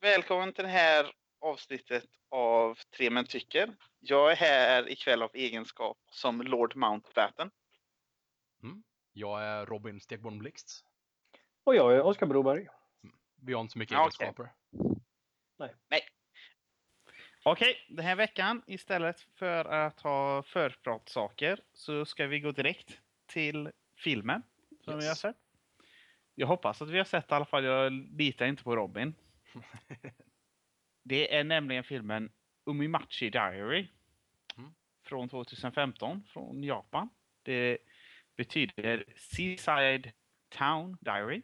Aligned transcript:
Välkommen 0.00 0.52
till 0.52 0.64
det 0.64 0.70
här 0.70 1.12
avsnittet 1.40 2.04
av 2.28 2.78
Tre 2.96 3.10
Män 3.10 3.24
Tycker. 3.24 3.76
Jag 4.00 4.32
är 4.32 4.36
här 4.36 4.88
ikväll 4.90 5.22
av 5.22 5.30
egenskap 5.34 5.98
som 6.10 6.42
Lord 6.42 6.76
Mountbatten. 6.76 7.50
Jag 9.12 9.44
är 9.44 9.66
Robin 9.66 10.00
Stegborn 10.00 10.38
Blixt. 10.38 10.84
Och 11.64 11.74
jag 11.74 11.94
är 11.94 12.02
Oskar 12.02 12.26
Broberg. 12.26 12.66
Vi 13.42 13.52
har 13.52 13.60
inte 13.60 13.72
så 13.72 13.78
mycket 13.78 13.92
Ja, 13.92 14.00
egenskaper. 14.00 14.52
Okej, 17.44 17.86
den 17.88 18.04
här 18.04 18.16
veckan 18.16 18.62
istället 18.66 19.20
för 19.20 19.64
att 19.64 20.00
ha 20.00 20.42
förpratsaker 20.42 21.60
så 21.72 22.04
ska 22.04 22.26
vi 22.26 22.40
gå 22.40 22.52
direkt 22.52 23.00
till 23.26 23.70
filmen 23.96 24.42
som 24.84 24.94
Yes. 24.94 25.04
vi 25.04 25.08
har 25.08 25.14
sett. 25.14 25.36
Jag 26.34 26.46
hoppas 26.46 26.82
att 26.82 26.88
vi 26.90 26.98
har 26.98 27.04
sett 27.04 27.30
i 27.30 27.34
alla 27.34 27.44
fall. 27.44 27.64
Jag 27.64 27.92
litar 27.92 28.46
inte 28.46 28.62
på 28.62 28.76
Robin. 28.76 29.14
Det 31.02 31.34
är 31.34 31.44
nämligen 31.44 31.84
filmen 31.84 32.32
Umimachi 32.64 33.30
Diary. 33.30 33.88
Mm. 34.56 34.74
Från 35.04 35.28
2015 35.28 36.24
från 36.28 36.62
Japan. 36.62 37.08
Det 37.42 37.78
betyder 38.36 39.04
Seaside 39.16 40.12
Town 40.48 40.96
Diary. 41.00 41.42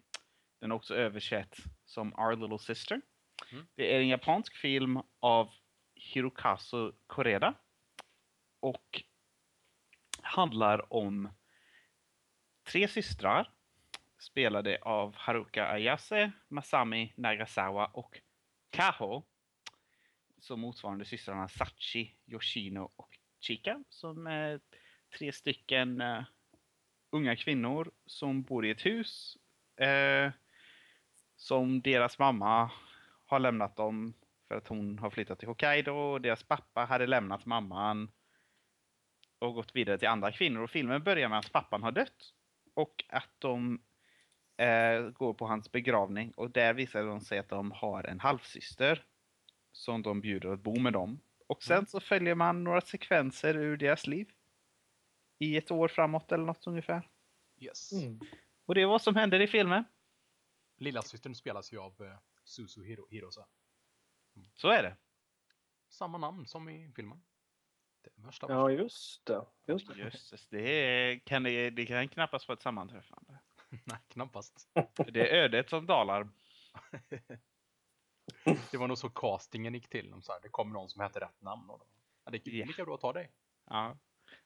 Den 0.60 0.70
är 0.70 0.74
också 0.74 0.94
översatt 0.94 1.56
som 1.84 2.12
Our 2.14 2.36
Little 2.36 2.58
Sister. 2.58 3.00
Mm. 3.52 3.66
Det 3.74 3.94
är 3.94 4.00
en 4.00 4.08
japansk 4.08 4.56
film 4.56 4.98
av 5.20 5.50
Hirokazu 5.94 6.92
Koreda. 7.06 7.54
Och 8.60 9.02
handlar 10.22 10.92
om 10.92 11.28
tre 12.64 12.88
systrar 12.88 13.53
spelade 14.24 14.78
av 14.82 15.14
Haruka 15.16 15.66
Ayase, 15.66 16.32
Masami 16.48 17.12
Nagasawa 17.16 17.86
och 17.86 18.20
Kaho. 18.70 19.22
Som 20.40 20.60
motsvarande 20.60 21.04
systrarna 21.04 21.48
Sachi, 21.48 22.14
Yoshino 22.26 22.92
och 22.96 23.18
Chika. 23.40 23.84
Som 23.88 24.26
är 24.26 24.60
tre 25.18 25.32
stycken 25.32 26.00
uh, 26.00 26.22
unga 27.10 27.36
kvinnor 27.36 27.90
som 28.06 28.42
bor 28.42 28.66
i 28.66 28.70
ett 28.70 28.86
hus. 28.86 29.38
Uh, 29.80 30.32
som 31.36 31.80
deras 31.80 32.18
mamma 32.18 32.70
har 33.26 33.38
lämnat 33.38 33.76
dem 33.76 34.14
för 34.48 34.54
att 34.54 34.68
hon 34.68 34.98
har 34.98 35.10
flyttat 35.10 35.38
till 35.38 35.48
Hokkaido. 35.48 35.92
Och 35.92 36.20
deras 36.20 36.42
pappa 36.42 36.84
hade 36.84 37.06
lämnat 37.06 37.46
mamman 37.46 38.10
och 39.38 39.54
gått 39.54 39.76
vidare 39.76 39.98
till 39.98 40.08
andra 40.08 40.32
kvinnor. 40.32 40.62
Och 40.62 40.70
filmen 40.70 41.02
börjar 41.02 41.28
med 41.28 41.38
att 41.38 41.52
pappan 41.52 41.82
har 41.82 41.92
dött. 41.92 42.34
Och 42.74 43.04
att 43.08 43.30
de 43.38 43.80
eh, 44.56 45.00
går 45.10 45.34
på 45.34 45.46
hans 45.46 45.72
begravning. 45.72 46.32
Och 46.32 46.50
där 46.50 46.74
visar 46.74 47.04
de 47.04 47.20
sig 47.20 47.38
att 47.38 47.48
de 47.48 47.72
har 47.72 48.04
en 48.04 48.20
halvsyster. 48.20 49.04
Som 49.72 50.02
de 50.02 50.20
bjuder 50.20 50.48
att 50.48 50.60
bo 50.60 50.78
med 50.80 50.92
dem. 50.92 51.20
Och 51.46 51.62
sen 51.62 51.74
Mm. 51.76 51.86
så 51.86 52.00
följer 52.00 52.34
man 52.34 52.64
några 52.64 52.80
sekvenser 52.80 53.56
ur 53.56 53.76
deras 53.76 54.06
liv. 54.06 54.30
I 55.38 55.56
ett 55.56 55.70
år 55.70 55.88
framåt 55.88 56.32
eller 56.32 56.44
något 56.44 56.66
ungefär. 56.66 57.08
Yes. 57.60 57.92
Mm. 57.92 58.20
Och 58.64 58.74
det 58.74 58.82
är 58.82 58.86
vad 58.86 59.02
som 59.02 59.16
händer 59.16 59.40
i 59.40 59.46
filmen. 59.46 59.84
Lillasystern 60.76 61.34
spelas 61.34 61.72
ju 61.72 61.78
av 61.80 62.02
eh, 62.02 62.18
Suzu 62.44 62.84
Hiro 62.84 63.06
Hirose. 63.10 63.44
Så 64.54 64.68
är 64.68 64.82
det. 64.82 64.96
Samma 65.88 66.18
namn 66.18 66.46
som 66.46 66.68
i 66.68 66.92
filmen. 66.96 67.22
Det 68.02 68.10
är 68.16 68.22
värsta 68.22 68.46
Ja, 68.50 68.70
just 68.70 69.26
det. 69.26 69.46
Just 69.66 69.88
det. 69.88 69.98
Jösses, 69.98 70.48
det, 70.48 70.58
är- 70.70 71.18
kan 71.18 71.42
det, 71.42 71.70
det 71.70 71.86
kan 71.86 72.08
knappast 72.08 72.48
vara 72.48 72.56
ett 72.56 72.62
sammanträffande. 72.62 73.38
Nej, 73.84 73.98
knappast. 74.08 74.68
Det 75.12 75.30
är 75.30 75.34
ödet 75.44 75.70
som 75.70 75.86
dalar. 75.86 76.28
Det 78.70 78.76
var 78.78 78.88
nog 78.88 78.98
så 78.98 79.10
castingen 79.10 79.74
gick 79.74 79.88
till. 79.88 80.10
De 80.10 80.22
sa, 80.22 80.38
det 80.42 80.48
kommer 80.48 80.72
någon 80.72 80.88
som 80.88 81.02
heter 81.02 81.20
rätt 81.20 81.40
namn. 81.40 81.70
Och 81.70 81.78
då, 81.78 81.86
ja, 82.24 82.30
det 82.30 82.48
är 82.48 82.54
Ja. 82.54 82.66
lika 82.66 82.84
bra 82.84 82.94
att 82.94 83.00
ta 83.00 83.12
dig. 83.12 83.32
Ja. 83.66 83.98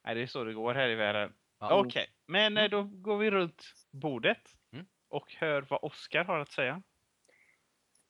Nej, 0.05 0.15
det 0.15 0.23
är 0.23 0.27
så 0.27 0.45
det 0.45 0.55
går 0.55 0.75
här 0.75 0.89
i 0.89 0.95
världen. 0.95 1.35
Ja. 1.59 1.81
Okej, 1.81 2.07
men 2.27 2.57
eh, 2.57 2.71
då 2.71 2.83
går 2.83 3.19
vi 3.19 3.31
runt 3.31 3.65
bordet 3.91 4.55
Mm. 4.73 4.87
och 5.09 5.33
hör 5.35 5.63
vad 5.63 5.79
Oskar 5.83 6.25
har 6.25 6.39
att 6.39 6.53
säga. 6.53 6.83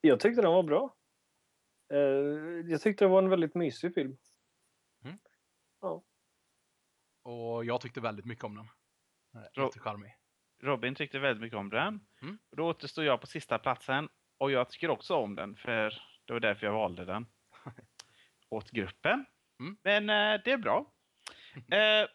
Jag 0.01 0.21
tyckte 0.21 0.43
den 0.43 0.53
var 0.53 0.63
bra. 0.63 0.97
Eh, 1.93 1.99
jag 2.71 2.81
tyckte 2.81 3.05
det 3.05 3.09
var 3.09 3.23
en 3.23 3.31
väldigt 3.31 3.55
mysig 3.55 3.95
film. 3.95 4.19
Och 7.23 7.65
jag 7.65 7.81
tyckte 7.81 8.01
väldigt 8.01 8.27
mycket 8.27 8.45
om 8.45 8.55
den. 8.55 8.69
Jättecharmig. 9.57 10.17
Robin 10.61 10.95
tyckte 10.95 11.19
väldigt 11.19 11.41
mycket 11.41 11.59
om 11.59 11.71
den. 11.71 12.01
Mm. 12.23 12.39
Och 12.51 12.57
Då 12.57 12.67
återstår 12.67 13.05
jag 13.05 13.21
på 13.21 13.27
sista 13.27 13.59
platsen 13.59 14.09
och 14.39 14.51
jag 14.51 14.71
tycker 14.71 14.91
också 14.91 15.15
om 15.15 15.35
den 15.35 15.57
för 15.57 16.03
det 16.25 16.33
var 16.33 16.41
därför 16.41 16.67
jag 16.67 16.73
valde 16.73 17.05
den. 17.05 17.27
Åt 18.49 18.71
gruppen. 18.71 19.25
Mm. 19.61 19.77
Men 19.83 20.11
eh, 20.11 20.43
det 20.45 20.53
är 20.53 20.59
bra. 20.59 20.93
Eh, 21.55 22.09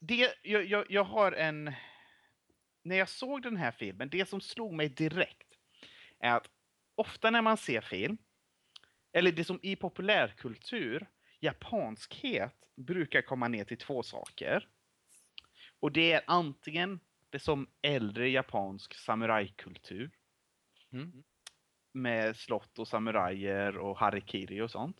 det, 0.00 0.34
jag, 0.42 0.64
jag, 0.64 0.86
jag 0.88 1.04
har 1.04 1.32
en... 1.32 1.72
När 2.82 2.96
jag 2.96 3.08
såg 3.08 3.42
den 3.42 3.56
här 3.56 3.70
filmen, 3.70 4.08
det 4.08 4.28
som 4.28 4.40
slog 4.40 4.72
mig 4.72 4.88
direkt 4.88 5.54
är 6.20 6.36
att 6.36 6.50
ofta 6.94 7.30
när 7.30 7.42
man 7.42 7.56
ser 7.56 7.80
film, 7.80 8.18
eller 9.12 9.32
det 9.32 9.44
som 9.44 9.60
i 9.62 9.76
populärkultur, 9.76 11.06
japanskhet 11.40 12.54
brukar 12.76 13.22
komma 13.22 13.48
ner 13.48 13.64
till 13.64 13.78
två 13.78 14.02
saker. 14.02 14.68
Och 15.80 15.92
det 15.92 16.12
är 16.12 16.22
antingen 16.26 17.00
det 17.30 17.38
som 17.38 17.66
äldre 17.82 18.28
japansk 18.28 18.94
samurajkultur 18.94 20.10
Mm. 20.92 21.24
med 21.92 22.36
slott 22.36 22.78
och 22.78 22.88
samurajer 22.88 23.78
och 23.78 23.98
harikiri 23.98 24.60
och 24.60 24.70
sånt. 24.70 24.96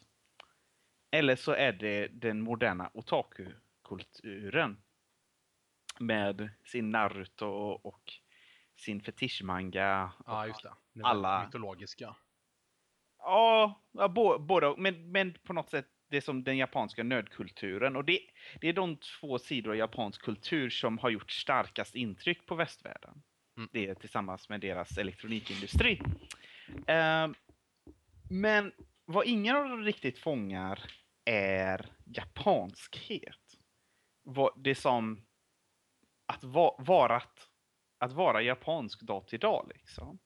Eller 1.11 1.37
så 1.37 1.53
är 1.53 1.73
det 1.73 2.07
den 2.09 2.41
moderna 2.41 2.91
otaku-kulturen. 2.95 4.83
Med 6.01 6.51
sin 6.65 6.91
Naruto 6.91 7.47
och 7.83 8.13
sin 8.77 9.01
fetischmanga. 9.01 10.13
Ja, 10.27 10.41
och- 10.43 10.49
just 10.49 10.63
det. 10.63 10.75
det 10.93 11.05
alla- 11.05 11.45
Mytologiska. 11.45 12.17
Ja, 13.19 13.83
ja 13.93 14.09
bo- 14.09 14.39
båda. 14.39 14.77
Men, 14.77 15.13
men 15.13 15.35
på 15.43 15.53
något 15.53 15.71
sätt 15.71 15.89
det 16.09 16.17
är 16.17 16.21
som 16.21 16.45
den 16.45 16.57
japanska 16.57 17.03
nördkulturen. 17.03 17.97
Och 17.97 18.05
det, 18.05 18.21
det 18.61 18.69
är 18.69 18.73
de 18.73 18.97
två 18.97 19.39
sidor 19.39 19.71
av 19.71 19.77
japansk 19.77 20.23
kultur 20.23 20.71
som 20.71 20.99
har 20.99 21.11
gjort 21.11 21.31
starkast 21.31 21.95
intryck 21.95 22.47
på 22.47 22.55
västvärlden. 22.55 23.23
Mm. 23.57 23.69
Det 23.73 23.87
är 23.87 23.95
tillsammans 23.95 24.49
med 24.49 24.61
deras 24.61 24.99
elektronikindustri. 24.99 26.01
Ehm, 26.87 27.35
men 28.31 28.73
vad 29.05 29.27
ingen 29.27 29.57
av 29.57 29.69
dem 29.69 29.85
riktigt 29.85 30.19
fångar 30.19 30.81
är 31.25 31.87
japanskhet. 32.05 33.59
Det 34.57 34.75
som 34.75 35.27
att 36.27 36.45
va, 36.45 36.77
vara, 36.79 37.17
att, 37.17 37.49
att 37.99 38.13
vara 38.13 38.43
japansk 38.43 39.01
dag 39.01 39.29
till 39.29 39.39
dag 39.41 39.71
liksom. 39.75 40.19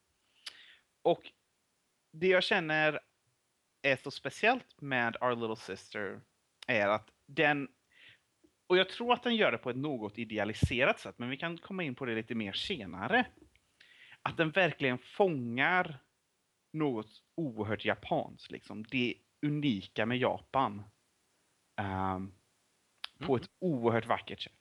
Och 1.03 1.33
det 2.13 2.27
jag 2.27 2.45
känner 2.45 3.01
är 3.83 3.97
så 3.97 4.11
speciellt 4.11 4.81
med 4.81 5.17
Our 5.21 5.37
Little 5.37 5.57
Sister 5.57 6.21
är 6.67 6.89
att 6.89 7.11
den 7.27 7.69
och 8.67 8.77
jag 8.79 8.89
tror 8.89 9.13
att 9.13 9.23
den 9.23 9.37
gör 9.37 9.53
det 9.53 9.59
på 9.59 9.71
ett 9.71 9.77
något 9.77 10.19
idealiserat 10.19 11.01
sätt, 11.01 11.19
men 11.19 11.31
vi 11.31 11.37
kan 11.37 11.59
komma 11.59 11.83
in 11.83 11.95
på 11.95 12.05
det 12.05 12.15
lite 12.15 12.35
mer 12.35 12.53
senare. 12.53 13.27
Att 14.23 14.37
den 14.37 14.51
verkligen 14.51 14.99
fångar 14.99 15.99
något 16.73 17.23
oerhört 17.35 17.85
japanskt, 17.85 18.51
liksom. 18.51 18.85
Det 18.85 19.15
unika 19.43 20.07
med 20.07 20.19
Japan. 20.19 20.83
ehm, 21.77 22.35
på 23.19 23.37
ett 23.37 23.51
oerhört 23.59 24.07
vackert 24.07 24.41
sätt. 24.41 24.53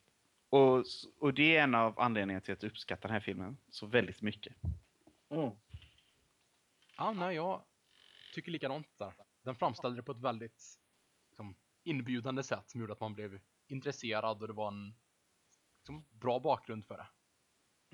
Och, 0.50 0.84
och 1.20 1.34
det 1.34 1.58
är 1.58 1.64
en 1.64 1.76
av 1.76 2.00
anledningarna 2.00 2.42
till 2.42 2.54
att 2.54 2.64
jag 2.64 2.70
uppskattar 2.70 3.10
den 3.10 3.14
här 3.14 3.20
filmen 3.20 3.58
så 3.70 3.86
väldigt 3.86 4.22
mycket. 4.22 4.56
Mm. 5.30 5.52
Ja, 6.98 7.12
nej, 7.14 7.36
jag 7.36 7.64
tycker 8.32 8.52
likadant 8.52 8.98
där. 8.98 9.14
Den 9.42 9.56
framställde 9.56 9.98
det 9.98 10.04
på 10.04 10.12
ett 10.12 10.18
väldigt 10.22 10.80
liksom, 11.30 11.56
inbjudande 11.84 12.44
sätt 12.44 12.70
som 12.70 12.80
gjorde 12.82 12.94
att 12.94 13.00
man 13.00 13.14
blev 13.14 13.42
intresserad 13.68 14.42
och 14.42 14.48
det 14.48 14.54
var 14.54 14.68
en 14.68 14.96
liksom, 15.78 16.06
bra 16.10 16.40
bakgrund 16.40 16.86
för 16.86 16.98
det. 16.98 17.08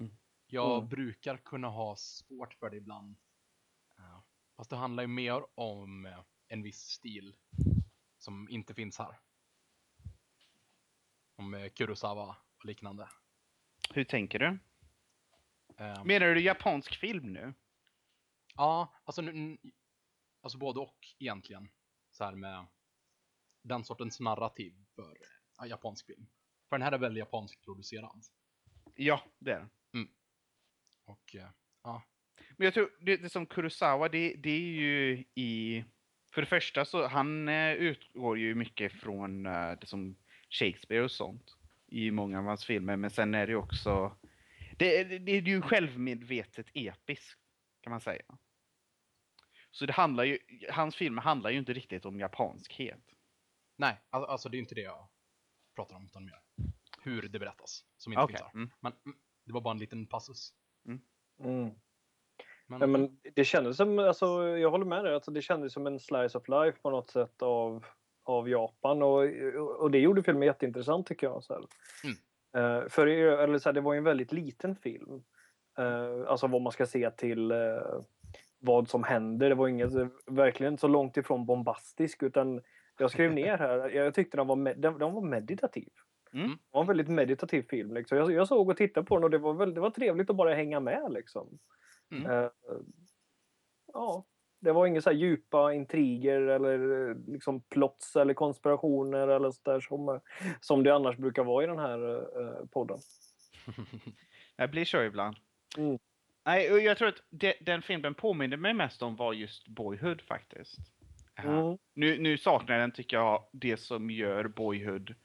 Mm. 0.04 0.16
Jag 0.48 0.78
Mm. 0.78 0.89
brukar 0.89 1.38
kunna 1.38 1.68
ha 1.68 1.95
svårt 1.95 2.54
för 2.54 2.69
det 2.69 2.78
ibland. 2.78 3.18
Ja. 3.98 4.24
Fast 4.56 4.69
det 4.69 4.75
handlar 4.75 5.04
ju 5.04 5.07
mer 5.07 5.60
om 5.60 6.06
eh, 6.06 6.19
en 6.48 6.63
viss 6.63 6.81
stil 6.90 7.36
som 8.18 8.50
inte 8.50 8.74
finns 8.74 8.98
här. 8.98 9.19
Om 11.36 11.54
eh, 11.54 11.69
Kurosawa 11.69 12.36
och 12.57 12.66
liknande. 12.66 13.10
Hur 13.94 14.04
tänker 14.04 14.40
du? 14.40 14.60
Eh, 15.78 16.04
Menar 16.06 16.28
du 16.36 16.42
japansk 16.42 16.95
film 16.95 17.33
nu? 17.33 17.54
Ja, 18.56 18.94
alltså, 19.04 19.22
nu- 19.22 19.57
alltså 20.48 20.58
både 20.58 20.80
och 20.80 21.08
egentligen. 21.20 21.70
Så 22.12 22.24
här 22.24 22.36
med 22.36 22.66
den 23.64 23.84
sortens 23.84 24.20
narrativ 24.20 24.74
för 24.96 25.18
ja, 25.58 25.66
japansk 25.68 26.06
film. 26.06 26.28
För 26.70 26.78
den 26.78 26.82
här 26.82 26.92
är 26.92 26.98
väl 26.98 27.18
japansk 27.18 27.62
producerad. 27.66 28.24
Ja, 28.96 29.24
det 29.40 29.52
är 29.52 29.60
den. 29.60 29.70
Och 31.08 31.36
eh, 31.36 31.50
ja, 31.84 32.04
Men 32.58 32.66
jag 32.66 32.74
tror, 32.74 32.90
det, 33.00 33.18
det 33.18 33.30
som 33.30 33.46
Kurosawa, 33.46 34.10
det, 34.10 34.36
det 34.36 34.50
är 34.50 34.60
ju 34.60 35.26
i... 35.36 35.84
För 36.34 36.42
det 36.42 36.48
första 36.48 36.86
så, 36.86 37.08
han 37.08 37.50
eh, 37.50 37.74
utgår 37.74 38.38
ju 38.38 38.56
mycket 38.56 38.94
från 38.94 39.46
eh, 39.46 39.72
det 39.82 39.88
som 39.88 40.16
Shakespeare 40.50 41.04
och 41.04 41.12
sånt 41.12 41.58
i 41.88 42.12
många 42.12 42.40
av 42.40 42.46
hans 42.46 42.66
filmer, 42.66 42.96
men 42.96 43.10
sen 43.10 43.34
är 43.34 43.48
det 43.48 43.56
också... 43.56 44.18
Det, 44.78 45.04
det, 45.04 45.20
det 45.20 45.32
är 45.32 45.42
ju 45.42 45.62
självmedvetet 45.62 46.68
episkt, 46.74 47.40
kan 47.82 47.92
man 47.92 48.02
säga. 48.02 48.38
Så 49.72 49.86
det 49.86 49.94
handlar 49.94 50.24
ju, 50.24 50.40
hans 50.72 50.96
filmer 50.96 51.22
handlar 51.22 51.50
ju 51.50 51.58
inte 51.58 51.74
riktigt 51.74 52.06
om 52.06 52.19
japanskhet. 52.19 53.04
Nej, 53.78 54.02
al- 54.10 54.25
alltså 54.25 54.50
det 54.50 54.58
är 54.58 54.60
inte 54.60 54.75
det 54.75 54.81
jag 54.81 55.08
pratar 55.75 55.96
om, 55.96 56.06
utan 56.06 56.25
mer 56.25 56.42
hur 57.02 57.22
det 57.22 57.40
berättas. 57.40 57.86
Som 57.98 58.14
inte 58.14 58.24
Okej. 58.24 58.38
finns 58.38 58.42
här. 58.42 58.54
Mm. 58.54 58.69
Men 58.80 58.94
mm, 59.06 59.18
det 59.46 59.54
var 59.54 59.62
bara 59.62 59.72
en 59.72 59.80
liten 59.80 60.08
passus. 60.08 60.54
Mm. 60.88 61.72
Men, 62.69 62.81
Ja, 62.81 62.88
men 62.88 63.19
det 63.36 63.46
kändes 63.46 63.78
som, 63.78 64.00
alltså, 64.00 64.48
jag 64.48 64.72
håller 64.72 64.86
med 64.86 65.04
dig, 65.06 65.14
alltså, 65.14 65.31
det 65.31 65.42
kändes 65.42 65.74
som 65.74 65.88
en 65.88 66.00
slice 66.00 66.38
of 66.38 66.48
life 66.48 66.78
på 66.81 66.90
något 66.90 67.10
sätt 67.10 67.42
av, 67.42 67.86
av 68.24 68.50
Japan 68.50 69.02
och, 69.02 69.24
och 69.80 69.92
det 69.92 70.00
gjorde 70.00 70.24
filmen 70.24 70.44
jätteintressant 70.48 71.08
tycker 71.08 71.28
jag. 71.28 71.44
Så. 71.44 71.54
Mm. 71.54 72.18
Eh, 72.58 72.90
för 72.90 73.08
eller, 73.08 73.60
så 73.60 73.69
här, 73.69 73.74
det 73.74 73.81
var 73.81 73.94
ju 73.94 73.98
en 73.98 74.04
väldigt 74.04 74.31
liten 74.31 74.75
film. 74.75 75.24
Eh, 75.78 76.28
alltså 76.28 76.48
vad 76.48 76.62
man 76.62 76.72
ska 76.72 76.86
se 76.86 77.12
till 77.12 77.52
eh, 77.52 77.58
vad 78.59 78.89
som 78.89 79.04
händer. 79.04 79.50
Det 79.50 79.56
var 79.56 79.68
inget, 79.68 79.92
verkligen 80.25 80.77
så 80.77 80.88
långt 80.88 81.18
ifrån 81.18 81.45
bombastisk 81.45 82.24
utan 82.24 82.62
jag 82.98 83.12
skrev 83.12 83.33
ner 83.33 83.57
här, 83.57 83.89
jag 83.89 84.13
tyckte 84.13 84.38
den 84.38 84.48
var, 84.48 84.56
med, 84.56 84.80
den, 84.80 84.98
den 84.98 85.13
var 85.13 85.21
meditativ. 85.21 85.89
Mm. 86.33 86.50
Det 86.50 86.57
var 86.71 86.81
en 86.81 86.88
väldigt 86.88 87.07
meditativ 87.07 87.62
film. 87.69 87.94
Liksom. 87.94 88.18
Jag, 88.18 88.31
jag 88.31 88.48
såg 88.48 88.69
och 88.69 88.77
tittade 88.77 89.06
på 89.06 89.15
den 89.15 89.24
och 89.24 89.30
det 89.30 89.38
var, 89.38 89.54
väl, 89.54 89.74
det 89.74 89.81
var 89.81 89.89
trevligt 89.89 90.30
att 90.30 90.36
bara 90.36 90.54
hänga 90.54 90.80
med. 90.80 91.12
Liksom. 91.12 91.59
Mm. 92.12 92.31
Eh, 92.31 92.50
ja, 93.94 94.25
det 94.59 94.71
var 94.71 94.86
inga 94.86 95.01
så 95.01 95.09
här 95.09 95.18
djupa 95.18 95.74
intriger 95.74 96.42
eller 96.42 97.15
liksom 97.31 97.62
plots 97.62 98.15
eller 98.15 98.33
konspirationer 98.33 99.27
eller 99.27 99.51
så 99.51 99.62
där 99.63 99.80
som, 99.80 100.19
som 100.62 100.83
det 100.83 100.95
annars 100.95 101.18
brukar 101.18 101.44
vara 101.44 101.63
i 101.63 101.68
den 101.68 101.80
här 101.80 102.15
eh, 102.42 102.65
podden. 102.65 102.98
Det 104.57 104.68
blir 104.68 104.86
så 104.86 105.01
ibland. 105.01 105.36
Mm. 105.77 106.00
Nej, 106.48 106.72
och 106.72 106.80
jag 106.80 106.98
tror 106.98 107.08
att 107.08 107.24
det, 107.30 107.54
den 107.62 107.82
filmen 107.82 108.14
påminner 108.14 108.58
mig 108.58 108.74
mest 108.74 109.02
om 109.02 109.16
var 109.16 109.34
just 109.34 109.68
Boyhood 109.68 110.22
faktiskt. 110.22 110.78
Mm. 111.36 111.78
Nu, 111.94 112.20
nu 112.20 112.38
saknar 112.38 112.80
den, 112.80 112.92
tycker 112.92 113.18
jag, 113.18 113.50
det 113.52 113.78
som 113.78 114.10
gör 114.10 114.48
Boyhood 114.48 115.16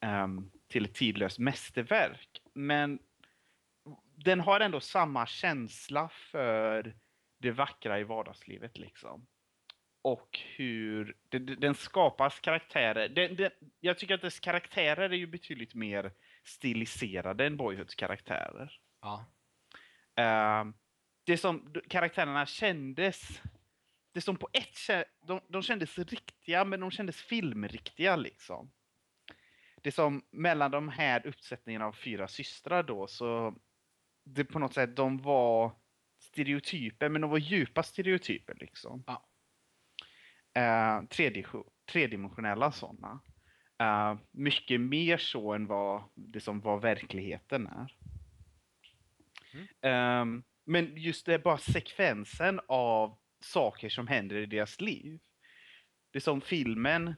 ehm, 0.00 0.50
till 0.68 0.84
ett 0.84 0.94
tidlöst 0.94 1.38
mästerverk. 1.38 2.42
Men 2.54 2.98
den 4.16 4.40
har 4.40 4.60
ändå 4.60 4.80
samma 4.80 5.26
känsla 5.26 6.08
för 6.08 6.94
det 7.38 7.50
vackra 7.50 8.00
i 8.00 8.04
vardagslivet 8.04 8.78
liksom. 8.78 9.26
Och 10.02 10.40
hur 10.56 11.16
det, 11.28 11.38
den 11.38 11.74
skapas 11.74 12.40
karaktärer. 12.40 13.08
Den, 13.08 13.36
den, 13.36 13.50
jag 13.80 13.98
tycker 13.98 14.14
att 14.14 14.22
dess 14.22 14.40
karaktärer 14.40 15.10
är 15.10 15.16
ju 15.16 15.26
betydligt 15.26 15.74
mer 15.74 16.12
stiliserade 16.44 17.46
än 17.46 17.56
Boyhoods 17.56 17.94
karaktärer. 17.94 18.78
ja. 19.00 19.24
Ehm, 20.16 20.74
det 21.24 21.36
som 21.36 21.74
karaktärerna 21.88 22.46
kändes, 22.46 23.42
det 24.12 24.20
som 24.20 24.36
på 24.36 24.48
ett 24.52 25.08
de, 25.26 25.40
de 25.48 25.62
kändes 25.62 25.98
riktiga 25.98 26.64
men 26.64 26.80
de 26.80 26.90
kändes 26.90 27.16
filmriktiga 27.16 28.16
liksom. 28.16 28.72
Det 29.82 29.92
som 29.92 30.22
mellan 30.30 30.70
de 30.70 30.88
här 30.88 31.26
uppsättningarna 31.26 31.86
av 31.86 31.92
fyra 31.92 32.28
systrar 32.28 32.82
då 32.82 33.06
så 33.06 33.54
det 34.24 34.44
på 34.44 34.58
något 34.58 34.74
sätt, 34.74 34.96
de 34.96 35.18
var 35.18 35.72
stereotyper 36.18 37.08
men 37.08 37.20
de 37.20 37.30
var 37.30 37.38
djupa 37.38 37.82
stereotyper 37.82 38.56
liksom. 38.60 39.04
Ja. 39.06 39.24
Uh, 40.58 41.06
tredimensionella 41.92 42.72
sådana. 42.72 43.20
Uh, 43.82 44.20
mycket 44.30 44.80
mer 44.80 45.16
så 45.16 45.52
än 45.52 45.66
vad 45.66 46.02
det 46.14 46.40
som 46.40 46.60
var 46.60 46.80
verkligheten 46.80 47.66
är. 47.66 47.96
Ehm, 49.80 50.44
men 50.64 50.96
just 50.96 51.26
det, 51.26 51.38
bara 51.38 51.58
sekvensen 51.58 52.60
av 52.68 53.18
saker 53.40 53.88
som 53.88 54.06
händer 54.06 54.36
i 54.36 54.46
deras 54.46 54.80
liv. 54.80 55.20
Det 56.10 56.18
är 56.18 56.20
som 56.20 56.40
filmen. 56.40 57.14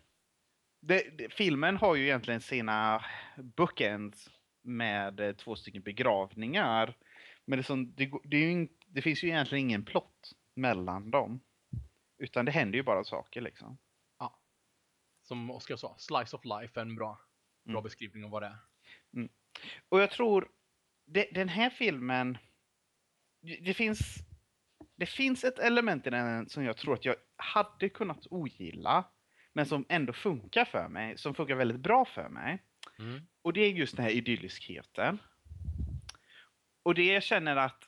Det, 0.80 1.18
det, 1.18 1.32
filmen 1.32 1.76
har 1.76 1.94
ju 1.94 2.04
egentligen 2.04 2.40
sina 2.40 3.04
bookends 3.36 4.30
med 4.62 5.20
eh, 5.20 5.32
två 5.32 5.56
stycken 5.56 5.82
begravningar. 5.82 6.96
Men 7.44 7.56
det, 7.56 7.62
som, 7.62 7.94
det, 7.94 8.10
det, 8.24 8.36
ju, 8.38 8.68
det 8.86 9.02
finns 9.02 9.24
ju 9.24 9.28
egentligen 9.28 9.64
ingen 9.64 9.84
plott 9.84 10.32
mellan 10.54 11.10
dem. 11.10 11.40
Utan 12.18 12.44
det 12.44 12.52
händer 12.52 12.76
ju 12.78 12.82
bara 12.82 13.04
saker 13.04 13.40
liksom. 13.40 13.78
Som 15.22 15.50
Oskar 15.50 15.76
sa, 15.76 15.94
slice 15.98 16.36
of 16.36 16.44
life 16.44 16.80
är 16.80 16.82
en 16.82 16.96
bra, 16.96 17.20
bra 17.64 17.72
Mm. 17.72 17.82
beskrivning 17.82 18.24
av 18.24 18.30
vad 18.30 18.42
det 18.42 18.46
är. 18.46 18.58
Och 19.88 20.00
jag 20.00 20.10
tror, 20.10 20.48
det, 21.06 21.28
den 21.32 21.48
här 21.48 21.70
filmen, 21.70 22.38
det 23.42 23.56
det 23.62 23.74
finns, 23.74 24.16
det 24.96 25.06
finns 25.06 25.44
ett 25.44 25.58
element 25.58 26.06
i 26.06 26.10
den 26.10 26.48
som 26.48 26.64
jag 26.64 26.76
tror 26.76 26.94
att 26.94 27.04
jag 27.04 27.16
hade 27.36 27.88
kunnat 27.88 28.26
ogilla, 28.30 29.04
men 29.52 29.66
som 29.66 29.86
ändå 29.88 30.12
funkar 30.12 30.64
för 30.64 30.88
mig, 30.88 31.18
som 31.18 31.34
funkar 31.34 31.54
väldigt 31.54 31.80
bra 31.80 32.04
för 32.04 32.28
mig. 32.28 32.62
Och 33.42 33.52
det 33.52 33.60
är 33.60 33.70
just 33.70 33.96
den 33.96 34.04
här 34.04 34.12
idylliskheten. 34.12 35.18
Och 36.82 36.94
det 36.94 37.06
jag 37.06 37.22
känner 37.22 37.56
att, 37.56 37.84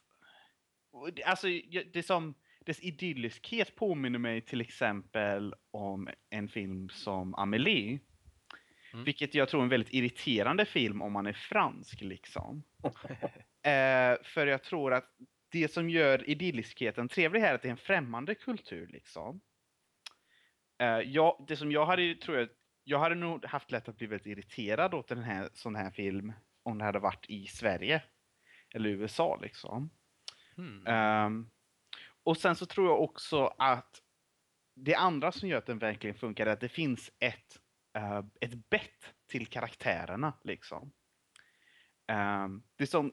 alltså 1.25 1.47
det 1.93 2.07
som, 2.07 2.35
dess 2.61 2.81
idylliskhet 2.81 3.75
påminner 3.75 4.19
mig 4.19 4.41
till 4.41 4.61
exempel 4.61 5.55
om 5.71 6.09
en 6.31 6.49
film 6.49 6.89
som 6.89 7.35
Amelie. 7.35 8.01
Mm. 8.99 9.05
Vilket 9.05 9.35
jag 9.35 9.49
tror 9.49 9.61
är 9.61 9.63
en 9.63 9.69
väldigt 9.69 9.95
irriterande 9.95 10.65
film 10.65 11.03
om 11.03 11.13
man 11.13 11.27
är 11.27 11.33
fransk 11.33 12.01
liksom. 12.01 12.63
eh, 13.63 14.23
för 14.23 14.47
jag 14.47 14.63
tror 14.63 14.93
att 14.93 15.11
det 15.51 15.73
som 15.73 15.91
gör 15.91 16.31
idylliskheten 16.31 17.09
trevlig 17.09 17.41
här 17.41 17.51
är 17.51 17.55
att 17.55 17.63
det 17.63 17.69
är 17.69 17.73
en 17.73 17.77
främmande 17.77 18.35
kultur 18.35 18.87
liksom. 18.87 19.41
Eh, 20.79 21.01
jag, 21.01 21.45
det 21.49 21.57
som 21.57 21.73
jag 21.73 21.87
hade, 21.87 22.15
tror 22.15 22.39
jag, 22.39 22.49
jag 22.85 22.99
hade 22.99 23.15
nog 23.15 23.45
haft 23.45 23.71
lätt 23.71 23.89
att 23.89 23.97
bli 23.97 24.07
väldigt 24.07 24.27
irriterad 24.27 24.95
åt 24.95 25.09
den 25.09 25.23
här, 25.23 25.49
sån 25.55 25.77
här 25.77 25.91
film 25.91 26.33
om 26.63 26.79
det 26.79 26.85
hade 26.85 26.99
varit 26.99 27.27
i 27.29 27.47
Sverige. 27.47 28.03
Eller 28.75 28.91
USA 28.91 29.39
liksom. 29.43 29.91
Hmm. 30.57 30.87
Ehm, 30.87 31.51
och 32.23 32.37
sen 32.37 32.57
så 32.57 32.67
tror 32.67 32.87
jag 32.87 33.03
också 33.03 33.55
att 33.59 34.03
det 34.75 34.95
andra 34.95 35.33
som 35.33 35.49
gör 35.49 35.59
att 35.59 35.67
den 35.67 35.79
verkligen 35.79 36.17
funkar 36.17 36.47
är 36.47 36.51
att 36.51 36.61
det 36.61 36.69
finns 36.69 37.13
ett, 37.19 37.61
uh, 37.97 38.23
ett 38.41 38.71
bett 38.71 39.15
till 39.27 39.47
karaktärerna. 39.47 40.33
Liksom. 40.45 40.93
Ehm, 42.09 42.63
det 42.77 42.87
som, 42.87 43.13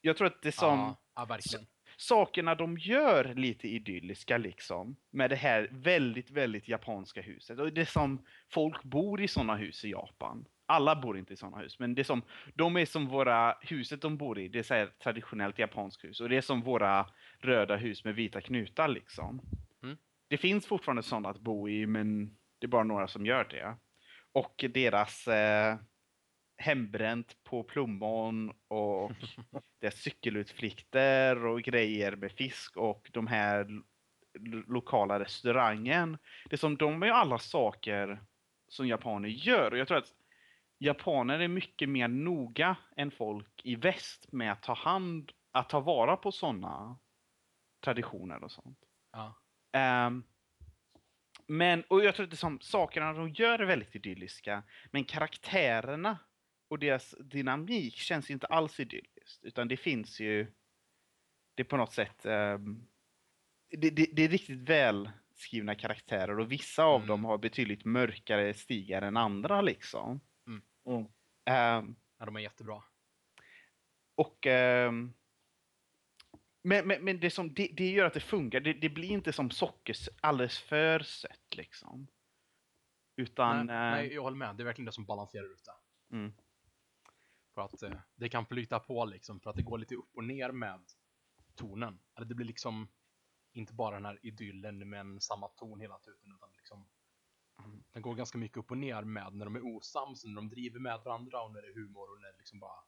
jag 0.00 0.16
tror 0.16 0.26
att 0.26 0.42
det 0.42 0.52
som, 0.52 0.96
ja, 1.14 1.26
ja, 1.28 1.58
sakerna 1.96 2.54
de 2.54 2.78
gör 2.78 3.34
lite 3.34 3.68
idylliska 3.68 4.38
liksom. 4.38 4.96
Med 5.10 5.30
det 5.30 5.36
här 5.36 5.68
väldigt, 5.72 6.30
väldigt 6.30 6.68
japanska 6.68 7.20
huset. 7.20 7.58
Och 7.58 7.72
det 7.72 7.80
är 7.80 7.84
som, 7.84 8.24
folk 8.48 8.82
bor 8.82 9.20
i 9.20 9.28
sådana 9.28 9.56
hus 9.56 9.84
i 9.84 9.90
Japan. 9.90 10.44
Alla 10.66 10.96
bor 10.96 11.18
inte 11.18 11.32
i 11.32 11.36
sådana 11.36 11.58
hus, 11.58 11.78
men 11.78 11.94
det 11.94 12.02
är 12.02 12.04
som, 12.04 12.22
de 12.54 12.76
är 12.76 12.86
som 12.86 13.06
våra, 13.06 13.56
huset 13.60 14.02
de 14.02 14.16
bor 14.16 14.38
i, 14.38 14.48
det 14.48 14.58
är 14.58 14.62
så 14.62 14.74
här 14.74 14.86
traditionellt 14.86 15.58
japanskt 15.58 16.04
hus. 16.04 16.20
Och 16.20 16.28
det 16.28 16.36
är 16.36 16.40
som 16.40 16.62
våra 16.62 17.06
röda 17.38 17.76
hus 17.76 18.04
med 18.04 18.14
vita 18.14 18.40
knutar 18.40 18.88
liksom. 18.88 19.40
Mm. 19.82 19.96
Det 20.28 20.36
finns 20.36 20.66
fortfarande 20.66 21.02
sådana 21.02 21.28
att 21.28 21.40
bo 21.40 21.68
i, 21.68 21.86
men 21.86 22.36
det 22.60 22.66
är 22.66 22.68
bara 22.68 22.84
några 22.84 23.08
som 23.08 23.26
gör 23.26 23.44
det. 23.44 23.76
Och 24.32 24.64
deras 24.74 25.28
eh, 25.28 25.78
hembränt 26.56 27.36
på 27.44 27.64
plommon 27.64 28.52
och 28.68 29.12
deras 29.80 29.94
cykelutflykter 29.94 31.46
och 31.46 31.62
grejer 31.62 32.16
med 32.16 32.32
fisk 32.32 32.76
och 32.76 33.10
de 33.12 33.26
här 33.26 33.64
lo- 34.38 34.64
lokala 34.74 35.20
restaurangen. 35.20 36.18
Det 36.50 36.52
är 36.54 36.58
som, 36.58 36.76
de 36.76 37.02
är 37.02 37.10
alla 37.10 37.38
saker 37.38 38.24
som 38.68 38.88
japaner 38.88 39.28
gör 39.28 39.70
och 39.70 39.78
jag 39.78 39.88
tror 39.88 39.98
att 39.98 40.12
japaner 40.78 41.38
är 41.38 41.48
mycket 41.48 41.88
mer 41.88 42.08
noga 42.08 42.76
än 42.96 43.10
folk 43.10 43.60
i 43.64 43.76
väst 43.76 44.32
med 44.32 44.52
att 44.52 44.62
ta 44.62 44.74
hand, 44.74 45.32
att 45.52 45.68
ta 45.68 45.80
vara 45.80 46.16
på 46.16 46.32
sådana 46.32 46.98
traditioner 47.84 48.44
och 48.44 48.52
sånt. 48.52 48.78
Ja. 49.12 49.34
Ehm, 49.72 50.24
men, 51.50 51.82
och 51.82 52.04
jag 52.04 52.14
tror 52.14 52.24
att 52.24 52.30
det 52.30 52.34
är 52.34 52.36
som, 52.36 52.60
sakerna 52.60 53.12
de 53.12 53.30
gör 53.30 53.58
är 53.58 53.66
väldigt 53.66 53.96
idylliska, 53.96 54.62
men 54.90 55.04
karaktärerna 55.04 56.18
och 56.68 56.78
deras 56.78 57.14
dynamik 57.20 57.96
känns 57.96 58.30
inte 58.30 58.46
alls 58.46 58.80
idylliskt, 58.80 59.44
utan 59.44 59.68
det 59.68 59.76
finns 59.76 60.20
ju, 60.20 60.52
det 61.54 61.62
är 61.62 61.64
på 61.64 61.76
något 61.76 61.92
sätt, 61.92 62.26
ehm, 62.26 62.88
det, 63.70 63.90
det, 63.90 64.06
det 64.12 64.22
är 64.22 64.28
riktigt 64.28 64.58
väl 64.60 65.10
skrivna 65.34 65.74
karaktärer 65.74 66.38
och 66.38 66.52
vissa 66.52 66.84
av 66.84 66.96
Mm. 67.00 67.08
dem 67.08 67.24
har 67.24 67.38
betydligt 67.38 67.84
mörkare 67.84 68.54
stigar 68.54 69.02
än 69.02 69.16
andra 69.16 69.60
liksom. 69.60 70.20
Mm. 70.46 70.62
Ehm, 71.44 71.96
ja, 72.18 72.24
de 72.26 72.36
är 72.36 72.40
jättebra. 72.40 72.82
och 74.14 74.46
ehm, 74.46 75.12
Men, 76.62 76.86
men, 76.88 77.04
men 77.04 77.20
det, 77.20 77.30
som, 77.30 77.54
det, 77.54 77.68
det 77.76 77.90
gör 77.90 78.06
att 78.06 78.14
det 78.14 78.20
funkar. 78.20 78.60
Det, 78.60 78.72
det 78.72 78.88
blir 78.88 79.08
inte 79.10 79.32
som 79.32 79.50
socker 79.50 79.96
alldeles 80.20 80.58
för 80.58 81.00
sött 81.00 81.56
liksom. 81.56 82.06
Utan... 83.16 83.66
nej, 83.66 83.76
eh, 83.76 83.90
nej, 83.90 84.14
jag 84.14 84.22
håller 84.22 84.36
med. 84.36 84.56
Det 84.56 84.62
är 84.62 84.64
verkligen 84.64 84.86
det 84.86 84.92
som 84.92 85.04
balanserar 85.04 85.52
ut 85.52 85.64
det. 85.64 86.16
Mm. 86.16 86.32
För 87.54 87.62
att 87.62 87.82
eh, 87.82 87.92
det 88.14 88.28
kan 88.28 88.46
flyta 88.46 88.78
på 88.78 89.04
liksom, 89.04 89.40
för 89.40 89.50
att 89.50 89.56
det 89.56 89.62
går 89.62 89.78
lite 89.78 89.94
upp 89.94 90.16
och 90.16 90.24
ner 90.24 90.52
med 90.52 90.80
tonen. 91.54 91.98
Eller 92.16 92.26
det 92.26 92.34
blir 92.34 92.46
liksom 92.46 92.88
inte 93.52 93.74
bara 93.74 93.94
den 93.94 94.04
här 94.04 94.18
idyllen 94.22 94.88
med 94.90 95.00
en 95.00 95.20
samma 95.20 95.48
ton 95.48 95.80
hela 95.80 95.98
tiden, 95.98 96.32
utan 96.36 96.52
liksom 96.56 96.88
Mm. 97.64 97.84
den 97.92 98.02
går 98.02 98.14
ganska 98.14 98.38
mycket 98.38 98.56
upp 98.56 98.70
och 98.70 98.78
ner 98.78 99.02
med 99.02 99.34
när 99.34 99.44
de 99.44 99.56
är 99.56 99.76
osams, 99.76 100.24
när 100.24 100.34
de 100.34 100.48
driver 100.48 100.80
med 100.80 101.00
varandra 101.04 101.42
och 101.42 101.52
när 101.52 101.62
det 101.62 101.68
är 101.68 101.74
humor 101.74 102.10
och 102.10 102.20
när 102.20 102.28
det 102.28 102.34
är 102.34 102.38
liksom 102.38 102.60
bara 102.60 102.84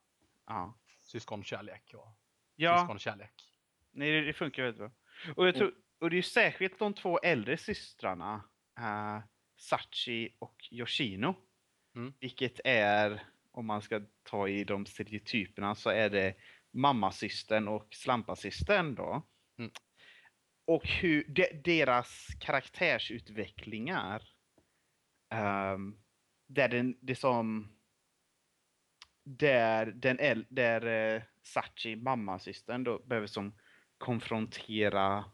Ja. 0.46 0.74
syskonkärlek 1.00 1.94
och 1.94 2.08
Ja, 2.56 2.78
syskonkärlek. 2.78 3.51
Nej, 3.92 4.12
det, 4.12 4.20
det 4.20 4.32
funkar 4.32 4.62
väldigt 4.62 4.78
bra. 4.78 4.90
Och, 5.36 5.46
jag 5.46 5.54
tror, 5.54 5.74
och 6.00 6.10
det 6.10 6.18
är 6.18 6.22
särskilt 6.22 6.78
de 6.78 6.94
två 6.94 7.18
äldre 7.18 7.56
systrarna, 7.56 8.34
uh, 8.80 9.20
Sachi 9.56 10.36
och 10.38 10.68
Yoshino. 10.70 11.34
Mm. 11.96 12.12
Vilket 12.20 12.60
är, 12.64 13.22
om 13.50 13.66
man 13.66 13.82
ska 13.82 14.00
ta 14.22 14.48
i 14.48 14.64
de 14.64 14.86
stereotyperna, 14.86 15.74
så 15.74 15.90
är 15.90 16.10
det 16.10 16.34
mammasystern 16.72 17.68
och 17.68 17.94
slampasystern 17.94 18.94
då. 18.94 19.22
Mm. 19.58 19.70
Och 20.64 20.88
hur 20.88 21.24
de, 21.28 21.62
deras 21.64 22.28
karaktärsutvecklingar, 22.40 24.22
ehm, 25.34 25.96
där 26.48 26.68
den, 26.68 26.98
det 27.00 27.14
som 27.14 27.72
där 29.24 29.86
den 29.86 30.44
där 30.48 30.86
eh, 30.86 31.22
Sachi, 31.42 31.96
mammasystern, 31.96 32.84
då 32.84 32.98
behöver 32.98 33.26
som 33.26 33.54
konfrontera 34.02 35.24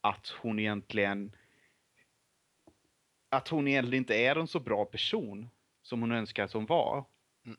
att 0.00 0.28
hon 0.28 0.58
egentligen 0.58 1.36
att 3.28 3.48
hon 3.48 3.68
egentligen 3.68 4.02
inte 4.02 4.14
är 4.14 4.36
en 4.36 4.46
så 4.46 4.60
bra 4.60 4.84
person 4.84 5.48
som 5.82 6.00
hon 6.00 6.12
önskar 6.12 6.44
att 6.44 6.52
hon 6.52 6.66
var. 6.66 7.04
Mm. 7.46 7.58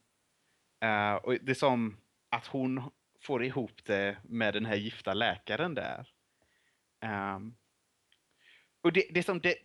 Eh, 0.82 1.16
och 1.16 1.34
det 1.42 1.52
är 1.52 1.56
som 1.56 1.98
att 2.30 2.48
hon 2.48 2.92
får 3.22 3.44
ihop 3.44 3.86
det 3.86 4.18
med 4.24 4.54
den 4.54 4.66
här 4.66 4.75
gifta 4.75 5.14
läkaren 5.14 5.74
där. 5.74 6.08
Ehm, 7.02 7.56
och 8.82 8.94
det, 8.94 9.08
det 9.12 9.20
är 9.20 9.24
som 9.24 9.40
det, 9.40 9.56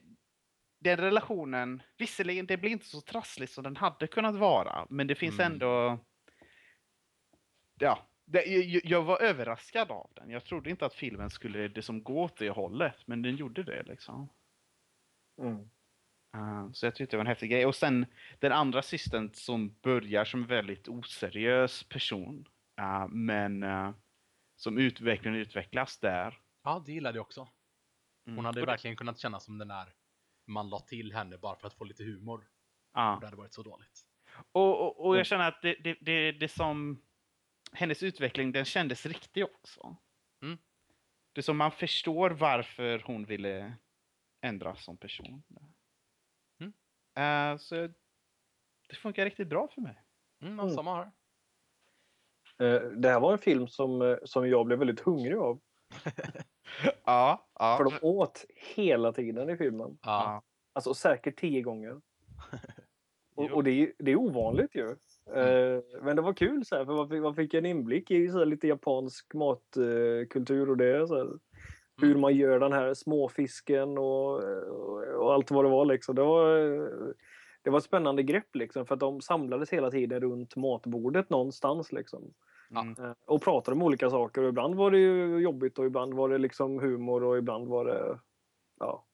den 0.78 0.96
relationen, 0.96 1.82
visserligen 1.98 2.46
det 2.46 2.56
blir 2.56 2.70
inte 2.70 2.86
så 2.86 3.00
trassligt 3.00 3.52
som 3.52 3.64
den 3.64 3.76
hade 3.76 4.06
kunnat 4.06 4.34
vara, 4.34 4.86
men 4.90 5.06
det 5.06 5.14
finns 5.14 5.38
Mm. 5.40 5.52
ändå... 5.52 5.98
Ja, 7.80 8.09
det, 8.32 8.44
jag, 8.44 8.82
jag 8.84 9.02
var 9.02 9.22
överraskad 9.22 9.90
av 9.90 10.10
den. 10.14 10.30
Jag 10.30 10.44
trodde 10.44 10.70
inte 10.70 10.86
att 10.86 10.94
filmen 10.94 11.30
skulle 11.30 11.68
det 11.68 11.82
som 11.82 12.02
gå 12.02 12.22
åt 12.22 12.36
det 12.36 12.50
hållet, 12.50 13.06
men 13.06 13.22
den 13.22 13.36
gjorde 13.36 13.62
det 13.62 13.82
liksom. 13.82 14.28
Mm. 15.42 15.70
Uh, 16.36 16.72
så 16.72 16.86
jag 16.86 16.94
tyckte 16.94 17.12
det 17.16 17.18
var 17.18 17.24
en 17.24 17.28
häftig 17.28 17.50
grej. 17.50 17.66
Och 17.66 17.74
sen 17.74 18.06
den 18.38 18.52
andra 18.52 18.82
systern 18.82 19.30
som 19.34 19.74
börjar 19.82 20.24
som 20.24 20.40
en 20.42 20.46
väldigt 20.46 20.88
oseriös 20.88 21.84
person, 21.84 22.48
uh, 22.80 23.08
men 23.08 23.62
uh, 23.62 23.90
som 24.56 24.78
utveckligen 24.78 25.36
utvecklas 25.38 25.98
där. 25.98 26.38
Ja, 26.64 26.82
det 26.86 26.92
gillade 26.92 27.18
jag 27.18 27.22
också. 27.22 27.48
Mm. 28.26 28.36
Hon 28.36 28.44
hade 28.44 28.60
Och 28.60 28.66
det- 28.66 28.72
verkligen 28.72 28.96
kunnat 28.96 29.18
känna 29.18 29.40
som 29.40 29.58
den 29.58 29.68
där 29.68 29.94
man 30.46 30.68
la 30.68 30.80
till 30.80 31.12
henne 31.12 31.38
bara 31.38 31.56
för 31.56 31.66
att 31.66 31.74
få 31.74 31.84
lite 31.84 32.04
humor. 32.04 32.48
Ja. 32.94 33.14
Och 33.14 33.20
det 33.20 33.26
hade 33.26 33.36
varit 33.36 33.54
så 33.54 33.62
dåligt. 33.62 34.00
Och, 34.52 34.80
och, 34.80 35.00
och 35.00 35.06
Mm. 35.06 35.16
jag 35.18 35.26
känner 35.26 35.48
att 35.48 35.62
det, 35.62 35.74
det, 35.84 35.96
det, 36.00 36.32
det 36.32 36.48
som... 36.48 37.02
Hennes 37.72 38.02
utveckling, 38.02 38.52
den 38.52 38.64
kändes 38.64 39.06
riktig 39.06 39.44
också. 39.44 39.96
Mm. 40.42 40.58
Det 41.32 41.42
som 41.42 41.56
man 41.56 41.70
förstår 41.72 42.30
varför 42.30 43.02
hon 43.06 43.24
ville 43.24 43.74
ändras 44.40 44.84
som 44.84 44.96
person. 44.96 45.42
Mm. 46.60 46.72
Eh, 47.54 47.58
så 47.58 47.74
det 48.88 48.96
funkar 48.96 49.24
riktigt 49.24 49.48
bra 49.48 49.68
för 49.68 49.80
mig. 49.80 50.02
Mm, 50.42 50.60
Mm. 50.60 50.70
samma 50.70 50.94
här. 50.96 51.10
Eh, 52.58 52.82
Det 52.90 53.08
här 53.08 53.20
var 53.20 53.32
en 53.32 53.38
film 53.38 53.68
som, 53.68 54.02
eh, 54.02 54.16
som 54.24 54.48
jag 54.48 54.66
blev 54.66 54.78
väldigt 54.78 55.00
hungrig 55.00 55.36
av. 55.36 55.60
Ja, 57.04 57.48
ja. 57.54 57.76
För 57.76 57.84
de 57.84 57.98
åt 58.06 58.44
hela 58.74 59.12
tiden 59.12 59.50
i 59.50 59.56
filmen. 59.56 59.98
Ja. 60.02 60.42
Alltså 60.72 60.94
säkert 60.94 61.38
tio 61.40 61.62
gånger. 61.62 62.00
Och, 63.34 63.50
och 63.50 63.64
det, 63.64 63.70
är- 63.70 63.92
det 63.98 64.10
är 64.10 64.16
ovanligt 64.16 64.74
ju. 64.74 64.96
Eh, 65.34 65.82
Men 66.02 66.16
det 66.16 66.22
var 66.22 66.32
kul 66.32 66.64
så 66.64 66.76
här, 66.76 66.84
för 66.84 66.92
man 66.92 67.08
fick, 67.08 67.22
man 67.22 67.34
fick 67.34 67.54
en 67.54 67.66
inblick 67.66 68.10
i 68.10 68.28
så 68.28 68.38
här, 68.38 68.46
lite 68.46 68.68
japansk 68.68 69.34
matkultur 69.34 70.70
och 70.70 70.76
det. 70.76 71.08
Så 71.08 71.16
här, 71.16 71.28
hur 72.02 72.14
man 72.16 72.34
gör 72.36 72.60
den 72.60 72.72
här 72.72 72.94
småfisken 72.94 73.98
och, 73.98 74.42
och, 74.68 75.02
och 75.14 75.32
allt 75.34 75.50
vad 75.50 75.64
det 75.64 75.68
var. 75.70 75.84
Liksom. 75.84 76.14
Det, 76.14 76.22
var 76.22 76.56
det 77.62 77.70
var 77.70 77.78
ett 77.78 77.84
spännande 77.84 78.22
grepp 78.22 78.56
liksom, 78.56 78.86
för 78.86 78.94
att 78.94 79.00
de 79.00 79.20
samlades 79.20 79.70
hela 79.70 79.90
tiden 79.90 80.20
runt 80.20 80.56
matbordet 80.56 81.30
någonstans. 81.30 81.92
Liksom. 81.92 82.34
Mm. 82.70 82.94
Eh, 82.98 83.12
Och 83.26 83.42
pratade 83.42 83.74
om 83.74 83.82
olika 83.82 84.10
saker. 84.10 84.42
Och 84.42 84.48
ibland 84.48 84.74
var 84.74 84.90
det 84.90 84.98
ju 84.98 85.38
jobbigt 85.38 85.78
och 85.78 85.86
ibland 85.86 86.14
var 86.14 86.28
det 86.28 86.38
liksom 86.38 86.78
humor 86.78 87.24
och 87.24 87.38
ibland 87.38 87.68
var 87.68 87.84
det... 87.84 88.18
Ja. 88.80 89.06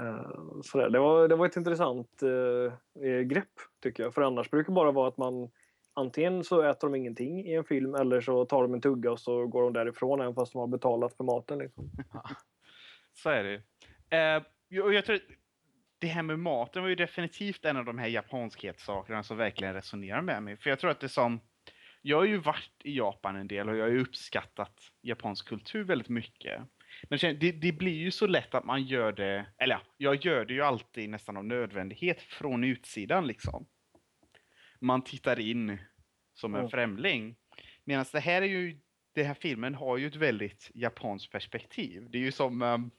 Eh, 0.00 0.60
så 0.62 0.88
Det, 0.88 0.98
var, 0.98 1.28
det 1.28 1.36
var 1.36 1.46
ett 1.46 1.56
intressant 1.56 2.22
eh, 2.22 3.08
eh, 3.08 3.20
grepp 3.20 3.52
tycker 3.82 4.02
jag. 4.02 4.14
För 4.14 4.22
annars 4.22 4.50
brukar 4.50 4.72
det 4.72 4.74
bara 4.74 4.92
vara 4.92 5.08
att 5.08 5.16
man 5.16 5.50
antingen 5.94 6.44
så 6.44 6.62
äter 6.62 6.88
de 6.88 6.94
ingenting 6.94 7.46
i 7.46 7.54
en 7.54 7.64
film 7.64 7.94
eller 7.94 8.20
så 8.20 8.44
tar 8.44 8.62
de 8.62 8.74
en 8.74 8.80
tugga 8.80 9.10
och 9.10 9.20
så 9.20 9.46
går 9.46 9.62
de 9.62 9.72
därifrån 9.72 10.20
även 10.20 10.34
fast 10.34 10.52
de 10.52 10.58
har 10.58 10.66
betalat 10.66 11.16
för 11.16 11.24
maten. 11.24 11.58
Liksom. 11.58 11.90
Så 13.12 13.30
är 13.30 13.44
det 13.44 13.50
ju. 13.50 13.62
Eh, 14.10 14.42
jag, 14.68 14.94
jag 14.94 15.04
tror 15.04 15.20
det 15.98 16.06
här 16.06 16.22
med 16.22 16.38
maten 16.38 16.82
var 16.82 16.88
ju 16.88 16.94
definitivt 16.94 17.64
en 17.64 17.76
av 17.76 17.84
de 17.84 17.98
här 17.98 18.08
japanskhetssakerna 18.08 19.22
som 19.22 19.36
verkligen 19.36 19.74
resonerar 19.74 20.22
med 20.22 20.42
mig. 20.42 20.56
För 20.56 20.70
jag 20.70 20.78
tror 20.78 20.90
att 20.90 21.00
det 21.00 21.06
är 21.06 21.08
som... 21.08 21.40
Jag 22.02 22.16
har 22.16 22.24
ju 22.24 22.36
varit 22.36 22.80
i 22.84 22.96
Japan 22.96 23.36
en 23.36 23.48
del 23.48 23.68
och 23.68 23.76
jag 23.76 23.84
har 23.84 23.90
ju 23.90 24.00
uppskattat 24.00 24.74
japansk 25.02 25.48
kultur 25.48 25.84
väldigt 25.84 26.08
mycket. 26.08 26.62
Men 27.08 27.18
det, 27.38 27.52
det 27.52 27.72
blir 27.72 27.98
ju 27.98 28.10
så 28.10 28.26
lätt 28.26 28.54
att 28.54 28.64
man 28.64 28.82
gör 28.82 29.12
det, 29.12 29.46
eller 29.58 29.74
ja, 29.74 29.80
jag 29.96 30.24
gör 30.24 30.44
det 30.44 30.54
ju 30.54 30.62
alltid 30.62 31.10
nästan 31.10 31.36
av 31.36 31.44
nödvändighet 31.44 32.22
från 32.22 32.64
utsidan 32.64 33.26
liksom. 33.26 33.66
Man 34.80 35.04
tittar 35.04 35.40
in 35.40 35.78
som 36.34 36.54
en 36.54 36.60
Mm. 36.60 36.70
främling. 36.70 37.36
Medan 37.84 38.04
det 38.12 38.20
här 38.20 38.42
är 38.42 38.46
ju, 38.46 38.80
den 39.14 39.26
här 39.26 39.34
filmen 39.34 39.74
har 39.74 39.96
ju 39.96 40.06
ett 40.06 40.16
väldigt 40.16 40.70
japanskt 40.74 41.32
perspektiv. 41.32 42.10
Det 42.10 42.18
är 42.18 42.22
ju 42.22 42.32
som 42.32 42.62
um, 42.62 42.90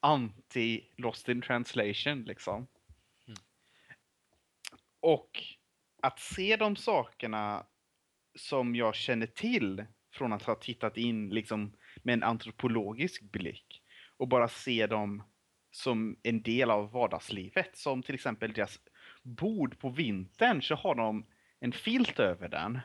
anti-Lost 0.00 1.30
in 1.30 1.42
translation 1.42 2.24
liksom. 2.24 2.54
Mm. 3.26 3.38
Och 5.00 5.30
att 6.02 6.18
se 6.20 6.56
de 6.56 6.76
sakerna 6.76 7.66
som 8.38 8.76
jag 8.76 8.94
känner 8.94 9.26
till 9.26 9.84
från 10.12 10.32
att 10.32 10.42
ha 10.42 10.54
tittat 10.54 10.96
in 10.96 11.28
liksom 11.28 11.72
med 12.02 12.12
en 12.12 12.22
antropologisk 12.22 13.22
blick 13.22 13.82
och 14.16 14.28
bara 14.28 14.48
se 14.48 14.86
dem 14.86 15.22
som 15.70 16.16
en 16.22 16.42
del 16.42 16.70
av 16.70 16.90
vardagslivet. 16.90 17.76
Som 17.76 18.02
till 18.02 18.14
exempel 18.14 18.52
deras 18.52 18.78
bord 19.22 19.78
på 19.78 19.90
vintern 19.90 20.62
så 20.62 20.74
har 20.74 20.94
de 20.94 21.26
en 21.60 21.72
filt 21.72 22.18
över 22.18 22.48
den. 22.48 22.80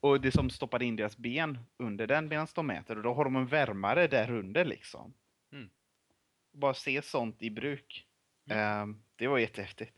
Och 0.00 0.20
det 0.20 0.32
som 0.32 0.50
stoppar 0.50 0.82
in 0.82 0.96
deras 0.96 1.16
ben 1.16 1.58
under 1.76 2.06
den 2.06 2.28
medan 2.28 2.46
de 2.54 2.70
äter 2.70 2.96
och 2.96 3.02
då 3.02 3.14
har 3.14 3.24
de 3.24 3.36
en 3.36 3.46
värmare 3.46 4.06
där 4.06 4.30
under 4.30 4.64
liksom. 4.64 5.14
Mm. 5.52 5.70
Bara 6.52 6.74
se 6.74 7.02
sånt 7.02 7.42
i 7.42 7.50
bruk. 7.50 8.06
Mm. 8.50 8.58
Ehm, 8.58 9.02
det 9.16 9.26
var 9.26 9.38
jättehäftigt. 9.38 9.94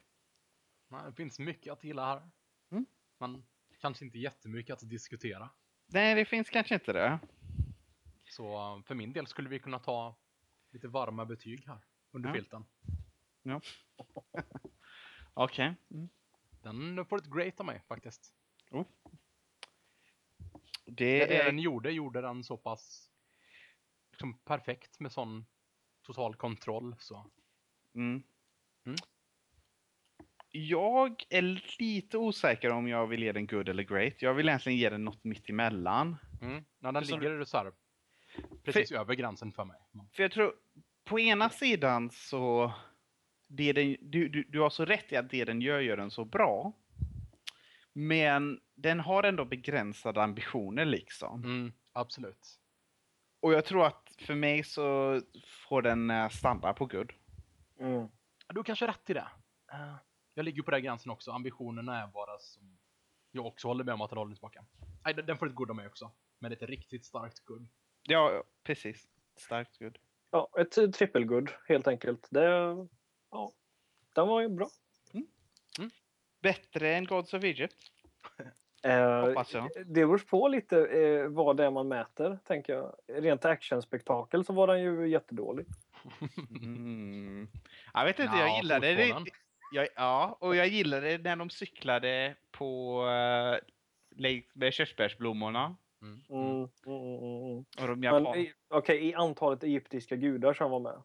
Det 1.06 1.12
finns 1.16 1.38
mycket 1.38 1.72
att 1.72 1.84
gilla 1.84 2.06
här. 2.06 2.30
Mm. 2.70 2.86
Men 3.18 3.44
kanske 3.80 4.04
inte 4.04 4.18
jättemycket 4.18 4.72
att 4.72 4.90
diskutera. 4.90 5.50
Nej, 5.94 6.14
det 6.14 6.24
finns 6.24 6.50
kanske 6.50 6.74
inte 6.74 6.92
det. 6.92 7.18
Så 8.30 8.82
för 8.86 8.94
min 8.94 9.12
del 9.12 9.26
skulle 9.26 9.48
vi 9.48 9.58
kunna 9.58 9.78
ta 9.78 10.16
lite 10.70 10.88
varma 10.88 11.24
betyg 11.24 11.66
här 11.66 11.78
under 12.10 12.28
Ja. 12.28 12.34
filten. 12.34 12.64
Okej. 15.34 15.74
Mm. 15.90 16.08
Den 16.62 17.06
får 17.06 17.18
ett 17.18 17.30
great 17.34 17.60
av 17.60 17.66
mig 17.66 17.82
faktiskt. 17.88 18.34
Det 18.70 18.84
Det, 20.84 21.26
det 21.26 21.36
är... 21.36 21.44
den 21.44 21.58
gjorde, 21.58 21.92
gjorde 21.92 22.20
den 22.20 22.44
så 22.44 22.56
pass 22.56 23.10
liksom, 24.10 24.38
perfekt 24.38 25.00
med 25.00 25.12
sån 25.12 25.46
total 26.02 26.34
kontroll. 26.36 26.96
Så. 26.98 27.30
Mm. 27.94 28.22
Mm. 28.84 28.96
Jag 30.56 31.24
är 31.30 31.42
lite 31.78 32.18
osäker 32.18 32.70
om 32.70 32.88
jag 32.88 33.06
vill 33.06 33.22
ge 33.22 33.32
den 33.32 33.46
good 33.46 33.68
eller 33.68 33.82
great. 33.82 34.22
Jag 34.22 34.34
vill 34.34 34.48
egentligen 34.48 34.78
ge 34.78 34.90
den 34.90 35.04
något 35.04 35.24
mitt 35.24 35.50
emellan. 35.50 36.16
Mm. 36.42 36.64
När 36.78 36.92
den 36.92 37.04
ligger 37.04 37.44
så 37.44 37.56
här 37.56 37.72
precis 38.64 38.92
över 38.92 39.14
gränsen 39.14 39.52
för 39.52 39.64
mig. 39.64 39.76
För 40.12 40.22
jag 40.22 40.32
tror, 40.32 40.54
på 41.04 41.20
ena 41.20 41.50
sidan 41.50 42.10
så... 42.10 42.72
Det 43.46 43.72
den, 43.72 43.96
du, 44.00 44.28
du, 44.28 44.44
du 44.48 44.60
har 44.60 44.70
så 44.70 44.84
rätt 44.84 45.12
i 45.12 45.16
att 45.16 45.30
det 45.30 45.44
den 45.44 45.60
gör, 45.60 45.80
gör 45.80 45.96
den 45.96 46.10
så 46.10 46.24
bra. 46.24 46.72
Men 47.92 48.60
den 48.74 49.00
har 49.00 49.22
ändå 49.22 49.44
begränsade 49.44 50.22
ambitioner 50.22 50.84
liksom. 50.84 51.44
Mm, 51.44 51.72
absolut. 51.92 52.58
och 53.40 53.52
jag 53.52 53.64
tror 53.64 53.86
att 53.86 54.14
för 54.18 54.34
mig 54.34 54.64
så 54.64 55.20
får 55.68 55.82
den 55.82 56.10
eh, 56.10 56.28
stanna 56.28 56.72
på 56.72 56.86
good. 56.86 57.12
Mm. 57.80 58.08
Du 58.48 58.58
har 58.58 58.64
kanske 58.64 58.86
rätt 58.86 59.10
i 59.10 59.14
det. 59.14 59.28
Jag 60.34 60.44
ligger 60.44 60.62
på 60.62 60.70
den 60.70 60.82
gränsen 60.82 61.10
också. 61.12 61.30
Ambitionerna 61.30 62.02
är 62.02 62.06
bara 62.06 62.38
som 62.38 62.78
jag 63.30 63.46
också 63.46 63.68
håller 63.68 63.84
med 63.84 63.94
om 63.94 64.00
att 64.00 64.10
den 64.10 64.18
håller 64.18 64.34
tillbaka. 64.34 64.64
Nej, 65.04 65.14
den 65.14 65.38
får 65.38 65.46
ett 65.46 65.54
good 65.54 65.70
av 65.70 65.76
mig 65.76 65.86
också. 65.86 66.10
Men 66.38 66.52
ett 66.52 66.62
riktigt 66.62 67.04
starkt 67.04 67.44
good. 67.44 67.68
Ja, 68.02 68.42
precis. 68.62 69.08
Starkt 69.36 69.78
good. 69.78 69.98
Ja, 70.30 70.48
ett 70.58 70.94
trippelgood 70.94 71.50
helt 71.68 71.86
enkelt. 71.88 72.28
Det, 72.30 72.44
ja, 73.30 73.52
den 74.14 74.28
var 74.28 74.40
ju 74.40 74.48
bra. 74.48 74.68
Bättre 76.42 76.94
än 76.94 77.04
Gods 77.04 77.34
of 77.34 77.44
Egypt, 77.44 77.76
Eh, 78.84 79.26
hoppas 79.26 79.54
jag. 79.54 79.68
det 79.76 79.84
beror 79.84 80.18
på 80.18 80.48
lite 80.48 80.86
eh, 80.86 81.28
vad 81.28 81.56
det 81.56 81.64
är 81.64 81.70
man 81.70 81.88
mäter, 81.88 82.38
tänker 82.44 82.72
jag. 82.72 82.94
Rent 83.06 83.44
actionspektakel 83.44 84.44
så 84.44 84.52
var 84.52 84.66
den 84.66 84.82
ju 84.82 85.08
jättedålig. 85.08 85.66
Mm. 86.62 87.48
Jag 87.94 88.04
vet 88.04 88.18
inte, 88.18 88.36
Ja, 88.36 88.46
jag 88.46 88.56
gillade 88.56 88.94
det. 88.94 89.24
Jag, 89.74 89.88
ja, 89.96 90.36
och 90.40 90.56
jag 90.56 90.66
gillade 90.68 91.18
när 91.18 91.36
de 91.36 91.50
cyklade 91.50 92.34
på 92.50 93.00
uh, 93.02 94.38
med 94.54 94.72
körsbärsblommorna. 94.72 95.76
Mm. 96.02 96.20
Mm, 96.30 96.68
mm, 96.86 97.18
mm, 97.18 97.44
mm. 97.44 97.58
Och 97.58 97.88
de 97.88 98.00
Men 98.00 98.02
japan... 98.02 98.38
i- 98.38 98.52
okej, 98.68 99.08
i 99.08 99.14
antalet 99.14 99.64
egyptiska 99.64 100.16
gudar 100.16 100.54
som 100.54 100.70
var 100.70 100.80
med. 100.80 101.02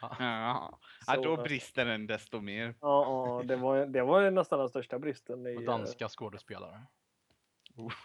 Ja, 0.00 0.78
Så, 1.04 1.12
ja, 1.12 1.20
då 1.22 1.36
brister 1.36 1.84
den 1.84 2.06
desto 2.06 2.40
mer. 2.40 2.74
Ja, 2.80 3.04
ja 3.38 3.42
det, 3.44 3.56
var, 3.56 3.86
det 3.86 4.02
var 4.02 4.30
nästan 4.30 4.58
den 4.58 4.68
största 4.68 4.98
bristen. 4.98 5.46
I, 5.46 5.56
Och 5.56 5.62
eh, 5.62 5.66
danska 5.66 6.08
skådespelare. 6.08 6.80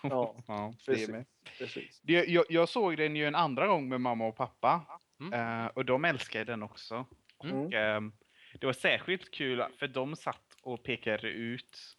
Ja, 0.04 0.36
ja, 0.48 0.74
det 0.86 0.92
precis. 0.92 1.10
med. 1.10 1.26
Precis. 1.58 2.02
Jag, 2.04 2.28
jag, 2.28 2.46
jag 2.50 2.70
såg 2.70 2.98
den 2.98 3.16
ju 3.16 3.26
en 3.28 3.36
andra 3.36 3.68
gång 3.68 3.90
med 3.90 4.02
mamma 4.02 4.28
och 4.28 4.36
pappa. 4.36 5.00
Mm. 5.20 5.34
eh, 5.34 5.68
och 5.68 5.86
de 5.86 6.06
älskade 6.06 6.46
den 6.46 6.64
också. 6.64 7.06
Mm. 7.44 7.58
Och, 7.66 7.74
ehm, 7.74 8.14
det 8.60 8.66
var 8.66 8.74
särskilt 8.74 9.32
kul 9.32 9.64
för 9.80 9.88
de 9.88 10.16
satt 10.16 10.58
och 10.62 10.84
pekade 10.84 11.28
ut. 11.28 11.98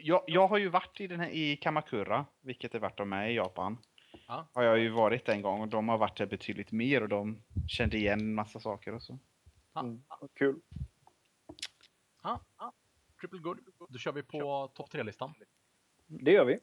Jag, 0.00 0.22
jag 0.26 0.48
har 0.48 0.58
ju 0.58 0.68
varit 0.68 1.00
i, 1.00 1.06
den 1.06 1.20
här, 1.20 1.30
i 1.30 1.56
Kamakura, 1.56 2.26
vilket 2.40 2.74
är 2.74 2.78
vart 2.78 2.98
de 2.98 3.12
är 3.12 3.28
i 3.28 3.34
Japan. 3.34 3.78
Ja. 4.28 4.48
Har 4.52 4.62
jag 4.62 4.78
ju 4.78 4.88
varit 4.88 5.28
en 5.28 5.42
gång 5.42 5.60
och 5.60 5.68
de 5.68 5.88
har 5.88 5.98
varit 5.98 6.18
där 6.18 6.26
betydligt 6.26 6.72
mer 6.72 7.02
och 7.02 7.08
de 7.08 7.42
kände 7.68 7.96
igen 7.96 8.20
en 8.20 8.34
massa 8.34 8.60
saker 8.60 8.94
och 8.94 9.02
så. 9.02 9.18
Ja. 9.72 9.80
Mm. 9.80 10.02
Kul. 10.34 10.60
Ja, 12.22 12.40
ja. 12.58 12.72
Triple 13.20 13.38
good. 13.38 13.58
Då 13.88 13.98
kör 13.98 14.12
vi 14.12 14.22
på 14.22 14.70
topp 14.74 14.90
tre-listan. 14.90 15.34
Det 16.06 16.32
gör 16.32 16.44
vi. 16.44 16.58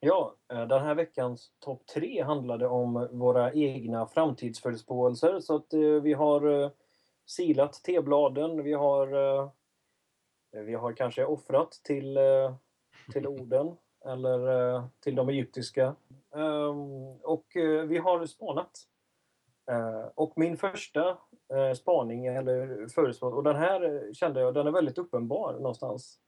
Ja, 0.00 0.36
eh, 0.52 0.66
den 0.66 0.82
här 0.82 0.94
veckans 0.94 1.52
topp 1.58 1.86
tre 1.86 2.22
handlade 2.22 2.66
om 2.66 3.08
våra 3.12 3.52
egna 3.52 4.06
framtidsförutspåelser. 4.06 5.40
Så 5.40 5.56
att 5.56 5.72
eh, 5.72 5.80
vi 5.80 6.12
har 6.12 6.62
eh, 6.62 6.70
silat 7.26 7.82
tebladen, 7.84 8.62
vi 8.62 8.72
har, 8.72 9.06
eh, 9.12 9.50
vi 10.62 10.74
har 10.74 10.92
kanske 10.92 11.24
offrat 11.24 11.72
till, 11.84 12.16
eh, 12.16 12.54
till 13.12 13.26
orden 13.26 13.76
eller 14.06 14.74
eh, 14.74 14.84
till 15.00 15.14
de 15.14 15.28
egyptiska. 15.28 15.96
Ehm, 16.34 17.16
och 17.22 17.46
vi 17.88 17.98
har 17.98 18.26
spanat. 18.26 18.70
Och 20.14 20.32
min 20.36 20.56
första 20.56 21.18
spaning 21.76 22.26
eller 22.26 22.88
förutspåelse, 22.88 23.36
och 23.36 23.44
den 23.44 23.56
här 23.56 24.10
kände 24.12 24.40
jag, 24.40 24.54
den 24.54 24.66
är 24.66 24.70
väldigt 24.70 24.98
uppenbar 24.98 25.52
någonstans. 25.52 26.18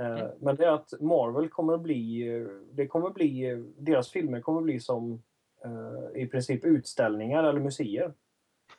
Mm. 0.00 0.30
Men 0.40 0.56
det 0.56 0.64
är 0.64 0.70
att 0.70 1.00
Marvel 1.00 1.48
kommer 1.48 1.72
att 1.72 1.80
bli, 1.80 2.24
det 2.72 2.86
kommer 2.86 3.06
att 3.06 3.14
bli, 3.14 3.64
deras 3.78 4.10
filmer 4.10 4.40
kommer 4.40 4.58
att 4.58 4.64
bli 4.64 4.80
som 4.80 5.22
i 6.14 6.26
princip 6.26 6.64
utställningar 6.64 7.44
eller 7.44 7.60
museer. 7.60 8.14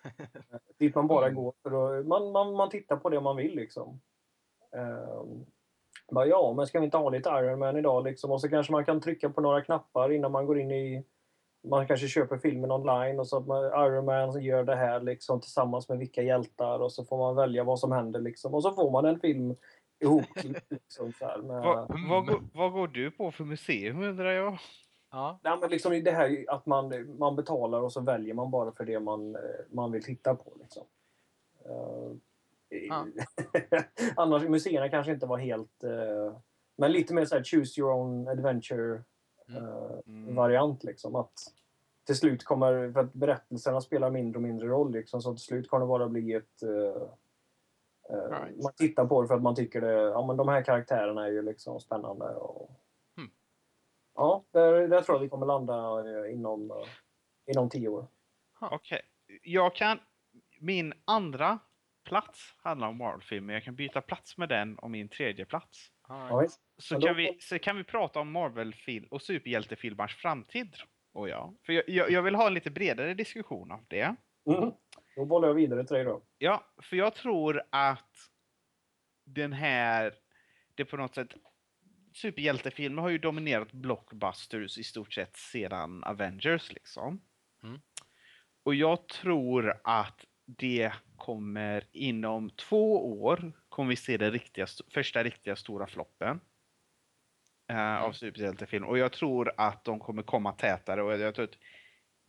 Dit 0.80 0.96
man 0.96 1.08
bara 1.08 1.26
Mm. 1.26 1.36
går 1.36 1.54
för 1.64 2.00
att, 2.00 2.06
man, 2.06 2.32
man, 2.32 2.54
man 2.54 2.70
tittar 2.70 2.98
på 2.98 3.10
det 3.10 3.22
man 3.22 3.36
vill 3.36 3.56
liksom. 3.56 4.02
Eh, 4.76 5.24
bara, 6.12 6.26
ja, 6.26 6.54
men 6.58 6.68
ska 6.68 6.80
vi 6.80 6.86
inte 6.86 6.98
ha 6.98 7.10
lite 7.10 7.30
Iron 7.30 7.60
Man 7.60 7.78
idag 7.78 8.04
liksom? 8.04 8.32
Och 8.32 8.42
så 8.42 8.50
kanske 8.50 8.72
man 8.72 8.86
kan 8.86 9.02
trycka 9.02 9.30
på 9.30 9.42
några 9.42 9.62
knappar 9.62 10.12
innan 10.12 10.32
man 10.32 10.46
går 10.46 10.60
in 10.60 10.72
i 10.72 11.04
man 11.68 11.88
kanske 11.88 12.08
köper 12.08 12.38
filmen 12.38 12.72
online 12.72 13.20
och 13.20 13.28
så 13.28 13.38
att 13.38 13.48
man, 13.48 13.66
Iron 13.66 14.06
Man 14.06 14.42
gör 14.42 14.64
det 14.64 14.76
här 14.76 15.00
liksom 15.00 15.42
tillsammans 15.42 15.90
med 15.90 15.98
vilka 15.98 16.22
hjältar 16.22 16.80
och 16.80 16.92
så 16.92 17.06
får 17.06 17.18
man 17.18 17.36
välja 17.36 17.64
vad 17.64 17.80
som 17.80 17.92
händer 17.92 18.20
liksom. 18.20 18.54
Och 18.54 18.64
så 18.64 18.72
får 18.74 18.92
man 18.92 19.06
en 19.06 19.20
film 19.20 19.56
ihop. 20.04 20.26
Liksom, 20.70 21.14
så 21.14 21.26
här, 21.26 21.38
med, 21.38 21.62
Vad, 21.62 21.88
vad, 22.10 22.26
går- 22.28 22.44
vad 22.54 22.72
går 22.74 22.88
du 22.88 23.12
på 23.12 23.32
för 23.32 23.44
museum 23.44 24.02
undrar 24.04 24.32
jag? 24.32 24.58
Ja. 25.12 25.40
Nej, 25.44 25.58
men 25.62 25.70
liksom 25.70 26.04
det 26.04 26.12
här 26.12 26.46
att 26.48 26.66
man, 26.66 27.18
man 27.20 27.36
betalar 27.36 27.82
och 27.82 27.94
så 27.94 28.02
väljer 28.02 28.34
man 28.34 28.52
bara 28.52 28.72
för 28.72 28.86
det 28.86 29.00
man, 29.00 29.36
eh, 29.36 29.42
man 29.70 29.92
vill 29.92 30.04
titta 30.04 30.36
på. 30.36 30.54
Liksom. 30.62 30.84
Eh, 31.66 32.12
Ja. 32.72 33.06
Annars, 34.16 34.44
museerna 34.44 34.90
kanske 34.90 35.12
inte 35.12 35.26
var 35.26 35.38
helt... 35.38 35.84
eh, 35.84 36.38
men 36.78 36.92
lite 36.92 37.14
mer 37.14 37.26
så 37.26 37.36
här 37.36 37.44
choose 37.44 37.82
your 37.82 37.92
own 37.94 38.28
adventure 38.28 39.04
Mm. 39.48 39.64
eh, 39.66 39.90
Mm. 40.08 40.36
variant. 40.36 40.84
Liksom, 40.84 41.16
att 41.16 41.34
till 42.06 42.16
slut 42.16 42.44
kommer, 42.44 42.92
för 42.92 43.00
att 43.00 43.14
berättelserna 43.14 43.82
spelar 43.82 44.10
mindre 44.10 44.38
och 44.38 44.44
mindre 44.44 44.68
roll. 44.68 44.92
Liksom, 44.92 45.22
så 45.22 45.32
till 45.34 45.44
slut 45.44 45.70
kommer 45.70 45.86
det 45.86 45.88
bara 45.88 46.08
bli 46.10 46.34
ett... 46.34 46.64
Right. 48.10 48.64
Man 48.64 48.74
tittar 48.78 49.06
på 49.06 49.22
det 49.22 49.28
för 49.28 49.36
att 49.36 49.42
man 49.42 49.56
tycker 49.56 49.82
det, 49.82 49.92
ja, 49.94 50.26
men 50.28 50.38
de 50.38 50.48
här 50.48 50.62
karaktärerna 50.62 51.26
är 51.26 51.32
ju 51.32 51.42
liksom 51.42 51.80
spännande. 51.80 52.26
Och, 52.36 52.70
Mm. 52.70 52.79
Ja, 54.20 54.46
där, 54.52 54.88
där 54.88 55.02
tror 55.02 55.16
jag 55.16 55.22
vi 55.22 55.30
kommer 55.30 55.46
landa 55.46 55.74
eh, 55.74 56.34
inom, 56.34 56.72
eh, 56.72 56.88
inom 57.48 57.70
tio 57.70 57.88
år. 57.88 58.08
Okej. 58.60 59.02
Jag 59.44 59.76
kan... 59.76 60.00
Min 60.60 60.94
andra 61.06 61.60
plats 62.04 62.56
handlar 62.58 62.88
om 62.88 62.98
Marvel-filmer. 62.98 63.54
Jag 63.54 63.64
kan 63.64 63.76
byta 63.76 64.02
plats 64.02 64.38
med 64.38 64.50
den 64.50 64.80
om 64.80 64.92
min 64.92 65.10
tredje 65.10 65.46
plats. 65.46 65.92
Visst. 66.42 66.62
Så, 66.78 67.02
kan, 67.02 67.16
vi, 67.16 67.38
så 67.40 67.60
kan 67.60 67.78
vi 67.78 67.84
prata 67.84 68.20
om 68.20 68.32
Marvel-film 68.32 69.08
och 69.12 69.22
superhjältefilmars 69.22 70.16
framtid. 70.16 70.76
Och 71.14 71.30
ja. 71.30 71.54
För 71.66 71.74
jag, 71.74 71.84
jag, 71.88 72.12
jag 72.12 72.22
vill 72.22 72.36
ha 72.36 72.48
en 72.48 72.54
lite 72.54 72.72
bredare 72.72 73.14
diskussion 73.14 73.72
av 73.72 73.86
det. 73.88 74.16
Mm. 74.46 74.72
Då 75.16 75.26
bollar 75.26 75.48
jag 75.48 75.56
vidare 75.56 75.84
till 75.84 75.96
dig 75.96 76.06
då. 76.06 76.22
Ja, 76.38 76.64
för 76.82 76.96
jag 76.96 77.16
tror 77.16 77.64
att 77.70 78.16
den 79.26 79.54
här, 79.54 80.14
det 80.76 80.86
på 80.86 80.98
något 80.98 81.16
sätt, 81.16 81.34
superhjältefilmer 82.14 83.02
har 83.02 83.10
ju 83.10 83.18
dominerat 83.18 83.72
blockbusters 83.72 84.78
i 84.78 84.84
stort 84.84 85.14
sett 85.14 85.38
sedan 85.38 86.04
Avengers 86.04 86.72
liksom. 86.74 87.22
Mm. 87.64 87.82
Och 88.64 88.76
jag 88.76 89.08
tror 89.10 89.82
att 89.84 90.26
det 90.46 90.94
kommer 91.16 91.84
inom 91.92 92.50
två 92.50 93.14
år 93.22 93.52
kommer 93.70 93.90
vi 93.90 93.96
se 93.96 94.18
den 94.18 94.32
riktiga, 94.32 94.64
st- 94.64 94.84
första 94.94 95.24
riktiga 95.24 95.56
stora 95.56 95.88
floppen. 95.88 96.40
eh, 97.72 98.02
Av 98.04 98.12
superhjältefilm. 98.12 98.86
Och 98.86 98.98
jag 98.98 99.14
tror 99.14 99.54
att 99.58 99.84
de 99.86 100.00
kommer 100.00 100.24
komma 100.24 100.52
tätare 100.52 101.04
och 101.04 101.12
jag 101.20 101.36
tror 101.36 101.46
att 101.46 101.58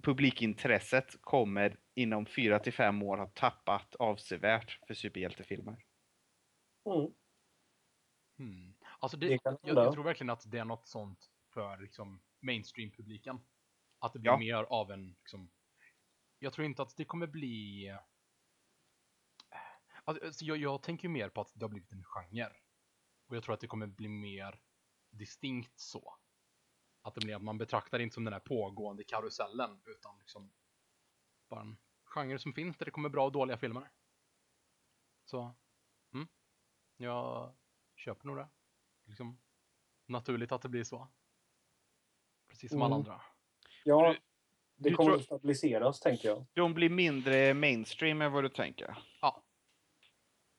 publikintresset 0.02 1.16
kommer 1.20 1.76
inom 1.94 2.26
fyra 2.26 2.58
till 2.58 2.72
fem 2.72 3.02
år 3.02 3.18
ha 3.18 3.26
tappat 3.26 3.94
avsevärt 3.94 4.78
för 4.86 4.94
superhjältefilmer. 4.94 5.76
Mm. 6.86 7.12
Hmm. 8.38 8.69
Alltså 9.00 9.16
det, 9.16 9.28
Det 9.28 9.40
jag, 9.44 9.58
jag 9.62 9.92
tror 9.92 10.04
verkligen 10.04 10.30
att 10.30 10.50
det 10.50 10.58
är 10.58 10.64
något 10.64 10.88
sånt 10.88 11.30
för 11.52 11.78
liksom, 11.78 12.22
mainstream-publiken. 12.40 13.40
Att 13.98 14.12
det 14.12 14.18
blir 14.18 14.30
Ja. 14.32 14.38
mer 14.38 14.54
av 14.62 14.90
en... 14.90 15.06
Liksom, 15.06 15.50
jag 16.38 16.52
tror 16.52 16.64
inte 16.64 16.82
att 16.82 16.96
det 16.96 17.04
kommer 17.04 17.26
bli... 17.26 17.88
Alltså, 20.04 20.26
alltså, 20.26 20.44
jag, 20.44 20.56
jag 20.56 20.82
tänker 20.82 21.08
ju 21.08 21.12
mer 21.12 21.28
på 21.28 21.40
att 21.40 21.52
det 21.54 21.64
har 21.64 21.70
blivit 21.70 21.92
en 21.92 22.04
genre. 22.04 22.52
Och 23.26 23.36
jag 23.36 23.42
tror 23.42 23.54
att 23.54 23.60
det 23.60 23.66
kommer 23.66 23.86
bli 23.86 24.08
mer 24.08 24.60
distinkt 25.10 25.78
så. 25.80 26.16
Att 27.02 27.14
det 27.14 27.20
blir 27.20 27.36
att 27.36 27.42
man 27.42 27.58
betraktar 27.58 27.98
det 27.98 28.04
inte 28.04 28.14
som 28.14 28.24
den 28.24 28.32
här 28.32 28.40
pågående 28.40 29.04
karusellen 29.04 29.82
utan 29.86 30.18
liksom 30.18 30.52
bara 31.48 31.60
en 31.60 31.76
genre 32.04 32.38
som 32.38 32.52
finns 32.52 32.76
där 32.76 32.84
det 32.84 32.90
kommer 32.90 33.08
bra 33.08 33.26
och 33.26 33.32
dåliga 33.32 33.56
filmer. 33.56 33.90
Så, 35.24 35.54
mm. 36.14 36.28
Jag 36.96 37.54
köper 37.96 38.26
nog 38.26 38.36
det. 38.36 38.48
Liksom 39.10 39.38
naturligt 40.06 40.52
att 40.52 40.62
det 40.62 40.68
blir 40.68 40.84
så. 40.84 41.08
Precis 42.48 42.70
som 42.70 42.82
alla 42.82 42.94
Mm. 42.96 42.98
andra. 42.98 43.22
Ja, 43.84 44.14
Du 44.76 44.90
det 44.90 44.94
kommer 44.96 45.10
tror- 45.10 45.18
att 45.20 45.24
stabiliseras 45.24 46.00
tänker 46.00 46.28
jag. 46.28 46.46
De 46.54 46.74
blir 46.74 46.90
mindre 46.90 47.54
mainstream 47.54 48.22
än 48.22 48.32
vad 48.32 48.44
du 48.44 48.48
tänker. 48.48 48.98
Ja. 49.22 49.42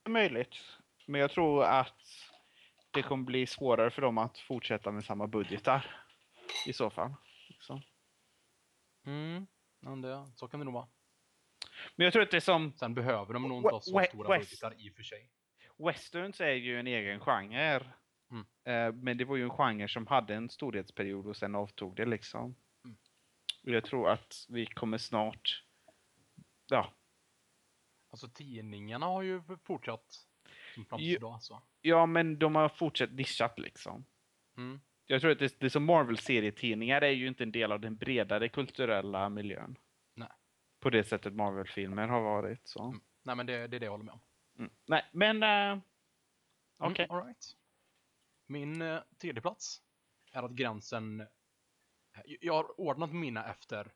Möjligt. 0.09 0.55
Men 1.05 1.21
jag 1.21 1.31
tror 1.31 1.63
att 1.63 1.95
det 2.91 3.01
kommer 3.01 3.23
bli 3.23 3.47
svårare 3.47 3.91
för 3.91 4.01
dem 4.01 4.17
att 4.17 4.37
fortsätta 4.37 4.91
med 4.91 5.05
samma 5.05 5.27
budgetar. 5.27 6.05
I 6.67 6.73
så 6.73 6.89
fall. 6.89 7.13
Liksom. 7.47 7.81
Mm. 9.05 9.47
Men 9.79 10.01
det, 10.01 10.31
så 10.35 10.47
kan 10.47 10.59
det 10.59 10.63
nog 10.63 10.73
vara. 10.73 10.87
Men 11.95 12.03
jag 12.05 12.13
tror 12.13 12.23
att 12.23 12.31
det 12.31 12.37
är 12.37 12.41
som 12.41 12.73
Sen 12.73 12.93
behöver 12.93 13.33
de 13.33 13.47
nog 13.47 13.57
inte 13.57 13.69
ha 13.75 13.81
så 13.81 13.99
we- 13.99 14.07
stora 14.07 14.37
West- 14.37 14.49
budgetar 14.49 14.85
i 14.85 14.89
och 14.91 14.95
för 14.95 15.03
sig. 15.03 15.31
Westerns 15.77 16.41
är 16.41 16.51
ju 16.53 16.79
en 16.79 16.87
egen 16.87 17.19
genre. 17.19 17.93
Mm. 18.31 18.45
Eh, 18.63 18.93
men 19.03 19.17
det 19.17 19.25
var 19.25 19.35
ju 19.35 19.43
en 19.43 19.49
genre 19.49 19.87
som 19.87 20.07
hade 20.07 20.35
en 20.35 20.49
storhetsperiod 20.49 21.27
och 21.27 21.37
sen 21.37 21.55
avtog 21.55 21.95
det 21.95 22.05
liksom. 22.05 22.55
Mm. 22.85 22.97
Och 23.63 23.69
jag 23.69 23.85
tror 23.85 24.09
att 24.09 24.45
vi 24.49 24.65
kommer 24.65 24.97
snart... 24.97 25.63
Ja, 26.67 26.93
Alltså 28.11 28.27
tidningarna 28.27 29.05
har 29.05 29.21
ju 29.21 29.41
fortsatt 29.63 30.27
som 30.73 30.85
fram 30.85 30.99
till 30.99 31.07
idag. 31.07 31.41
Så. 31.41 31.61
ja 31.81 32.05
men 32.05 32.39
de 32.39 32.55
har 32.55 32.69
fortsatt 32.69 33.11
nischat 33.11 33.59
liksom. 33.59 34.05
Mm. 34.57 34.81
Jag 35.05 35.21
tror 35.21 35.31
att 35.31 35.39
det, 35.39 35.59
det 35.59 35.69
som 35.69 35.85
Marvel-serietidningar 35.85 37.01
är 37.01 37.09
ju 37.09 37.27
inte 37.27 37.43
en 37.43 37.51
del 37.51 37.71
av 37.71 37.79
den 37.79 37.95
bredare 37.95 38.49
kulturella 38.49 39.29
miljön. 39.29 39.77
Nej. 40.15 40.29
På 40.79 40.89
det 40.89 41.03
sättet 41.03 41.33
Marvel-filmer 41.33 42.07
har 42.07 42.21
varit. 42.21 42.67
Så. 42.67 42.83
Mm. 42.83 43.01
Nej 43.23 43.35
men 43.35 43.45
det, 43.45 43.67
det 43.67 43.77
är 43.77 43.79
det 43.79 43.85
jag 43.85 43.91
håller 43.91 44.05
med 44.05 44.13
om. 44.13 44.21
Mm. 44.59 44.71
Nej, 44.85 45.05
men... 45.11 45.43
Mm, 45.43 45.81
Okej. 46.77 47.07
all 47.09 47.25
right. 47.25 47.57
Min 48.51 48.81
eh, 48.81 49.01
tredje 49.21 49.41
plats 49.41 49.81
är 50.31 50.43
att 50.43 50.51
gränsen... 50.51 51.27
Jag- 52.39 52.53
har 52.53 52.79
ordnat 52.79 53.13
mina 53.13 53.45
efter 53.45 53.93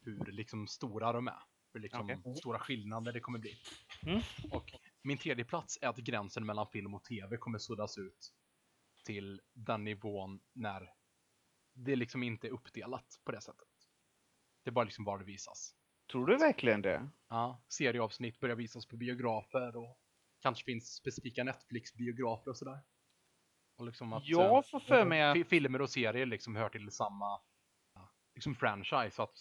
hur 0.00 0.32
liksom 0.32 0.66
stora 0.66 1.12
de 1.12 1.28
är. 1.28 1.42
Hur 1.72 1.80
liksom 1.80 2.10
Okej. 2.10 2.36
stora 2.36 2.58
skillnader 2.58 3.12
det 3.12 3.20
kommer 3.20 3.38
bli. 3.38 3.56
Mm. 4.06 4.20
Och 4.50 4.72
min 5.02 5.18
tredje 5.18 5.44
plats 5.44 5.78
är 5.82 5.88
att 5.88 5.96
gränsen 5.96 6.46
mellan 6.46 6.66
film 6.66 6.94
och 6.94 7.04
tv 7.04 7.36
kommer 7.36 7.58
suddas 7.58 7.98
ut 7.98 8.32
till 9.04 9.40
den 9.52 9.84
nivån 9.84 10.40
när 10.52 10.92
det 11.72 11.96
liksom 11.96 12.22
inte 12.22 12.46
är 12.46 12.50
uppdelat 12.50 13.20
på 13.24 13.32
det 13.32 13.40
sättet. 13.40 13.68
Det 14.64 14.70
är 14.70 14.72
bara 14.72 14.84
liksom 14.84 15.04
bara 15.04 15.18
det 15.18 15.24
visas. 15.24 15.74
Tror 16.12 16.26
du 16.26 16.36
verkligen 16.36 16.82
det? 16.82 17.10
Ja, 17.28 17.64
serieavsnitt 17.68 18.40
börjar 18.40 18.56
visas 18.56 18.86
på 18.86 18.96
biografer 18.96 19.76
och 19.76 20.00
kanske 20.40 20.64
finns 20.64 20.94
specifika 20.94 21.44
Netflix-biografer 21.44 22.50
och 22.50 22.56
sådär. 22.56 22.80
Och 23.80 23.86
liksom 23.86 24.12
att 24.12 24.28
Jag 24.28 24.56
eh, 24.56 24.62
får 24.62 24.80
för 24.80 25.04
mig 25.04 25.22
att... 25.22 25.36
fi- 25.36 25.44
filmer 25.44 25.80
och 25.80 25.90
serier 25.90 26.26
liksom 26.26 26.56
hör 26.56 26.68
till 26.68 26.90
samma 26.90 27.40
liksom 28.34 28.54
franchise. 28.54 29.22
Att, 29.22 29.38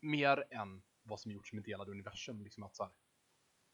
mer 0.00 0.44
än 0.50 0.82
vad 1.02 1.20
som 1.20 1.32
gjorts 1.32 1.52
med 1.52 1.64
delade 1.64 1.90
universum. 1.90 2.42
Liksom 2.42 2.62
att 2.62 2.76
så 2.76 2.82
här, 2.82 2.92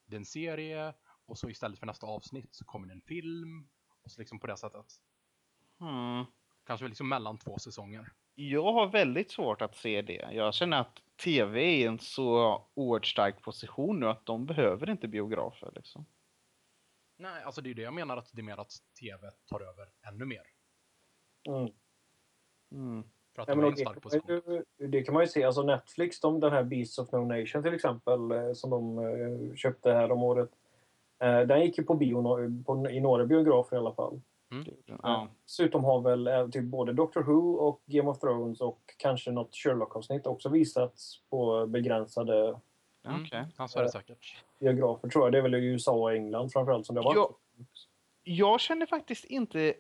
det 0.07 0.17
är 0.17 0.19
en 0.19 0.25
serie 0.25 0.95
och 1.27 1.39
så 1.39 1.51
istället 1.51 1.79
för 1.79 1.87
nästa 1.87 2.07
avsnitt 2.07 2.55
så 2.55 2.65
kommer 2.65 2.87
det 2.87 2.93
en 2.93 3.03
film. 3.03 3.69
Och 4.05 4.11
så 4.11 4.21
liksom 4.21 4.41
på 4.41 4.47
det 4.47 4.57
sättet. 4.57 4.87
Hmm. 5.79 6.25
Kanske 6.67 6.89
liksom 6.89 7.09
mellan 7.09 7.39
två 7.39 7.59
säsonger. 7.59 8.13
Jag 8.35 8.73
har 8.73 8.87
väldigt 8.87 9.31
svårt 9.31 9.63
att 9.63 9.77
se 9.77 10.03
det. 10.03 10.29
Jag 10.33 10.55
känner 10.55 10.81
att 10.81 11.03
tv 11.25 11.61
är 11.61 11.77
i 11.77 11.85
en 11.85 11.99
så 11.99 12.59
oerhört 12.75 13.07
stark 13.07 13.43
position 13.43 14.01
nu 14.01 14.09
att 14.09 14.27
de 14.27 14.47
behöver 14.47 14.91
inte 14.91 15.09
biografer. 15.09 15.73
Liksom. 15.75 16.07
Nej, 17.23 17.43
alltså 17.45 17.61
det 17.61 17.71
är 17.71 17.75
det 17.75 17.83
jag 17.83 17.95
menar 17.95 18.17
att 18.17 18.31
det 18.33 18.41
är 18.41 18.45
mer 18.45 18.61
att 18.61 18.73
tv 19.01 19.31
tar 19.47 19.61
över 19.61 19.89
ännu 20.09 20.25
mer. 20.25 20.43
Mm. 21.49 21.73
Mm. 22.73 23.05
För 23.35 23.43
att 23.43 23.49
Ja, 23.49 23.55
de 23.55 23.61
är 23.61 23.67
en 23.67 23.71
det, 23.71 23.77
stark 23.77 23.87
kan 23.87 23.95
man 23.95 24.21
position. 24.21 24.65
ju, 24.79 24.87
det 24.89 25.03
kan 25.03 25.15
man 25.15 25.23
ju 25.23 25.29
se. 25.29 25.45
Alltså 25.45 25.63
Netflix, 25.63 26.21
de, 26.21 26.41
den 26.41 26.53
här 26.53 26.63
Beasts 26.63 26.99
of 26.99 27.13
No 27.13 27.19
Nation 27.19 27.63
till 27.63 27.75
exempel, 27.75 28.31
eh, 28.31 28.53
som 28.53 28.71
de 28.71 28.99
eh, 28.99 29.55
köpte 29.55 29.93
här 29.93 30.13
om 30.13 30.23
året. 30.23 30.51
Eh, 31.19 31.41
den 31.41 31.61
gick 31.61 31.79
ju 31.79 31.85
på 31.85 31.95
bio 31.95 32.23
på, 32.65 32.89
i 32.91 33.01
några 33.01 33.27
biografer 33.27 33.77
i 33.77 33.79
alla 33.79 33.95
fall. 33.95 34.21
Ja. 34.87 35.29
Dessutom 35.45 35.85
har 35.85 36.01
väl 36.01 36.53
typ 36.53 36.65
både 36.65 36.93
Doctor 36.93 37.23
Who 37.23 37.55
och 37.55 37.83
Game 37.87 38.11
of 38.11 38.19
Thrones 38.19 38.61
och 38.61 38.81
kanske 38.97 39.31
något 39.31 39.55
Sherlock-avsnitt 39.55 40.27
också 40.27 40.49
visats 40.49 41.21
på 41.31 41.67
begränsade 41.67 42.61
Mm. 43.05 43.23
Okej. 43.23 43.47
Ja, 43.59 43.69
så 43.69 43.79
är 43.79 43.83
det 43.83 43.91
säkert. 43.91 44.37
biografer 44.59 45.09
tror 45.09 45.25
jag. 45.27 45.33
Det 45.33 45.39
är 45.39 45.43
väl 45.43 45.55
i 45.55 45.65
USA 45.67 45.93
och 45.93 46.15
England 46.15 46.53
framförallt 46.53 46.87
som 46.87 46.95
det 46.95 47.01
har 47.01 47.15
varit. 47.15 47.37
Ja. 47.57 47.65
Jag 48.23 48.61
känner 48.61 48.87
faktiskt 48.87 49.25
inte... 49.25 49.75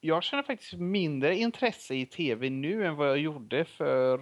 Jag 0.00 0.22
känner 0.22 0.42
faktiskt 0.42 0.72
mindre 0.72 1.36
intresse 1.36 1.94
i 1.94 2.06
tv 2.06 2.50
nu 2.50 2.86
än 2.86 2.96
vad 2.96 3.08
jag 3.08 3.18
gjorde 3.18 3.64
för 3.64 4.20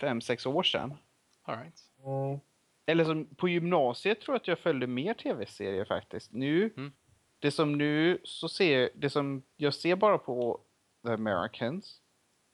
fem 0.00 0.20
sex 0.20 0.46
år 0.46 0.62
sedan. 0.62 0.94
All 1.42 1.58
right. 1.58 1.80
Mm. 2.06 2.40
Eller 2.86 3.04
som 3.04 3.26
på 3.26 3.48
gymnasiet 3.48 4.20
tror 4.20 4.34
jag 4.34 4.40
att 4.40 4.48
jag 4.48 4.58
följde 4.58 4.86
mer 4.86 5.14
tv-serier 5.14 5.84
faktiskt. 5.84 6.32
Nu, 6.32 6.70
Mm. 6.76 6.92
det 7.38 7.50
som 7.50 7.78
nu 7.78 8.18
så 8.24 8.48
ser, 8.48 8.90
det 8.94 9.10
som 9.10 9.42
jag 9.56 9.74
ser 9.74 9.96
bara 9.96 10.18
på 10.18 10.60
The 11.06 11.12
Americans 11.12 12.00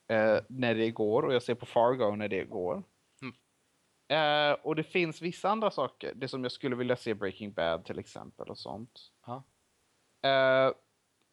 eh, 0.09 0.39
när 0.49 0.75
det 0.75 0.91
går 0.91 1.23
och 1.23 1.35
jag 1.35 1.43
ser 1.43 1.55
på 1.55 1.67
Fargo 1.67 2.17
när 2.17 2.29
det 2.29 2.45
går. 2.45 2.83
Mm. 4.11 4.51
Eh, 4.53 4.57
och 4.63 4.77
det 4.77 4.83
finns 4.83 5.23
vissa 5.23 5.49
andra 5.49 5.71
saker, 5.71 6.13
det 6.15 6.29
som 6.29 6.43
jag 6.43 6.53
skulle 6.53 6.77
vilja 6.77 6.97
se 6.97 7.15
Breaking 7.15 7.53
Bad 7.53 7.85
till 7.85 7.99
exempel 7.99 8.49
och 8.49 8.59
sånt. 8.59 9.01
Ja. 9.27 9.43
Eh, 10.29 10.73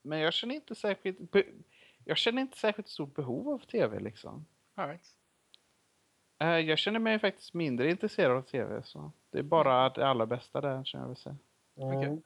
men 0.01 0.19
jag 0.19 0.33
känner 0.33 0.55
inte 0.55 0.75
särskilt, 0.75 1.19
jag 2.05 2.17
känner 2.17 2.41
inte 2.41 2.57
särskilt 2.57 2.87
stort 2.87 3.15
behov 3.15 3.49
av 3.49 3.59
tv 3.59 3.99
liksom. 3.99 4.45
All 4.75 4.87
right. 4.87 5.07
Eh, 6.39 6.47
jag 6.59 6.77
känner 6.77 6.99
mig 6.99 7.19
faktiskt 7.19 7.53
mindre 7.53 7.89
intresserad 7.89 8.37
av 8.37 8.41
tv 8.41 8.81
så 8.83 9.11
det 9.31 9.39
är 9.39 9.43
bara 9.43 9.89
det 9.89 10.07
allra 10.07 10.25
bästa 10.25 10.61
där 10.61 10.83
känner 10.83 11.03
jag 11.03 11.07
väl 11.09 11.17
säga. 11.17 11.35
Mm. 11.77 11.97
Okej. 11.97 12.21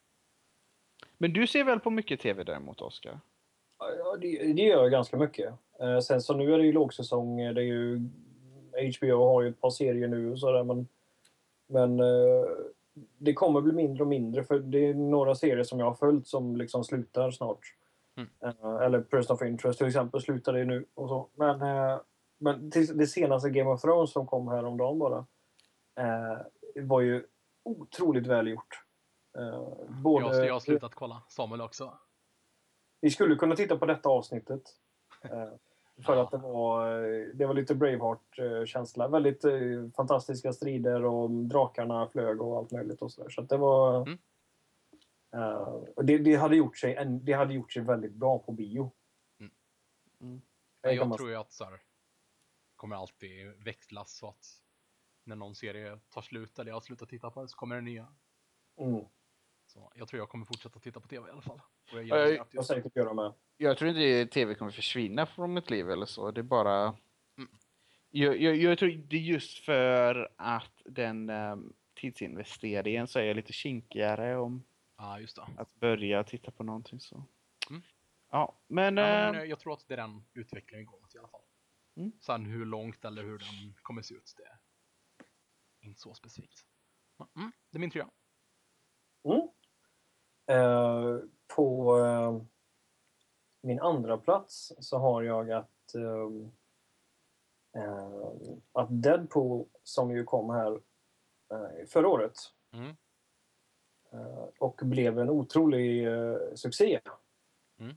Men 1.18 1.34
du 1.34 1.48
ser 1.48 1.64
väl 1.64 1.80
på 1.80 1.90
mycket 1.90 2.20
tv 2.20 2.44
däremot, 2.44 2.82
Oskar? 2.82 3.20
Ja, 3.80 4.18
det, 4.22 4.54
det 4.54 4.62
gör 4.62 4.82
jag 4.82 4.92
ganska 4.92 5.18
mycket. 5.18 5.54
Eh, 5.80 6.00
sen 6.00 6.22
så 6.22 6.34
nu 6.36 6.54
är 6.54 6.58
det 6.58 6.66
ju 6.66 6.72
lågsäsong. 6.72 7.40
eh, 7.42 7.54
Det 7.54 7.62
är 7.62 7.66
ju, 7.66 8.00
HBO 8.98 9.26
har 9.26 9.42
ju 9.42 9.50
ett 9.50 9.62
par 9.62 9.70
serier 9.70 10.08
nu 10.08 10.32
och 10.32 10.40
sådär 10.40 10.64
men, 10.64 10.88
men 11.68 12.00
eh, 12.00 12.46
det 13.18 13.34
kommer 13.34 13.62
bli 13.62 13.74
mindre 13.74 14.04
och 14.04 14.10
mindre 14.10 14.44
för 14.44 14.60
det 14.60 14.86
är 14.86 14.94
några 14.94 15.36
serier 15.36 15.64
som 15.64 15.80
jag 15.80 15.86
har 15.86 15.94
följt 15.94 16.28
som 16.28 16.56
liksom 16.56 16.84
slutar 16.84 17.32
snart. 17.32 17.60
Mm. 18.18 18.30
Eh, 18.44 18.76
eller 18.76 19.02
Person 19.02 19.36
of 19.36 19.42
Interest 19.42 19.78
till 19.78 19.88
exempel 19.88 20.22
slutar 20.22 20.54
det 20.54 20.66
nu 20.66 20.86
och 20.94 21.10
så. 21.10 21.30
Men, 21.36 21.62
eh, 21.62 22.00
men 22.38 22.70
det 22.70 23.08
senaste 23.08 23.50
Game 23.50 23.70
of 23.70 23.82
Thrones 23.82 24.12
som 24.12 24.28
kom 24.28 24.48
häromdagen 24.48 25.00
bara 25.00 25.26
eh, 26.00 26.38
var 26.76 27.02
ju 27.02 27.26
otroligt 27.64 28.28
välgjort. 28.28 28.84
Eh, 29.38 29.70
både, 30.04 30.38
Jag, 30.38 30.46
jag 30.46 30.54
har 30.54 30.60
slutat 30.60 30.96
kolla. 30.96 31.24
Samuel 31.28 31.62
också. 31.62 31.94
vi 33.02 33.10
skulle 33.10 33.36
kunna 33.36 33.56
titta 33.56 33.78
på 33.78 33.86
detta 33.86 34.10
avsnittet. 34.10 34.62
För 36.06 36.18
att 36.18 36.32
det 36.32 36.38
var, 36.38 37.04
eh, 37.04 37.28
det 37.34 37.46
var 37.46 37.54
lite 37.54 37.76
Braveheart-känsla. 37.76 39.08
Väldigt 39.08 39.44
eh, 39.44 39.90
fantastiska 39.96 40.54
strider 40.54 41.06
och 41.06 41.30
drakarna 41.30 42.08
flög 42.10 42.42
och 42.42 42.58
allt 42.58 42.72
möjligt. 42.72 43.02
och 43.02 43.12
Så, 43.12 43.24
där. 43.24 43.30
så 43.30 43.42
att 43.42 43.50
det 43.50 43.58
var... 43.58 44.02
Mm. 44.02 44.18
och 45.96 46.06
det, 46.06 46.18
det, 46.18 46.36
hade 46.36 46.56
gjort 46.56 46.78
sig, 46.78 46.96
en, 46.96 47.26
det 47.26 47.34
hade 47.34 47.54
gjort 47.54 47.72
sig 47.74 47.82
väldigt 47.84 48.14
bra 48.14 48.40
på 48.40 48.52
bio. 48.52 48.92
Mm. 49.40 49.52
Mm. 50.22 50.42
Jag 50.82 51.08
man- 51.08 51.18
tror 51.18 51.30
ju 51.30 51.36
att 51.36 51.54
så 51.54 51.64
här, 51.64 51.82
kommer 52.76 52.96
alltid 52.96 53.64
växlas 53.64 54.18
så 54.18 54.30
att 54.30 54.46
när 55.24 55.36
någon 55.36 55.56
serie 55.56 56.00
tar 56.10 56.22
slut 56.22 56.60
eller 56.60 56.70
jag 56.70 56.76
har 56.76 56.82
slutat 56.82 57.10
titta 57.10 57.32
på 57.32 57.42
det 57.42 57.48
så 57.48 57.58
kommer 57.58 57.76
det 57.76 57.82
nya. 57.82 58.08
Mm, 58.78 59.06
Så 59.74 59.92
jag 59.96 60.08
tror 60.08 60.20
jag 60.20 60.30
kommer 60.30 60.46
fortsätta 60.46 60.80
titta 60.80 61.00
på 61.00 61.08
tv 61.08 61.28
i 61.28 61.32
alla 61.32 61.42
fall. 61.42 61.62
Och 61.92 61.98
jag 61.98 62.06
Ja, 62.08 62.18
jag- 62.18 62.32
jag 62.32 62.48
just 62.54 62.68
säkert 62.68 62.96
göra 62.96 63.14
med. 63.14 63.34
Jag 63.58 63.78
tror 63.78 63.90
inte 63.90 64.34
tv 64.34 64.56
kommer 64.56 64.72
försvinna 64.72 65.26
från 65.26 65.54
mitt 65.54 65.70
liv 65.70 65.90
eller 65.90 66.06
så. 66.06 66.32
Det 66.32 66.42
är 66.42 66.44
bara... 66.44 66.84
Mm. 67.38 67.50
Jag, 68.10 68.42
jag, 68.42 68.56
jag 68.56 68.78
tror 68.80 68.90
det 68.90 69.16
är 69.16 69.20
just 69.22 69.66
för 69.66 70.30
att 70.36 70.82
den 70.86 71.30
um, 71.30 71.74
tidsinvesteringen 71.94 73.08
så 73.08 73.20
är 73.20 73.24
jag 73.24 73.36
lite 73.36 73.54
kinkigare 73.54 74.38
om 74.38 74.64
det. 74.98 75.62
att 75.62 75.76
börja 75.76 76.24
titta 76.24 76.52
på 76.52 76.64
någonting 76.64 77.00
så. 77.00 77.24
Mm. 77.70 77.82
Ja, 78.32 78.60
men... 78.68 78.98
Ja, 78.98 79.04
eh, 79.04 79.26
men 79.32 79.36
jag, 79.36 79.48
jag 79.48 79.60
tror 79.60 79.74
att 79.74 79.88
det 79.88 79.94
är 79.94 79.98
den 79.98 80.24
utvecklingen 80.34 80.86
går 80.86 81.00
mot 81.02 81.16
i 81.16 81.18
alla 81.18 81.28
fall. 81.28 81.42
Mm. 81.96 82.12
Sen 82.22 82.46
hur 82.46 82.66
långt 82.66 83.06
eller 83.06 83.24
hur 83.24 83.38
den 83.38 83.74
kommer 83.82 84.02
se 84.02 84.14
ut, 84.16 84.34
det 84.38 84.44
är 84.44 84.58
inte 85.88 86.02
så 86.02 86.14
specifikt. 86.14 86.66
Mm, 87.36 87.52
det 87.70 87.78
är 87.78 87.80
min 87.80 87.92
trea. 87.92 88.10
Mm. 89.24 89.48
Eh, 90.52 91.18
på 91.56 91.98
eh, 92.00 92.42
min 93.62 93.80
andra 93.80 94.18
plats 94.18 94.74
så 94.80 94.98
har 94.98 95.22
jag 95.22 95.52
att, 95.52 95.96
eh, 95.96 96.30
eh, 97.84 98.32
att 98.72 98.88
Deadpool, 98.90 99.66
som 99.84 100.12
ju 100.12 100.24
kom 100.24 100.50
här 100.50 100.72
eh, 101.52 101.86
förra 101.88 102.08
året 102.08 102.38
Mm. 102.74 102.96
eh, 104.12 104.46
och 104.60 104.82
blev 104.84 105.20
en 105.20 105.30
otrolig 105.30 106.08
succé. 106.56 107.00
Mm. 107.80 107.96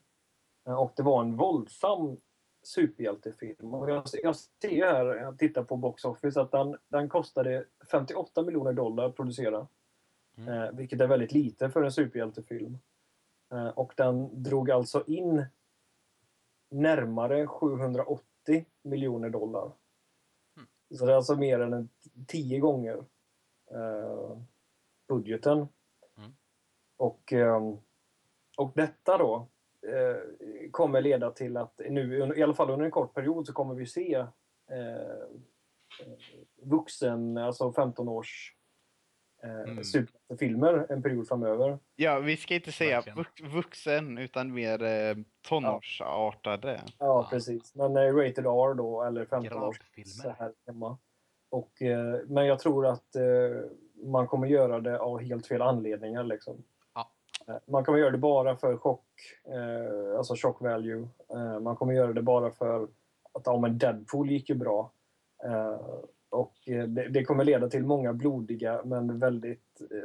Och 0.78 0.92
det 0.96 1.02
var 1.02 1.20
en 1.20 1.36
våldsam 1.36 2.16
superhjältefilm. 2.62 3.74
Och 3.74 3.90
jag, 3.90 4.04
jag 4.22 4.36
ser 4.36 4.86
här, 4.92 5.06
jag 5.06 5.38
tittar 5.38 5.64
på 5.64 5.76
Box 5.76 6.04
Office, 6.04 6.40
att 6.40 6.50
den, 6.50 6.78
den 6.88 7.08
kostade 7.08 7.64
58 7.90 8.42
miljoner 8.42 8.72
dollar 8.72 9.04
att 9.04 9.16
producera. 9.16 9.68
Mm. 10.36 10.48
Eh, 10.48 10.70
vilket 10.72 11.00
är 11.00 11.06
väldigt 11.06 11.32
lite 11.32 11.70
för 11.70 11.82
en 11.82 11.92
superhjältefilm. 11.92 12.78
Eh, 13.52 13.68
och 13.68 13.92
den 13.96 14.42
drog 14.42 14.70
alltså 14.70 15.04
in 15.06 15.46
närmare 16.70 17.46
780 17.46 18.66
miljoner 18.82 19.30
dollar. 19.30 19.72
Mm. 20.56 20.68
Så 20.98 21.06
det 21.06 21.12
är 21.12 21.16
alltså 21.16 21.36
mer 21.36 21.60
än 21.60 21.88
tio 22.26 22.58
gånger 22.58 23.04
eh, 23.70 24.38
budgeten. 25.08 25.68
Mm. 26.16 26.34
Och, 26.96 27.32
ehm, 27.32 27.76
och 28.56 28.72
detta 28.74 29.18
då 29.18 29.48
kommer 30.70 31.02
leda 31.02 31.30
till 31.30 31.56
att 31.56 31.80
nu, 31.90 32.32
i 32.36 32.42
alla 32.42 32.54
fall 32.54 32.70
under 32.70 32.84
en 32.84 32.90
kort 32.90 33.14
period, 33.14 33.46
så 33.46 33.52
kommer 33.52 33.74
vi 33.74 33.86
se 33.86 34.14
eh, 34.70 35.28
vuxen, 36.62 37.38
alltså 37.38 37.72
15 37.72 38.08
års 38.08 38.56
Mm. 39.44 39.84
superfilmer 39.84 40.86
en 40.88 41.02
period 41.02 41.28
framöver. 41.28 41.78
Ja, 41.96 42.18
vi 42.18 42.36
ska 42.36 42.54
inte 42.54 42.72
säga 42.72 42.96
Verkligen. 42.96 43.16
vux, 43.18 43.40
vuxen 43.54 44.18
utan 44.18 44.54
mer 44.54 44.82
eh, 44.82 45.16
tonårsartade. 45.48 46.80
Ja, 46.86 46.92
Ja. 46.98 47.26
precis. 47.30 47.74
Men 47.74 47.96
eh, 47.96 48.00
Rated 48.14 48.46
R 48.46 48.74
då, 48.74 49.02
eller 49.02 49.24
15 49.24 49.62
års 49.62 49.80
så 50.06 50.30
här 50.38 50.52
hemma. 50.66 50.98
Och, 51.50 51.82
eh, 51.82 52.18
men 52.26 52.46
jag 52.46 52.58
tror 52.58 52.86
att 52.86 53.16
eh, 53.16 53.22
man 54.04 54.26
kommer 54.26 54.46
göra 54.46 54.80
det 54.80 54.98
av 54.98 55.20
helt 55.20 55.46
fel 55.46 55.62
anledningar. 55.62 56.24
Liksom. 56.24 56.64
Ja. 56.94 57.10
Eh, 57.48 57.54
Man 57.66 57.84
kommer 57.84 57.98
göra 57.98 58.10
det 58.10 58.18
bara 58.18 58.56
för 58.56 58.76
chock, 58.76 59.04
eh, 59.48 60.18
alltså 60.18 60.34
shock 60.36 60.60
value. 60.60 61.08
Eh, 61.30 61.60
man 61.60 61.76
kommer 61.76 61.94
göra 61.94 62.12
det 62.12 62.22
bara 62.22 62.50
för 62.50 62.82
att 63.32 63.42
ja, 63.44 63.58
men 63.58 63.78
Deadpool 63.78 64.30
gick 64.30 64.48
ju 64.48 64.54
bra. 64.54 64.90
Och 66.34 66.68
eh, 66.68 66.84
det, 66.84 67.08
det 67.08 67.24
kommer 67.24 67.44
leda 67.44 67.68
till 67.68 67.84
många 67.84 68.12
blodiga 68.12 68.80
men 68.84 69.18
väldigt 69.18 69.80
eh, 69.80 69.98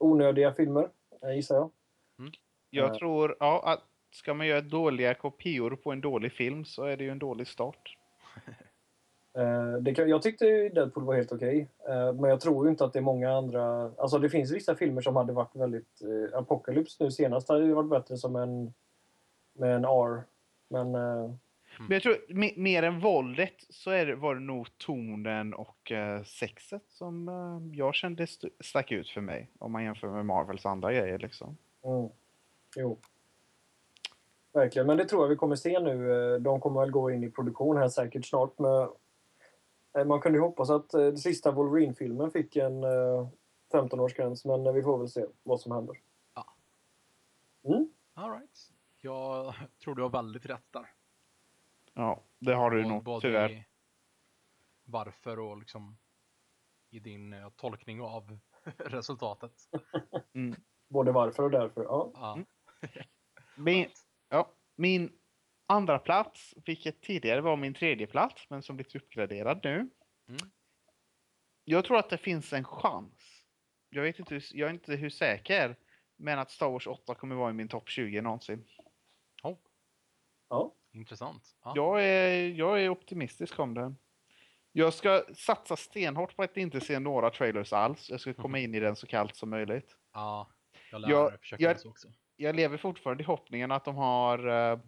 onödiga 0.00 0.52
filmer, 0.52 0.88
eh, 1.22 1.34
gissar 1.34 1.54
jag. 1.54 1.70
Jag 2.70 2.90
Eh. 2.90 2.94
tror, 2.94 3.36
ja, 3.40 3.62
att 3.64 3.82
ska 4.12 4.34
man 4.34 4.46
göra 4.46 4.60
dåliga 4.60 5.14
kopior 5.14 5.76
på 5.76 5.92
en 5.92 6.00
dålig 6.00 6.32
film 6.32 6.64
så 6.64 6.84
är 6.84 6.96
det 6.96 7.04
ju 7.04 7.10
en 7.10 7.18
dålig 7.18 7.46
start. 7.48 7.96
Det 9.80 9.94
kan, 9.94 10.08
jag 10.08 10.22
tyckte 10.22 10.46
ju 10.46 10.68
Deadpool 10.68 11.04
var 11.04 11.14
helt 11.14 11.32
okej. 11.32 11.68
Eh, 11.88 12.12
men 12.12 12.30
jag 12.30 12.40
tror 12.40 12.64
ju 12.66 12.70
inte 12.70 12.84
att 12.84 12.92
det 12.92 12.98
är 12.98 13.02
många 13.02 13.32
andra... 13.32 13.90
Alltså 13.98 14.18
det 14.18 14.30
finns 14.30 14.52
vissa 14.52 14.74
filmer 14.74 15.00
som 15.02 15.16
hade 15.16 15.32
varit 15.32 15.56
väldigt... 15.56 16.02
Eh, 16.02 16.38
Apocalypse 16.38 17.04
nu 17.04 17.10
senast 17.10 17.48
hade 17.48 17.64
ju 17.64 17.72
varit 17.72 17.90
bättre 17.90 18.16
som 18.16 18.36
en... 18.36 18.74
Med 19.52 19.76
en 19.76 19.84
R. 19.84 20.22
Men... 20.68 20.94
Eh, 21.74 21.80
Men 21.88 21.90
jag 21.94 22.02
tror 22.02 22.16
me- 22.28 22.58
mer 22.58 22.82
än 22.82 23.00
våldet 23.00 23.54
så 23.68 23.90
är 23.90 24.06
det, 24.06 24.14
var 24.16 24.34
det 24.34 24.40
nog 24.40 24.78
tonen 24.78 25.54
och 25.54 25.92
eh, 25.92 26.22
sexet 26.22 26.82
som 26.88 27.28
eh, 27.28 27.76
jag 27.78 27.94
kände 27.94 28.22
st- 28.22 28.50
stack 28.60 28.92
ut 28.92 29.08
för 29.08 29.20
mig. 29.20 29.50
Om 29.58 29.72
man 29.72 29.84
jämför 29.84 30.08
med 30.08 30.26
Marvels 30.26 30.66
andra 30.66 30.92
grejer 30.92 31.18
liksom. 31.18 31.56
mm, 31.84 32.08
jo. 32.76 32.98
Verkligen. 34.52 34.86
Men 34.86 34.96
det 34.96 35.04
tror 35.04 35.22
jag 35.22 35.28
vi 35.28 35.36
kommer 35.36 35.56
se 35.56 35.80
nu. 35.80 36.12
Eh, 36.34 36.40
De 36.40 36.60
kommer 36.60 36.80
väl 36.80 36.90
gå 36.90 37.10
in 37.10 37.24
i 37.24 37.30
produktion 37.30 37.76
här 37.76 37.88
säkert 37.88 38.26
snart. 38.26 38.58
Men 38.58 38.88
man 40.08 40.20
kunde 40.20 40.38
ju 40.38 40.42
hoppas 40.42 40.70
att 40.70 40.90
den 40.90 41.18
sista 41.18 41.50
Wolverine-filmen 41.52 42.30
fick 42.30 42.56
en 42.56 42.84
eh, 42.84 43.28
15-årsgräns. 43.72 44.46
Men 44.64 44.74
vi 44.74 44.82
får 44.82 44.98
väl 44.98 45.08
se 45.08 45.24
vad 45.42 45.60
som 45.60 45.72
händer. 45.72 45.96
All 48.14 48.30
right. 48.30 48.70
Jag 49.00 49.54
tror 49.84 49.94
du 49.94 50.02
har 50.02 50.10
väldigt 50.10 50.46
rätt 50.46 50.66
där. 50.70 50.90
Ja, 51.94 52.24
det 52.38 52.54
har 52.54 52.70
du 52.70 52.82
Och 52.82 52.88
nog 52.88 53.04
både 53.04 53.20
tyvärr. 53.20 53.50
i 53.50 53.64
varför 54.84 55.38
och 55.38 55.58
liksom 55.58 55.98
i 56.90 56.98
din 57.00 57.32
eh, 57.32 57.50
tolkning 57.50 58.00
av 58.00 58.38
resultatet. 58.78 59.52
Mm. 60.34 60.56
Både 60.88 61.12
varför 61.12 61.42
och 61.42 61.50
därför. 61.50 61.82
Ja. 61.84 62.10
Ja. 62.14 62.38
Min, 63.56 63.88
ja, 64.28 64.50
min 64.76 65.18
andra 65.66 65.98
plats, 65.98 66.54
vilket 66.66 67.02
tidigare 67.02 67.40
var 67.40 67.56
min 67.56 67.74
tredje 67.74 68.06
plats 68.06 68.50
men 68.50 68.62
som 68.62 68.76
blivit 68.76 68.94
uppgraderad 68.96 69.60
nu. 69.64 69.74
Mm. 70.28 70.50
Jag 71.64 71.84
tror 71.84 71.98
att 71.98 72.10
det 72.10 72.18
finns 72.18 72.52
en 72.52 72.64
chans. 72.64 73.44
Jag, 73.88 74.02
vet 74.02 74.18
inte, 74.18 74.34
hur- 74.34 74.56
jag 74.56 74.68
är 74.68 74.74
inte 74.74 74.94
hur 74.96 75.10
säker. 75.10 75.76
Men 76.16 76.38
att 76.38 76.50
Star 76.50 76.70
Wars 76.70 76.86
8 76.86 77.14
kommer 77.14 77.34
vara 77.34 77.50
i 77.50 77.54
min 77.54 77.68
topp 77.68 77.88
20 77.88 78.20
någonsin. 78.20 78.64
Oh, 79.42 79.58
ja. 80.48 80.74
Intressant. 80.94 81.56
Ja. 81.64 81.72
Jag 81.76 82.04
är, 82.04 82.48
jag 82.48 82.82
är 82.82 82.88
optimistisk 82.88 83.58
om 83.58 83.74
det. 83.74 83.94
Jag 84.72 84.94
ska 84.94 85.24
satsa 85.34 85.76
stenhårt 85.76 86.36
på 86.36 86.42
att 86.42 86.56
inte 86.56 86.80
se 86.80 86.98
några 86.98 87.30
trailers 87.30 87.72
alls. 87.72 88.10
Jag 88.10 88.20
ska 88.20 88.34
komma 88.34 88.58
in 88.58 88.74
i 88.74 88.80
den 88.80 88.96
så 88.96 89.06
kallt 89.06 89.36
som 89.36 89.50
möjligt. 89.50 89.96
ja, 90.12 90.50
jag 90.90 91.00
lär 91.00 91.10
Jag- 91.10 91.40
försöka 91.40 91.64
jag- 91.64 91.80
så 91.80 91.88
också. 91.90 92.08
Jag 92.36 92.56
lever 92.56 92.76
fortfarande 92.76 93.22
i 93.22 93.26
hoppningen 93.26 93.72
att 93.72 93.84
de 93.84 93.96
har 93.96 94.48
uh, 94.48 94.78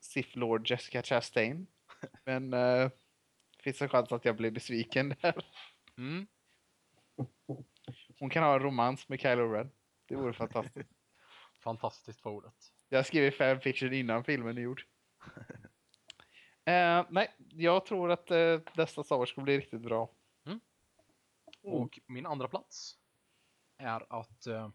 Sith 0.00 0.38
Lord 0.38 0.70
Jessica 0.70 1.02
Chastain. 1.02 1.66
Men 2.24 2.54
uh, 2.54 2.90
finns 3.58 3.82
en 3.82 3.88
chans 3.88 4.12
att 4.12 4.24
jag 4.24 4.36
blir 4.36 4.50
besviken 4.50 5.14
där. 5.22 5.44
Mm. 5.98 6.26
Hon 8.18 8.30
kan 8.30 8.42
ha 8.42 8.54
en 8.54 8.60
romans 8.60 9.08
med 9.08 9.20
Kylo 9.20 9.52
Ren. 9.52 9.70
Det 10.08 10.16
vore 10.16 10.32
fantastiskt. 10.32 10.90
Fantastiskt 11.62 12.20
för 12.20 12.30
ordet. 12.30 12.54
Jag 12.88 13.06
skrev 13.06 13.30
fanfiction 13.30 13.92
innan 13.92 14.24
filmen 14.24 14.58
är 14.58 14.62
gjord. 14.62 14.82
Eh, 16.64 17.06
nej, 17.10 17.34
jag 17.38 17.86
tror 17.86 18.10
att 18.10 18.30
uh, 18.30 18.60
nästa 18.76 19.04
Star 19.04 19.18
Wars 19.18 19.34
kommer 19.34 19.44
bli 19.44 19.58
riktigt 19.58 19.80
bra. 19.80 20.10
Mm. 20.44 20.60
Och 21.62 21.98
min 22.06 22.26
andra 22.26 22.48
plats 22.48 22.98
är 23.76 24.20
att 24.20 24.46
eh, 24.46 24.70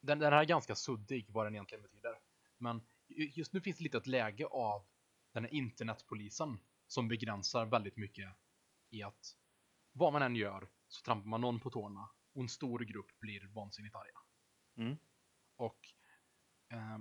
den, 0.00 0.18
den 0.18 0.32
här 0.32 0.40
är 0.40 0.44
ganska 0.44 0.74
suddig 0.74 1.26
vad 1.30 1.46
den 1.46 1.54
egentligen 1.54 1.82
betyder. 1.82 2.18
Men 2.58 2.82
ju- 3.08 3.30
just 3.34 3.52
nu 3.52 3.60
finns 3.60 3.78
det 3.78 3.84
lite 3.84 3.98
ett 3.98 4.06
läge 4.06 4.46
av 4.46 4.86
den 5.32 5.44
här 5.44 5.54
internetpolisen 5.54 6.58
som 6.86 7.08
begränsar 7.08 7.66
väldigt 7.66 7.96
mycket 7.96 8.36
i 8.90 9.02
att 9.02 9.36
vad 9.92 10.12
man 10.12 10.22
än 10.22 10.36
gör 10.36 10.68
så 10.88 11.02
trampar 11.02 11.28
man 11.28 11.40
någon 11.40 11.60
på 11.60 11.70
tårna 11.70 12.10
och 12.32 12.42
en 12.42 12.48
stor 12.48 12.78
grupp 12.78 13.20
blir 13.20 13.46
vansinnigt 13.46 13.96
arga. 13.96 14.18
Mm. 14.76 14.96
Och 15.56 15.94
eh, 16.72 16.98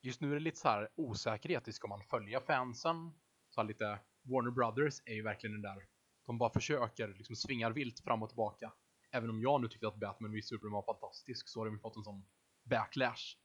just 0.00 0.20
nu 0.20 0.30
är 0.30 0.34
det 0.34 0.40
lite 0.40 0.56
så 0.58 0.68
här 0.68 0.88
osäkerhet 0.94 1.68
i 1.68 1.72
ska 1.72 1.88
man 1.88 2.02
följa 2.04 2.40
fansen? 2.40 3.12
Så 3.48 3.62
lite 3.62 3.98
Warner 4.22 4.50
Brothers 4.50 5.00
är 5.04 5.14
ju 5.14 5.22
verkligen 5.22 5.52
den 5.52 5.74
där 5.74 5.86
de 6.26 6.38
bara 6.38 6.50
försöker 6.50 7.08
liksom 7.08 7.36
svingar 7.36 7.70
vilt 7.70 8.00
fram 8.00 8.22
och 8.22 8.28
tillbaka. 8.28 8.72
Även 9.10 9.30
om 9.30 9.40
jag 9.42 9.60
nu 9.60 9.68
tyckte 9.68 9.88
att 9.88 9.96
Batman 10.00 10.32
v 10.32 10.42
Superman 10.42 10.72
var 10.72 10.82
fantastisk 10.94 11.48
så 11.48 11.60
har 11.60 11.66
de 11.66 11.80
fått 11.80 11.96
en 11.96 12.04
sån 12.04 12.26
backlash. 12.62 13.36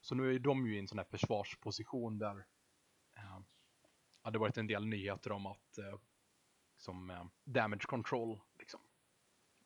Så 0.00 0.14
nu 0.14 0.34
är 0.34 0.38
de 0.38 0.66
ju 0.66 0.76
i 0.76 0.78
en 0.78 0.88
sån 0.88 0.98
här 0.98 1.04
försvarsposition 1.04 2.18
där 2.18 2.38
eh, 3.16 3.38
ja, 4.22 4.30
det 4.30 4.38
varit 4.38 4.56
en 4.56 4.66
del 4.66 4.86
nyheter 4.86 5.32
om 5.32 5.46
att 5.46 5.78
eh, 5.78 5.98
som 6.76 7.10
eh, 7.10 7.24
damage 7.44 7.86
control 7.86 8.40
liksom. 8.58 8.80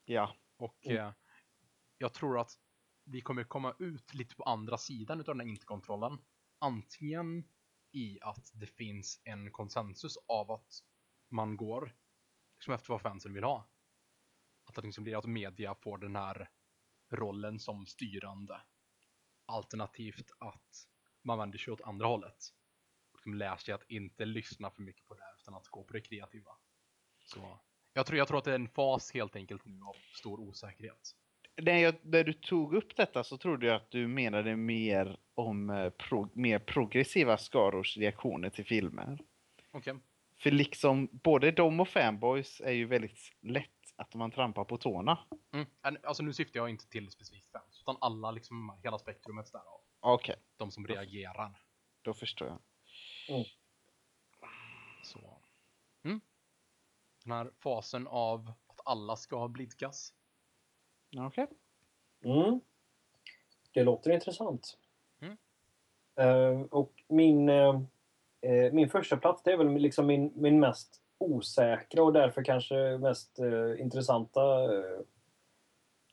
Ja. 0.05 0.37
Och 0.57 0.87
Mm. 0.87 0.97
eh, 1.07 1.13
jag 1.99 2.13
tror 2.13 2.41
att 2.41 2.59
vi 3.05 3.21
kommer 3.21 3.45
komma 3.45 3.75
ut 3.79 4.15
lite 4.15 4.35
på 4.35 4.43
andra 4.43 4.79
sidan 4.79 5.21
utav 5.21 5.35
den 5.35 5.47
här 5.47 5.53
interkontrollen. 5.53 6.19
Antingen 6.59 7.45
i 7.93 8.19
att 8.21 8.51
det 8.55 8.67
finns 8.67 9.21
en 9.25 9.51
konsensus 9.51 10.17
av 10.29 10.51
att 10.51 10.83
man 11.29 11.57
går 11.57 11.95
liksom 12.55 12.75
efter 12.75 12.93
vad 12.93 13.03
fansen 13.03 13.35
vill 13.35 13.45
ha. 13.45 13.69
Att 14.65 14.75
det 14.75 14.83
liksom 14.83 15.05
blir 15.05 15.19
att 15.19 15.27
media 15.27 15.75
får 15.75 15.99
den 15.99 16.17
här 16.17 16.51
rollen 17.11 17.59
som 17.59 17.87
styrande. 17.87 18.61
Alternativt 19.47 20.31
att 20.39 20.89
man 21.23 21.39
vänder 21.39 21.59
sig 21.59 21.73
åt 21.73 21.81
andra 21.81 22.07
hållet. 22.07 22.55
Och 23.13 23.19
liksom 23.19 23.35
lär 23.35 23.57
sig 23.57 23.75
att 23.75 23.91
inte 23.91 24.25
lyssna 24.25 24.71
för 24.71 24.83
mycket 24.83 25.07
på 25.07 25.15
det 25.15 25.23
här 25.23 25.37
utan 25.39 25.55
att 25.55 25.69
gå 25.69 25.85
på 25.85 25.93
det 25.93 26.01
kreativa. 26.01 26.51
Så 27.25 27.59
jag 27.93 28.07
tror, 28.07 28.19
jag 28.19 28.29
tror 28.29 28.39
att 28.39 28.45
det 28.45 28.51
är 28.51 28.55
en 28.55 28.69
fas 28.69 29.13
helt 29.13 29.37
enkelt 29.37 29.65
nu 29.65 29.81
av 29.83 29.97
stor 30.15 30.41
osäkerhet. 30.41 31.17
När, 31.57 31.79
jag, 31.79 31.95
när 32.03 32.25
du 32.25 32.33
tog 32.33 32.75
upp 32.75 32.97
detta 32.97 33.25
så 33.25 33.39
trodde 33.39 33.67
jag 33.67 33.77
att 33.77 33.91
du 33.91 34.07
menade 34.09 34.57
mer 34.57 35.17
om 35.35 35.71
eh, 35.71 35.91
pro, 35.91 36.29
mer 36.33 36.59
progressiva 36.59 37.39
skarors 37.39 37.97
reaktioner 37.97 38.51
till 38.51 38.65
filmer. 38.65 39.19
Okej. 39.71 39.95
För 40.39 40.51
liksom 40.51 41.09
både 41.13 41.51
de 41.51 41.81
och 41.81 41.89
fanboys 41.89 42.61
är 42.61 42.73
ju 42.73 42.87
väldigt 42.87 43.19
lätt 43.41 43.69
att 43.97 44.15
man 44.15 44.31
trampar 44.31 44.65
på 44.65 44.77
tårna. 44.79 45.19
Mm. 45.53 45.67
Alltså 46.03 46.23
nu 46.23 46.33
syftar 46.33 46.61
jag 46.61 46.71
inte 46.71 46.89
till 46.89 47.11
specifikt 47.11 47.51
fans, 47.53 47.81
utan 47.81 47.97
alla 48.01 48.31
liksom, 48.31 48.79
hela 48.83 48.99
spektrumet 48.99 49.53
därav. 49.53 49.81
Okej, 50.01 50.37
De 50.57 50.71
som 50.71 50.87
reagerar. 50.87 51.59
då 52.03 52.15
förstår 52.15 52.49
jag. 52.49 52.59
Så. 55.05 55.39
Mm. 56.05 56.21
Den 57.25 57.33
här 57.33 57.51
fasen 57.59 58.07
av 58.07 58.53
att 58.67 58.81
alla 58.85 59.17
ska 59.17 59.49
blidkas. 59.49 60.15
Okej. 61.19 61.47
Mm. 62.25 62.61
Det 63.73 63.83
låter 63.83 64.11
intressant. 64.11 64.79
Mm. 65.21 65.37
Eh, 66.17 66.61
och 66.61 66.93
min, 67.09 67.49
eh, 67.49 67.81
eh, 68.41 68.73
min 68.73 68.91
första 68.91 69.17
plats 69.17 69.43
det 69.43 69.53
är 69.53 69.57
väl 69.57 69.73
liksom 69.73 70.07
min, 70.07 70.33
min 70.35 70.61
mest 70.61 71.03
osäkra 71.19 72.03
och 72.03 72.13
därför 72.13 72.45
kanske 72.45 72.99
mest 72.99 73.39
intressanta 73.79 74.41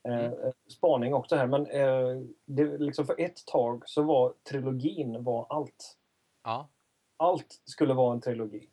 eh, 0.04 0.52
spaning 0.68 1.14
också 1.14 1.36
här. 1.36 1.48
Men 1.48 1.66
eh, 1.66 2.22
det, 2.46 2.78
liksom 2.78 3.06
för 3.06 3.22
ett 3.22 3.46
tag 3.46 3.90
så 3.90 4.04
var 4.04 4.34
trilogin 4.50 5.24
var 5.24 5.48
allt. 5.50 5.98
Ja. 6.44 6.70
Allt 7.18 7.62
skulle 7.64 7.94
vara 7.94 8.14
en 8.14 8.22
trilogi. 8.22 8.70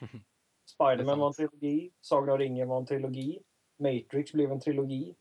Spiderman 0.64 1.18
var 1.18 1.26
en 1.26 1.32
trilogi. 1.32 1.90
Sagan 2.00 2.28
om 2.28 2.38
ringen 2.38 2.68
var 2.68 2.78
en 2.78 2.86
trilogi. 2.86 3.42
Matrix 3.78 4.32
blev 4.32 4.52
en 4.52 4.60
trilogi. 4.60 5.14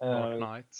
Dark 0.00 0.36
Knight. 0.42 0.76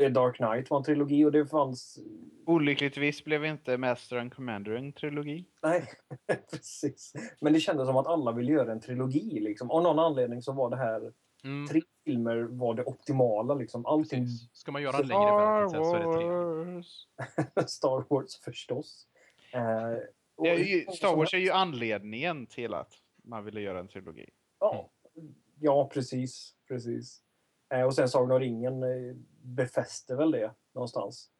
eh, 0.00 0.12
Dark 0.12 0.36
Knight 0.36 0.70
var 0.70 0.76
en 0.78 0.84
trilogi 0.84 1.24
och 1.24 1.32
det 1.32 1.46
fanns... 1.46 1.98
Olyckligtvis 2.46 3.24
blev 3.24 3.44
inte 3.44 3.76
Master 3.78 4.16
and 4.16 4.34
Commander 4.34 4.72
en 4.72 4.92
trilogi. 4.92 5.44
Nej, 5.62 5.84
precis. 6.50 7.12
Men 7.40 7.52
det 7.52 7.60
kändes 7.60 7.86
som 7.86 7.96
att 7.96 8.06
alla 8.06 8.32
ville 8.32 8.52
göra 8.52 8.72
en 8.72 8.80
trilogi. 8.80 9.40
Liksom. 9.40 9.70
Av 9.70 9.82
någon 9.82 9.98
anledning 9.98 10.42
så 10.42 10.52
var 10.52 10.70
det 10.70 10.76
här... 10.76 11.12
Mm, 11.44 11.66
Tre 11.68 11.82
filmer 12.04 12.36
var 12.42 12.74
det 12.74 12.84
optimala. 12.84 13.54
Liksom. 13.54 13.86
Allting... 13.86 14.24
precis. 14.24 14.48
Ska 14.52 14.72
man 14.72 14.82
göra 14.82 14.96
en 14.98 15.06
längre 15.08 15.30
berättelse 15.30 15.84
så 15.84 15.94
är 15.94 16.06
det 16.06 16.12
tre. 16.18 16.26
Wars. 16.28 17.06
Star 17.70 18.04
Wars 18.14 18.40
förstås. 18.44 19.06
Eh, 19.52 20.62
ju- 20.66 20.86
Star 20.86 21.16
Wars 21.16 21.34
är 21.34 21.38
ju 21.38 21.50
anledningen 21.50 22.46
till 22.46 22.74
att 22.74 22.92
man 23.24 23.44
ville 23.44 23.60
göra 23.60 23.78
en 23.80 23.88
trilogi. 23.88 24.28
Ja, 24.60 24.90
ja 25.60 25.90
precis. 25.92 26.54
precis. 26.68 27.22
Eh, 27.70 27.82
och 27.82 27.94
sen 27.94 28.08
Sagan 28.08 28.30
om 28.32 28.40
ringen 28.40 28.82
eh, 28.82 29.14
befäste 29.42 30.14
väl 30.16 30.30
det 30.30 30.50
någonstans. 30.74 31.30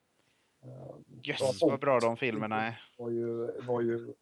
Eh, 0.64 0.96
Jösses 1.22 1.58
Ja, 1.62 1.68
vad 1.70 1.80
bra 1.80 2.00
de 2.00 2.16
filmerna 2.16 2.66
är. 2.66 2.80
var 2.98 3.10
ju, 3.10 3.50
var 3.66 3.80
ju 3.80 4.14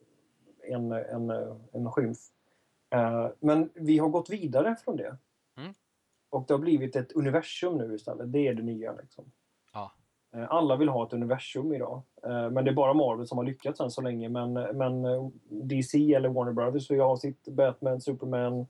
en, 0.62 0.92
en, 0.92 1.30
en 1.72 1.90
skymf. 1.92 2.18
Eh, 2.90 3.28
men 3.40 3.70
vi 3.74 3.98
har 3.98 4.08
gått 4.08 4.30
vidare 4.30 4.76
från 4.84 4.96
det. 4.96 5.16
Mm. 5.56 5.74
Och 6.30 6.44
det 6.48 6.54
har 6.54 6.58
blivit 6.58 6.96
ett 6.96 7.12
universum 7.12 7.78
nu 7.78 7.94
istället. 7.94 8.32
Det 8.32 8.48
är 8.48 8.54
det 8.54 8.62
nya. 8.62 8.92
Liksom. 8.92 9.24
Ja. 9.72 9.92
Eh, 10.34 10.50
Alla 10.52 10.76
vill 10.76 10.88
ha 10.88 11.06
ett 11.06 11.12
universum 11.12 11.72
idag. 11.74 12.02
Eh, 12.22 12.50
Men 12.50 12.64
det 12.64 12.70
är 12.70 12.74
bara 12.74 12.94
Marvel 12.94 13.26
som 13.26 13.38
har 13.38 13.44
lyckats 13.44 13.80
än 13.80 13.90
så 13.90 14.00
länge. 14.02 14.28
Men, 14.28 14.52
men 14.52 15.04
eh, 15.04 15.28
DC 15.48 16.14
eller 16.14 16.28
Warner 16.28 16.52
Brothers 16.52 16.90
vill 16.90 17.00
ha 17.00 17.16
sitt 17.16 17.48
Batman, 17.48 18.00
Superman, 18.00 18.60
eh, 18.60 18.66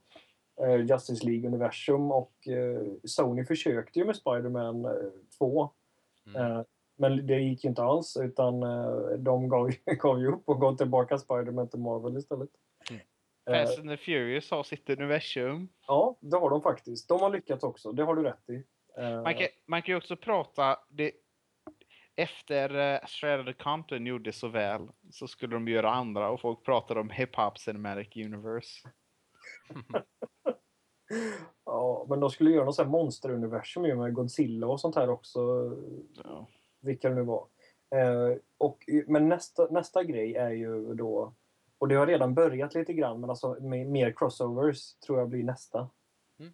Justice 0.65 1.25
League-universum. 1.25 2.11
Och 2.11 2.47
eh, 2.47 2.81
Sony 3.03 3.45
försökte 3.45 3.99
ju 3.99 4.05
med 4.05 4.15
Spider-Man 4.15 4.85
eh, 4.85 4.91
2. 5.37 5.69
Mm. 6.27 6.41
Eh, 6.41 6.63
Men 6.97 7.27
det 7.27 7.39
gick 7.39 7.63
ju 7.63 7.69
inte 7.69 7.83
alls 7.83 8.17
utan 8.17 8.63
eh, 8.63 9.17
de 9.17 9.49
gav, 9.49 9.71
gav 9.85 10.19
ju 10.19 10.27
upp 10.27 10.49
och 10.49 10.61
gav 10.61 10.77
tillbaka 10.77 11.17
Spider-Man 11.17 11.69
till 11.69 11.79
Marvel 11.79 12.17
istället. 12.17 12.49
Mm. 12.89 13.01
Eh, 13.49 13.65
Fast 13.65 13.79
and 13.79 13.89
the 13.89 13.97
Furious 13.97 14.51
har 14.51 14.63
sitt 14.63 14.89
universum. 14.89 15.69
Ja, 15.87 16.17
det 16.19 16.37
har 16.37 16.49
de 16.49 16.61
faktiskt. 16.61 17.07
De 17.07 17.21
har 17.21 17.29
lyckats 17.29 17.63
också, 17.63 17.91
det 17.91 18.03
har 18.03 18.15
du 18.15 18.23
rätt 18.23 18.49
i. 18.49 18.63
Eh, 18.97 19.21
Man 19.23 19.33
kan, 19.33 19.47
man 19.65 19.81
kan 19.81 19.93
ju 19.93 19.97
också 19.97 20.15
prata... 20.15 20.77
Det, 20.89 21.11
efter 22.19 22.75
uh, 22.75 23.07
Shredded 23.07 23.57
Compton 23.57 24.05
gjorde 24.05 24.31
så 24.31 24.47
väl 24.47 24.87
så 25.11 25.27
skulle 25.27 25.55
de 25.55 25.67
göra 25.67 25.91
andra 25.91 26.29
och 26.29 26.41
folk 26.41 26.65
pratade 26.65 26.99
om 26.99 27.09
Hip 27.09 27.35
Hop 27.35 27.57
Cinematic 27.57 28.15
Universe. 28.15 28.89
Ja, 31.65 32.05
men 32.09 32.19
de 32.19 32.29
skulle 32.29 32.51
göra 32.51 32.65
något 32.65 32.75
sånt 32.75 32.85
här 32.85 32.91
monsteruniversum 32.91 33.99
med 33.99 34.13
Godzilla 34.13 34.67
och 34.67 34.79
sånt 34.79 34.95
här 34.95 35.09
också. 35.09 35.39
Ja. 36.23 36.47
Vilka 36.81 37.09
det 37.09 37.15
nu 37.15 37.23
var. 37.23 37.47
Eh, 37.95 38.37
och, 38.57 38.89
men 39.07 39.29
nästa, 39.29 39.67
nästa 39.71 40.03
grej 40.03 40.35
är 40.35 40.51
ju 40.51 40.93
då, 40.93 41.33
och 41.77 41.87
det 41.87 41.95
har 41.95 42.07
redan 42.07 42.33
börjat 42.33 42.73
lite 42.73 42.93
grann, 42.93 43.21
men 43.21 43.29
alltså 43.29 43.57
med, 43.61 43.87
mer 43.87 44.13
crossovers 44.17 44.93
tror 44.93 45.19
jag 45.19 45.29
blir 45.29 45.43
nästa. 45.43 45.89
Mm. 46.39 46.51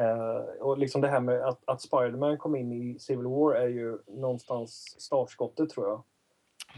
Eh, 0.00 0.40
och 0.60 0.78
liksom 0.78 1.00
det 1.00 1.08
här 1.08 1.20
med 1.20 1.48
att, 1.48 1.62
att 1.66 1.82
Spiderman 1.82 2.38
kom 2.38 2.56
in 2.56 2.72
i 2.72 2.98
Civil 2.98 3.26
War 3.26 3.54
är 3.54 3.68
ju 3.68 3.98
någonstans 4.06 5.00
startskottet 5.00 5.70
tror 5.70 5.86
jag. 5.86 6.02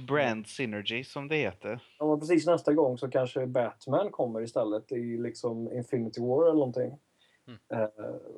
Brand 0.06 0.46
Synergy 0.46 1.04
som 1.04 1.28
det 1.28 1.37
heter. 1.37 1.80
Ja, 1.98 2.06
men 2.06 2.20
precis 2.20 2.46
nästa 2.46 2.72
gång 2.72 2.98
så 2.98 3.08
kanske 3.11 3.46
Batman 3.46 4.11
kommer 4.11 4.40
istället 4.42 4.92
i 4.92 5.16
liksom 5.16 5.72
Infinity 5.72 6.20
War 6.20 6.42
eller 6.42 6.54
någonting. 6.54 6.98
Mm. 7.46 7.58
Eh, 7.82 7.88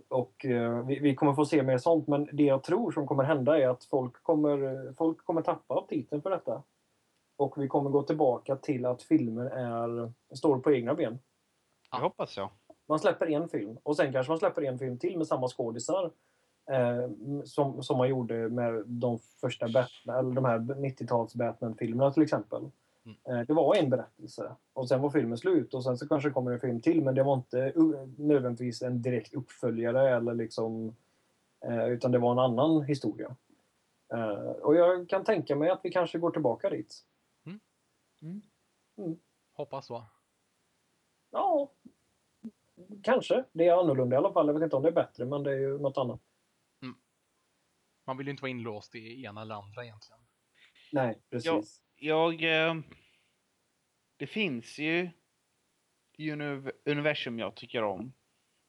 och 0.08 0.44
eh, 0.44 0.86
vi, 0.86 0.98
vi 0.98 1.14
kommer 1.14 1.32
få 1.34 1.44
se 1.44 1.62
mer 1.62 1.78
sånt, 1.78 2.06
men 2.08 2.28
det 2.32 2.42
jag 2.42 2.62
tror 2.62 2.90
som 2.92 3.06
kommer 3.06 3.24
hända 3.24 3.58
är 3.58 3.68
att 3.68 3.84
folk 3.84 4.22
kommer, 4.22 4.92
folk 4.98 5.24
kommer 5.24 5.42
tappa 5.42 5.78
aptiten 5.78 6.22
för 6.22 6.30
detta. 6.30 6.62
Och 7.36 7.62
vi 7.62 7.68
kommer 7.68 7.90
gå 7.90 8.02
tillbaka 8.02 8.56
till 8.56 8.86
att 8.86 9.02
filmer 9.02 9.44
är, 9.44 10.12
står 10.36 10.58
på 10.58 10.72
egna 10.72 10.94
ben. 10.94 11.12
Det 11.12 11.18
Ja. 11.90 11.98
hoppas 11.98 12.36
jag. 12.36 12.50
Man 12.88 12.98
släpper 12.98 13.26
en 13.26 13.48
film 13.48 13.78
och 13.82 13.96
sen 13.96 14.12
kanske 14.12 14.30
man 14.30 14.38
släpper 14.38 14.62
en 14.62 14.78
film 14.78 14.98
till 14.98 15.18
med 15.18 15.26
samma 15.26 15.48
skådisar. 15.48 16.10
Eh, 16.66 17.10
som, 17.44 17.82
som 17.82 17.98
man 17.98 18.08
gjorde 18.08 18.48
med 18.48 18.82
de 18.86 19.18
första 19.18 19.68
Batman, 19.68 20.18
eller 20.18 20.34
de 20.34 20.44
här 20.44 20.58
90-tals 20.58 21.34
Batman-filmerna 21.34 22.12
till 22.12 22.22
exempel. 22.22 22.70
Mm. 23.04 23.16
Eh, 23.24 23.46
det 23.46 23.52
var 23.52 23.74
en 23.74 23.90
berättelse 23.90 24.56
och 24.72 24.88
sen 24.88 25.00
var 25.00 25.10
filmen 25.10 25.38
slut 25.38 25.74
och 25.74 25.84
sen 25.84 25.98
så 25.98 26.08
kanske 26.08 26.30
kommer 26.30 26.52
en 26.52 26.60
film 26.60 26.80
till 26.80 27.02
men 27.02 27.14
det 27.14 27.22
var 27.22 27.34
inte 27.34 27.72
nödvändigtvis 28.16 28.82
en 28.82 29.02
direkt 29.02 29.34
uppföljare 29.34 30.16
eller 30.16 30.34
liksom 30.34 30.96
eh, 31.64 31.86
utan 31.86 32.12
det 32.12 32.18
var 32.18 32.32
en 32.32 32.38
annan 32.38 32.82
historia. 32.82 33.36
Och 34.60 34.76
jag 34.76 35.08
kan 35.08 35.24
tänka 35.24 35.56
mig 35.56 35.70
att 35.70 35.80
vi 35.82 35.90
kanske 35.90 36.18
går 36.18 36.30
tillbaka 36.30 36.70
dit. 36.70 37.04
Hoppas 39.52 39.86
så. 39.86 40.04
Ja, 41.30 41.70
kanske. 43.02 43.44
Det 43.52 43.68
är 43.68 43.80
annorlunda 43.80 44.16
i 44.16 44.18
alla 44.18 44.32
fall. 44.32 44.46
Jag 44.46 44.54
vet 44.54 44.62
inte 44.62 44.76
om 44.76 44.82
det 44.82 44.88
är 44.88 44.92
bättre 44.92 45.24
men 45.24 45.42
det 45.42 45.52
är 45.52 45.58
ju 45.58 45.78
något 45.78 45.98
annat. 45.98 46.20
Man 48.10 48.16
vill 48.16 48.26
ju 48.26 48.30
inte 48.30 48.42
vara 48.42 48.50
inlåst 48.50 48.94
i 48.94 49.24
ena 49.24 49.42
eller 49.42 49.54
andra 49.54 49.84
egentligen. 49.84 50.20
Nej, 50.92 51.22
precis. 51.30 51.82
Jag... 51.96 52.42
Eh, 52.42 52.74
det 54.16 54.26
finns 54.26 54.78
ju 54.78 55.10
uni- 56.18 56.72
universum 56.84 57.38
jag 57.38 57.54
tycker 57.56 57.82
om. 57.82 58.00
Mm. 58.00 58.12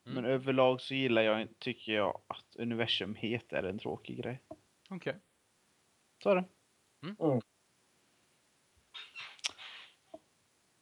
Men 0.04 0.25
överlag 0.25 0.82
så 0.82 0.93
gillar 0.93 1.21
jag, 1.21 1.60
tycker 1.60 1.91
jag 1.91 2.21
att 2.27 2.56
universumhet 2.56 3.54
är 3.54 3.63
en 3.63 3.80
tråkig 3.80 4.17
grej. 4.17 4.41
Okej. 4.89 5.19
Så 6.23 6.30
är 6.30 6.36
det. 6.36 6.45
Mm. 7.04 7.15
Mm. 7.19 7.41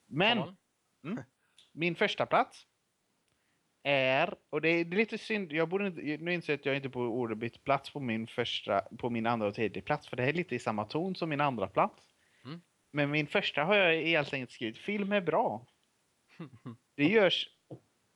Men 0.05 0.37
Samuel? 0.37 1.23
min 1.71 1.95
första 1.95 2.25
plats 2.25 2.67
är, 3.83 4.35
och 4.49 4.61
det 4.61 4.69
är, 4.69 4.85
det 4.85 4.95
är 4.95 4.97
lite 4.97 5.17
synd, 5.17 5.51
jag 5.51 5.69
borde 5.69 5.87
inte, 5.87 6.01
nu 6.01 6.33
inser 6.33 6.53
jag 6.53 6.59
att 6.59 6.65
jag 6.65 6.75
inte 6.75 6.89
borde 6.89 7.35
bytt 7.35 7.63
plats 7.63 7.89
på 7.89 7.99
min 7.99 8.27
första, 8.27 8.81
på 8.81 9.09
min 9.09 9.25
andra 9.25 9.47
och 9.47 9.55
tredje 9.55 9.81
plats 9.81 10.07
för 10.07 10.17
det 10.17 10.23
här 10.23 10.29
är 10.29 10.33
lite 10.33 10.55
i 10.55 10.59
samma 10.59 10.85
ton 10.85 11.15
som 11.15 11.29
min 11.29 11.41
andra 11.41 11.67
plats. 11.67 12.13
Mm. 12.45 12.61
Men 12.91 13.11
min 13.11 13.27
första 13.27 13.63
har 13.63 13.75
jag 13.75 14.03
helt 14.03 14.33
enkelt 14.33 14.51
skrivit, 14.51 14.77
film 14.77 15.11
är 15.11 15.21
bra. 15.21 15.65
Det 16.95 17.05
görs, 17.05 17.49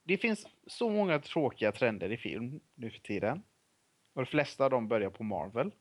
det 0.03 0.17
finns 0.17 0.47
så 0.67 0.89
många 0.89 1.19
tråkiga 1.19 1.71
trender 1.71 2.11
i 2.11 2.17
film 2.17 2.59
nu 2.75 2.89
för 2.89 2.99
tiden. 2.99 3.43
Och 4.13 4.21
de 4.21 4.25
flesta 4.25 4.65
av 4.65 4.71
dem 4.71 4.87
börjar 4.87 5.09
på 5.09 5.23
Marvel. 5.23 5.71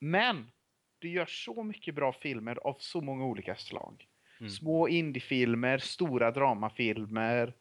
Men 0.00 0.50
det 0.98 1.08
görs 1.08 1.44
så 1.44 1.62
mycket 1.62 1.94
bra 1.94 2.12
filmer 2.12 2.58
av 2.66 2.76
så 2.78 3.00
många 3.00 3.24
olika 3.24 3.56
slag. 3.56 4.06
Mm. 4.40 4.50
Små 4.50 4.88
indiefilmer, 4.88 5.78
stora 5.78 6.30
dramafilmer, 6.30 7.54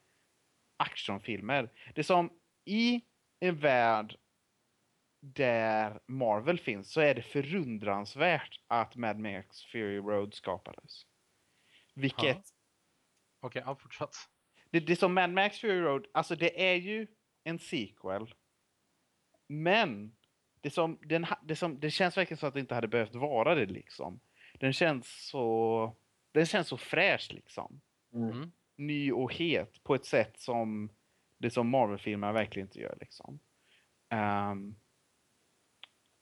actionfilmer. 0.81 1.69
Det 1.93 2.01
är 2.01 2.03
som 2.03 2.29
i 2.65 3.01
en 3.39 3.59
värld 3.59 4.17
där 5.21 5.99
Marvel 6.07 6.59
finns 6.59 6.91
så 6.91 7.01
är 7.01 7.15
det 7.15 7.21
förundransvärt 7.21 8.59
att 8.67 8.95
Mad 8.95 9.19
Max 9.19 9.63
Fury 9.63 9.97
Road 9.97 10.33
skapades. 10.33 11.05
Vilket. 11.95 12.41
Okej, 13.39 13.63
ja, 13.65 13.75
fortsätt. 13.75 14.15
det, 14.69 14.79
det 14.79 14.91
är 14.91 14.95
som 14.95 15.13
Mad 15.13 15.29
Max 15.29 15.59
Fury 15.59 15.81
Road, 15.81 16.07
alltså 16.13 16.35
det 16.35 16.71
är 16.71 16.75
ju 16.75 17.07
en 17.43 17.59
sequel. 17.59 18.33
Men 19.47 20.15
det, 20.61 20.69
som, 20.69 20.99
den, 21.01 21.25
det, 21.43 21.55
som, 21.55 21.79
det 21.79 21.91
känns 21.91 22.17
verkligen 22.17 22.37
så 22.37 22.47
att 22.47 22.53
det 22.53 22.59
inte 22.59 22.75
hade 22.75 22.87
behövt 22.87 23.15
vara 23.15 23.55
det 23.55 23.65
liksom. 23.65 24.19
Den 24.59 24.73
känns 24.73 25.27
så, 25.27 25.95
den 26.31 26.45
känns 26.45 26.67
så 26.67 26.77
fräsch 26.77 27.27
liksom. 27.31 27.81
Mm. 28.13 28.51
Mm. 28.81 28.87
Ny 28.87 29.11
och 29.11 29.33
het 29.33 29.83
på 29.83 29.95
ett 29.95 30.05
sätt 30.05 30.39
som 30.39 30.89
det 31.37 31.49
som 31.49 31.69
Marvel-filmer 31.69 32.33
verkligen 32.33 32.67
inte 32.67 32.79
gör 32.79 32.97
liksom. 32.99 33.39
Ehm, 34.09 34.75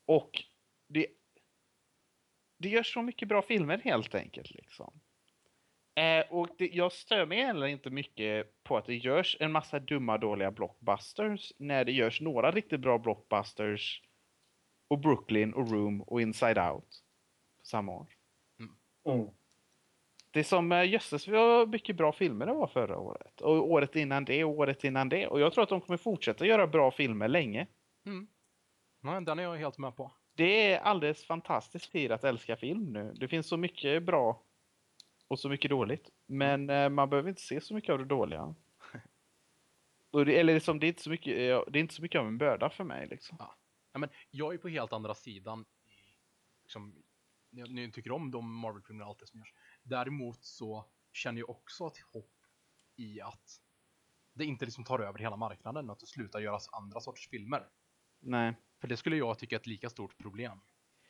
och 0.05 0.43
det, 0.87 1.07
det 2.57 2.69
görs 2.69 2.93
så 2.93 3.01
mycket 3.01 3.27
bra 3.27 3.41
filmer 3.41 3.77
helt 3.77 4.15
enkelt 4.15 4.51
liksom. 4.51 4.99
Eh, 5.95 6.25
och 6.29 6.49
det, 6.57 6.69
jag 6.73 6.91
stör 6.91 7.25
mig 7.25 7.43
heller 7.43 7.67
inte 7.67 7.89
mycket 7.89 8.63
på 8.63 8.77
att 8.77 8.85
det 8.85 8.95
görs 8.95 9.37
en 9.39 9.51
massa 9.51 9.79
dumma 9.79 10.17
dåliga 10.17 10.51
blockbusters 10.51 11.53
när 11.57 11.85
det 11.85 11.91
görs 11.91 12.21
några 12.21 12.51
riktigt 12.51 12.79
bra 12.79 12.97
blockbusters 12.97 14.03
och 14.87 14.99
Brooklyn 14.99 15.53
och 15.53 15.71
Room 15.71 16.01
och 16.01 16.21
Inside 16.21 16.57
Out 16.57 17.03
på 17.59 17.65
samma 17.65 17.91
år. 17.91 18.07
Mm. 18.59 19.29
Det 20.31 20.39
är 20.39 20.43
som 20.43 20.71
uh, 20.71 20.85
jösses 20.89 21.27
vad 21.27 21.69
mycket 21.69 21.95
bra 21.95 22.11
filmer 22.11 22.45
det 22.45 22.53
var 22.53 22.67
förra 22.67 22.97
året. 22.97 23.41
Och 23.41 23.71
året 23.71 23.95
innan 23.95 24.25
det 24.25 24.43
och 24.43 24.51
året 24.51 24.83
innan 24.83 25.09
det. 25.09 25.27
Och 25.27 25.39
jag 25.39 25.53
tror 25.53 25.63
att 25.63 25.69
de 25.69 25.81
kommer 25.81 25.97
fortsätta 25.97 26.45
göra 26.45 26.67
bra 26.67 26.91
filmer 26.91 27.27
länge. 27.27 27.67
Mm. 28.05 28.27
Nej, 29.01 29.21
den 29.21 29.39
är 29.39 29.43
jag 29.43 29.55
helt 29.55 29.77
med 29.77 29.95
på. 29.95 30.11
Det 30.35 30.71
är 30.73 30.79
alldeles 30.79 31.25
fantastisk 31.25 31.91
tid 31.91 32.11
att 32.11 32.23
älska 32.23 32.57
film 32.57 32.93
nu. 32.93 33.13
Det 33.13 33.27
finns 33.27 33.47
så 33.47 33.57
mycket 33.57 34.03
bra 34.03 34.43
och 35.27 35.39
så 35.39 35.49
mycket 35.49 35.71
dåligt. 35.71 36.09
Men 36.25 36.69
eh, 36.69 36.89
man 36.89 37.09
behöver 37.09 37.29
inte 37.29 37.41
se 37.41 37.61
så 37.61 37.73
mycket 37.73 37.89
av 37.89 37.99
det 37.99 38.05
dåliga. 38.05 38.55
Det, 40.25 40.39
eller 40.39 40.53
liksom, 40.53 40.79
det, 40.79 40.85
är 40.85 40.87
inte 40.87 41.01
så 41.01 41.09
mycket, 41.09 41.33
eh, 41.33 41.71
det 41.71 41.79
är 41.79 41.81
inte 41.81 41.93
så 41.93 42.01
mycket 42.01 42.19
av 42.19 42.27
en 42.27 42.37
börda 42.37 42.69
för 42.69 42.83
mig. 42.83 43.07
Liksom. 43.07 43.37
Nej, 43.39 43.99
men 43.99 44.09
jag 44.31 44.53
är 44.53 44.57
på 44.57 44.67
helt 44.67 44.93
andra 44.93 45.15
sidan. 45.15 45.65
Liksom, 46.63 46.95
jag, 47.49 47.67
jag 47.67 47.93
tycker 47.93 48.11
om 48.11 48.31
de 48.31 48.55
Marvel-filmerna 48.55 49.05
och 49.05 49.09
allt 49.09 49.19
det 49.19 49.27
som 49.27 49.39
görs. 49.39 49.53
Däremot 49.89 50.43
så 50.43 50.85
känner 51.13 51.39
jag 51.39 51.49
också 51.49 51.87
ett 51.87 51.97
hopp 52.13 52.35
i 52.95 53.21
att 53.21 53.61
det 54.33 54.45
inte 54.45 54.65
liksom 54.65 54.83
tar 54.83 54.99
över 54.99 55.19
hela 55.19 55.35
marknaden 55.35 55.89
och 55.89 55.93
att 55.93 55.99
det 55.99 56.07
slutar 56.07 56.39
göras 56.39 56.69
andra 56.71 56.99
sorters 56.99 57.29
filmer. 57.29 57.67
Nej. 58.19 58.53
För 58.81 58.87
det 58.87 58.97
skulle 58.97 59.15
jag 59.15 59.39
tycka 59.39 59.55
är 59.55 59.59
ett 59.59 59.67
lika 59.67 59.89
stort 59.89 60.17
problem. 60.17 60.59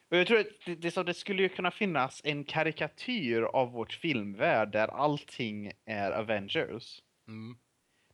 Och 0.10 0.18
jag 0.18 0.28
tror 0.28 0.40
att 0.40 0.48
det, 0.66 0.76
det, 0.76 0.92
så 0.92 1.04
det 1.04 1.14
skulle 1.14 1.44
ju 1.44 1.50
kunna 1.50 1.72
finnas 1.72 2.22
en 2.24 2.44
karikatyr 2.44 3.42
av 3.42 3.72
vårt 3.72 3.94
filmvärld 3.94 4.72
där 4.72 4.88
allting 4.88 5.72
är 5.86 6.12
Avengers. 6.12 7.04
Mm. 7.28 7.58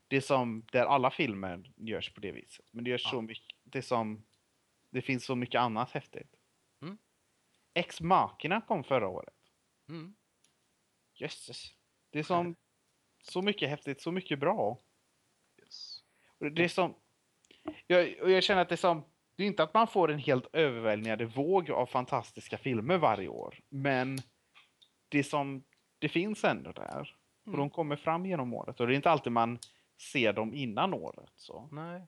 Det 0.07 0.17
är 0.17 0.21
som 0.21 0.65
där 0.71 0.85
alla 0.85 1.11
filmer 1.11 1.73
görs 1.75 2.13
på 2.13 2.21
det 2.21 2.31
viset. 2.31 2.65
Men 2.71 2.83
det 2.83 2.89
görs 2.89 3.03
Ja. 3.03 3.09
så 3.09 3.21
mycket, 3.21 3.55
det 3.63 3.81
som, 3.81 4.25
det 4.89 5.01
finns 5.01 5.25
så 5.25 5.35
mycket 5.35 5.61
annat 5.61 5.91
häftigt. 5.91 6.35
Mm. 6.81 6.97
Ex 7.73 8.01
Machina 8.01 8.61
kom 8.61 8.83
förra 8.83 9.07
året. 9.07 9.35
Mm. 9.89 10.15
Jösses. 11.15 11.67
Det 12.09 12.19
är 12.19 12.23
som, 12.23 12.55
så 13.23 13.41
mycket 13.41 13.69
häftigt, 13.69 14.01
så 14.01 14.11
mycket 14.11 14.39
bra. 14.39 14.79
Yes. 15.61 16.03
Och 16.39 16.51
det 16.51 16.63
är 16.63 16.67
som, 16.67 16.95
jag, 17.87 18.19
och 18.21 18.31
jag 18.31 18.43
känner 18.43 18.61
att 18.61 18.69
det 18.69 18.75
är 18.75 18.77
som, 18.77 19.03
det 19.35 19.43
är 19.43 19.47
inte 19.47 19.63
att 19.63 19.73
man 19.73 19.87
får 19.87 20.11
en 20.11 20.19
helt 20.19 20.47
överväldigande 20.55 21.25
våg 21.25 21.71
av 21.71 21.85
fantastiska 21.85 22.57
filmer 22.57 22.97
varje 22.97 23.27
år. 23.27 23.59
Men 23.69 24.17
det 25.09 25.19
är 25.19 25.23
som, 25.23 25.63
det 25.99 26.09
finns 26.09 26.43
ändå 26.43 26.71
där. 26.71 27.15
Och 27.41 27.47
Mm. 27.47 27.59
de 27.59 27.69
kommer 27.69 27.95
fram 27.95 28.25
genom 28.25 28.53
året. 28.53 28.79
Och 28.79 28.87
det 28.87 28.93
är 28.93 28.95
inte 28.95 29.09
alltid 29.11 29.31
man 29.31 29.59
ser 30.11 30.33
dem 30.33 30.53
innan 30.53 30.93
året. 30.93 31.31
Så. 31.35 31.69
Nej. 31.71 32.07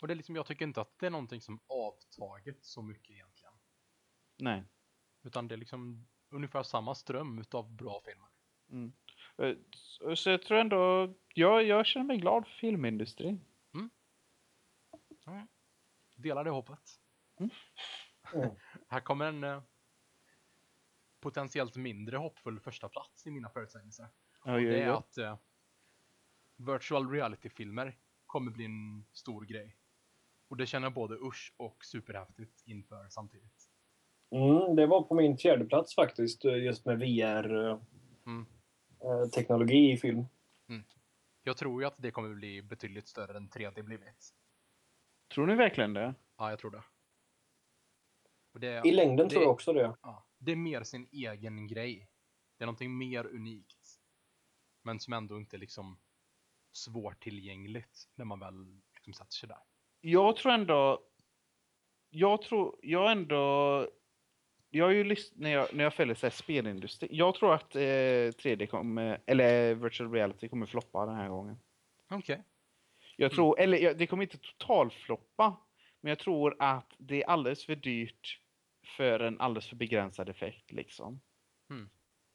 Och 0.00 0.08
det 0.08 0.14
är 0.14 0.16
liksom, 0.16 0.36
jag 0.36 0.46
tycker 0.46 0.64
inte 0.64 0.80
att 0.80 0.98
det 0.98 1.06
är 1.06 1.10
någonting 1.10 1.40
som 1.40 1.60
avtagit 1.68 2.64
så 2.64 2.82
mycket 2.82 3.10
egentligen. 3.10 3.54
Nej. 4.38 4.62
Utan 5.24 5.48
det 5.48 5.54
är 5.54 5.56
liksom 5.56 6.06
ungefär 6.30 6.62
samma 6.62 6.94
ström 6.94 7.38
utav 7.38 7.72
bra 7.72 8.00
filmer. 8.04 8.28
Mm. 8.70 8.92
Eh, 9.38 9.56
Så 10.14 10.30
jag 10.30 10.42
tror 10.42 10.58
ändå, 10.58 11.14
jag, 11.34 11.64
jag 11.64 11.86
känner 11.86 12.06
mig 12.06 12.16
glad 12.18 12.46
för 12.46 12.52
filmindustrin. 12.52 13.40
Delar 16.16 16.44
det 16.44 16.50
hoppet. 16.50 17.00
Mm. 17.40 17.50
Här 18.88 19.00
kommer 19.00 19.26
en 19.26 19.44
eh, 19.44 19.62
potentiellt 21.20 21.76
mindre 21.76 22.16
hoppfull 22.16 22.60
första 22.60 22.88
plats 22.88 23.26
i 23.26 23.30
mina 23.30 23.48
förutsägelser. 23.48 24.08
Och 24.40 24.50
ja, 24.50 24.56
det 24.56 24.82
är 24.82 24.90
att 24.90 25.18
eh, 25.18 25.38
virtual 26.56 27.10
reality-filmer 27.10 27.98
kommer 28.26 28.50
bli 28.50 28.64
en 28.64 29.06
stor 29.12 29.44
grej. 29.44 29.76
Och 30.48 30.56
det 30.56 30.66
känner 30.66 30.86
jag 30.86 30.94
både 30.94 31.14
usch 31.14 31.54
och 31.56 31.84
superhäftigt 31.84 32.62
inför 32.66 33.08
samtidigt. 33.08 33.70
Mm, 34.30 34.76
det 34.76 34.86
var 34.86 35.02
på 35.02 35.14
min 35.14 35.36
fjärde 35.38 35.64
plats 35.64 35.94
faktiskt, 35.94 36.44
eh, 36.44 36.64
just 36.64 36.84
med 36.84 36.98
Mm. 38.26 38.46
VR-teknologi 39.00 39.92
i 39.92 39.96
film. 39.96 40.24
Jag 41.42 41.56
tror 41.56 41.82
ju 41.82 41.86
att 41.86 41.94
det 41.98 42.10
kommer 42.10 42.34
bli 42.34 42.62
betydligt 42.62 43.08
större 43.08 43.36
än 43.36 43.48
3D 43.48 43.82
blivit. 43.82 44.34
Tror 45.34 45.46
ni 45.46 45.54
verkligen 45.54 45.92
det? 45.94 46.14
Ja, 46.36 46.50
jag 46.50 46.58
tror 46.58 46.70
det. 46.70 46.82
Det, 48.58 48.82
I 48.88 48.92
längden 48.92 49.28
det- 49.28 49.30
tror 49.30 49.42
jag 49.42 49.52
också 49.52 49.72
det. 49.72 49.96
ja, 50.02 50.26
det 50.38 50.52
är 50.52 50.56
mer 50.56 50.82
sin 50.82 51.08
egen 51.12 51.66
grej. 51.66 52.08
Det 52.56 52.64
är 52.64 52.66
någonting 52.66 52.98
mer 52.98 53.26
unikt. 53.26 54.00
Men 54.82 55.00
som 55.00 55.12
ändå 55.12 55.36
inte 55.36 55.56
är 55.56 55.58
liksom 55.58 55.98
svårtillgängligt 56.72 58.08
när 58.14 58.24
man 58.24 58.40
väl 58.40 58.80
liksom 58.94 59.12
sätter 59.14 59.32
sig 59.32 59.48
där. 59.48 59.58
Jag 60.00 60.36
tror 60.36 60.52
ändå, 60.52 61.02
jag 62.10 62.42
tror, 62.42 62.78
jag 62.82 63.12
ändå, 63.12 63.88
jag 64.70 64.84
har 64.84 64.92
ju 64.92 65.04
lyssnat, 65.04 65.40
när 65.40 65.50
jag, 65.50 65.74
när 65.74 65.84
jag 65.84 65.94
följer 65.94 66.14
så 66.14 66.26
här 66.26 66.30
spelindustri, 66.30 67.08
jag 67.10 67.34
tror 67.34 67.54
att 67.54 67.76
eh, 67.76 67.80
3D 67.80 68.66
kommer, 68.66 69.20
eller 69.26 69.74
virtual 69.74 70.12
reality 70.12 70.48
kommer 70.48 70.66
floppa 70.66 71.06
den 71.06 71.14
här 71.14 71.28
gången. 71.28 71.58
Okej. 72.10 72.42
Jag 73.16 73.32
tror, 73.32 73.60
eller 73.60 73.78
ja, 73.78 73.94
det 73.94 74.06
kommer 74.06 74.22
inte 74.22 74.38
totalfloppa, 74.38 75.56
men 76.00 76.08
jag 76.08 76.18
tror 76.18 76.56
att 76.58 76.94
det 76.98 77.22
är 77.22 77.26
alldeles 77.28 77.66
för 77.66 77.76
dyrt 77.76 78.40
för 78.96 79.20
en 79.20 79.40
alldeles 79.40 79.68
för 79.68 79.76
begränsad 79.76 80.28
effekt 80.28 80.72
liksom. 80.72 81.20
Mm. 81.70 81.88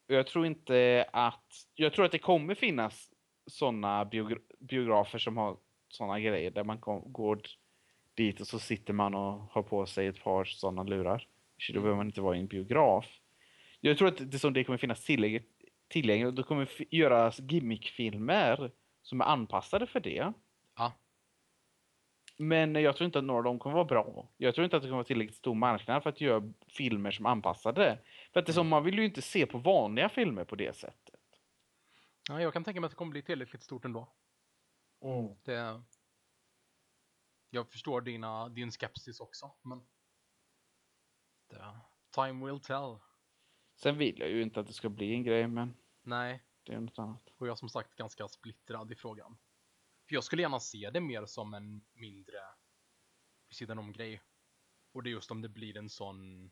Jag 0.07 0.27
tror 0.27 0.45
inte 0.45 1.05
att, 1.13 1.67
jag 1.75 1.93
tror 1.93 2.05
att 2.05 2.11
det 2.11 2.19
kommer 2.19 2.55
finnas 2.55 3.11
sådana 3.45 4.05
biogra 4.05 4.37
biografer 4.59 5.19
som 5.19 5.37
har 5.37 5.57
sådana 5.87 6.19
grejer 6.19 6.51
där 6.51 6.63
man 6.63 6.79
kom, 6.79 7.13
går 7.13 7.41
dit 8.13 8.41
och 8.41 8.47
så 8.47 8.59
sitter 8.59 8.93
man 8.93 9.15
och 9.15 9.41
har 9.51 9.63
på 9.63 9.85
sig 9.85 10.07
ett 10.07 10.23
par 10.23 10.45
sådana 10.45 10.83
lurar. 10.83 11.27
Så 11.61 11.73
då 11.73 11.79
behöver 11.79 11.97
man 11.97 12.05
inte 12.05 12.21
vara 12.21 12.35
i 12.35 12.39
en 12.39 12.47
biograf. 12.47 13.19
Jag 13.79 13.97
tror 13.97 14.07
att 14.07 14.31
det 14.31 14.39
som 14.39 14.53
det 14.53 14.63
kommer 14.63 14.77
finnas 14.77 15.05
tillgängligt, 15.05 15.49
tillgängligt 15.87 16.27
och 16.27 16.33
det 16.33 16.43
kommer 16.43 16.93
göras 16.95 17.39
gimmickfilmer 17.39 18.71
som 19.01 19.21
är 19.21 19.25
anpassade 19.25 19.87
för 19.87 19.99
det. 19.99 20.33
Ja. 20.75 20.93
Men 22.37 22.75
jag 22.75 22.95
tror 22.95 23.05
inte 23.05 23.19
att 23.19 23.25
några 23.25 23.37
av 23.37 23.43
dem 23.43 23.59
kommer 23.59 23.75
vara 23.75 23.85
bra. 23.85 24.29
Jag 24.37 24.55
tror 24.55 24.65
inte 24.65 24.77
att 24.77 24.83
det 24.83 24.87
kommer 24.87 24.97
vara 24.97 25.03
tillräckligt 25.03 25.37
stor 25.37 25.55
marknad 25.55 26.03
för 26.03 26.09
att 26.09 26.21
göra 26.21 26.53
filmer 26.67 27.11
som 27.11 27.25
anpassade. 27.25 27.99
För 28.33 28.39
att 28.39 28.45
det 28.45 28.51
är 28.51 28.53
som, 28.53 28.67
man 28.67 28.83
vill 28.83 28.97
ju 28.97 29.05
inte 29.05 29.21
se 29.21 29.45
på 29.45 29.57
vanliga 29.57 30.09
filmer 30.09 30.43
på 30.43 30.55
det 30.55 30.75
sättet. 30.75 31.19
Ja, 32.29 32.41
jag 32.41 32.53
kan 32.53 32.63
tänka 32.63 32.81
mig 32.81 32.85
att 32.85 32.91
det 32.91 32.97
kommer 32.97 33.11
bli 33.11 33.21
tillräckligt 33.21 33.63
stort 33.63 33.85
ändå. 33.85 34.13
Mm. 35.03 35.35
Det... 35.43 35.81
Jag 37.49 37.71
förstår 37.71 38.01
dina, 38.01 38.49
din 38.49 38.71
skepsis 38.71 39.19
också, 39.19 39.51
men... 39.61 39.81
Det... 41.51 41.79
Time 42.11 42.45
will 42.45 42.59
tell. 42.59 42.97
Sen 43.75 43.97
vill 43.97 44.19
jag 44.19 44.29
ju 44.29 44.41
inte 44.41 44.59
att 44.59 44.67
det 44.67 44.73
ska 44.73 44.89
bli 44.89 45.13
en 45.13 45.23
grej, 45.23 45.47
men 45.47 45.73
Nej, 46.03 46.43
det 46.63 46.73
är 46.73 46.79
något 46.79 46.99
annat. 46.99 47.27
och 47.37 47.47
jag 47.47 47.51
är 47.51 47.55
som 47.55 47.69
sagt 47.69 47.95
ganska 47.95 48.27
splittrad 48.27 48.91
i 48.91 48.95
frågan. 48.95 49.37
För 50.07 50.15
jag 50.15 50.23
skulle 50.23 50.41
gärna 50.41 50.59
se 50.59 50.89
det 50.89 51.01
mer 51.01 51.25
som 51.25 51.53
en 51.53 51.81
mindre 51.93 52.37
vid 53.49 53.55
sidan 53.57 53.79
om 53.79 53.91
grej. 53.91 54.21
Och 54.93 55.03
det 55.03 55.09
är 55.09 55.11
just 55.11 55.31
om 55.31 55.41
det 55.41 55.49
blir 55.49 55.77
en 55.77 55.89
sån 55.89 56.51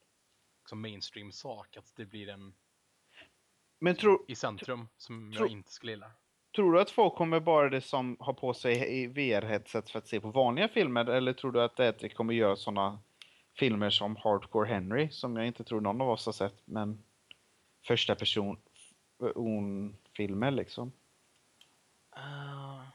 liksom 0.61 0.81
mainstream 0.81 1.31
sak, 1.31 1.77
att 1.77 1.95
det 1.95 2.05
blir 2.05 2.29
en 2.29 2.55
Men 3.79 3.95
tror, 3.95 4.25
i 4.27 4.35
centrum 4.35 4.87
som 4.97 5.33
Tro- 5.33 5.43
jag 5.45 5.51
inte 5.51 5.71
skulle 5.71 5.91
gilla. 5.91 6.11
tror 6.55 6.73
du 6.73 6.81
att 6.81 6.91
folk 6.91 7.15
kommer 7.15 7.39
bara 7.39 7.69
det 7.69 7.81
som 7.81 8.17
har 8.19 8.33
på 8.33 8.53
sig 8.53 9.01
i 9.03 9.07
VR-headset 9.07 9.89
för 9.89 9.99
att 9.99 10.07
se 10.07 10.21
på 10.21 10.31
vanliga 10.31 10.67
filmer? 10.67 11.05
Eller 11.05 11.33
tror 11.33 11.51
du 11.51 11.61
att 11.63 11.75
det 11.75 12.13
kommer 12.15 12.33
göra 12.33 12.55
sådana 12.55 12.99
filmer 13.59 13.89
som 13.89 14.15
Hardcore 14.15 14.69
Henry, 14.69 15.09
som 15.11 15.35
jag 15.35 15.47
inte 15.47 15.63
tror 15.63 15.81
någon 15.81 16.01
av 16.01 16.09
oss 16.09 16.25
har 16.25 16.33
sett, 16.33 16.61
men 16.65 17.03
första 17.87 18.15
person 18.15 18.57
filmer 20.13 20.51
liksom? 20.51 20.91
Uh, 22.17 22.87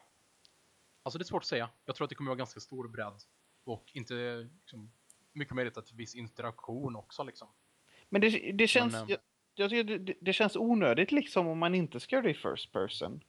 alltså 1.03 1.19
det 1.19 1.23
är 1.23 1.25
svårt 1.25 1.43
att 1.43 1.49
säga. 1.49 1.71
Jag 1.85 1.97
tror 1.97 2.05
att 2.05 2.09
det 2.09 2.15
kommer 2.15 2.31
vara 2.31 2.39
ganska 2.39 2.61
stor 2.61 2.89
bredd. 2.89 3.23
Och 3.65 3.91
inte 3.95 4.15
liksom, 4.61 4.93
mycket 5.33 5.55
möjligt 5.55 5.77
att 5.77 5.93
viss 5.93 6.15
interaktion 6.15 6.97
också 6.97 7.25
liksom. 7.25 7.49
Men 8.09 8.21
det, 8.21 8.53
det 8.53 8.69
känns... 8.69 8.93
Men, 8.93 9.03
ehm, 9.03 9.09
jag, 9.09 9.19
jag 9.55 9.71
tycker 9.71 9.99
det, 9.99 10.15
det- 10.21 10.33
känns 10.33 10.57
onödigt 10.57 11.13
liksom 11.13 11.47
om 11.47 11.59
man 11.59 11.75
inte 11.75 12.01
ska 12.01 12.17
göra 12.17 12.25
det 12.25 12.31
i 12.31 12.35
first 12.35 12.73
person. 12.73 13.25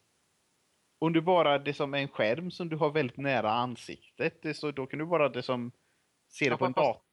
Om 1.00 1.14
du 1.14 1.22
bara, 1.22 1.60
det 1.60 1.74
som 1.74 1.94
är 1.94 1.98
en 1.98 2.08
skärm 2.08 2.52
som 2.52 2.70
du 2.70 2.76
har 2.76 2.92
väldigt 2.92 3.18
nära 3.18 3.52
ansiktet, 3.52 4.42
det 4.42 4.54
så, 4.54 4.72
då 4.72 4.86
kan 4.88 5.00
du 5.00 5.06
bara 5.06 5.30
det 5.30 5.44
som 5.44 5.72
ser 6.28 6.50
det 6.50 6.58
på 6.58 6.66
en 6.66 6.74
fast-. 6.74 7.05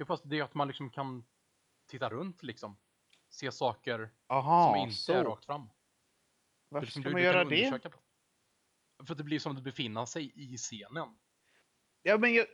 Ja, 0.00 0.06
fast 0.06 0.30
det 0.30 0.38
är 0.38 0.42
att 0.42 0.54
man 0.54 0.68
liksom 0.68 0.90
kan 0.90 1.24
titta 1.86 2.08
runt 2.10 2.42
liksom. 2.42 2.76
Se 3.28 3.52
saker 3.52 3.98
som 3.98 4.36
Aha, 4.36 4.76
inte 4.76 4.94
så. 4.96 5.12
är 5.12 5.24
rakt 5.24 5.44
fram. 5.44 5.68
Varför 6.68 6.86
liksom 6.86 7.02
ska 7.02 7.08
du- 7.08 7.12
man 7.12 7.22
göra 7.22 7.44
det? 7.44 7.80
För 9.06 9.12
att 9.12 9.18
det 9.18 9.24
blir 9.24 9.38
som 9.38 9.56
att 9.56 9.62
befinna 9.62 10.06
sig 10.06 10.32
i 10.34 10.56
scenen. 10.56 11.18
Ja, 12.02 12.18
men 12.18 12.34
jag, 12.34 12.46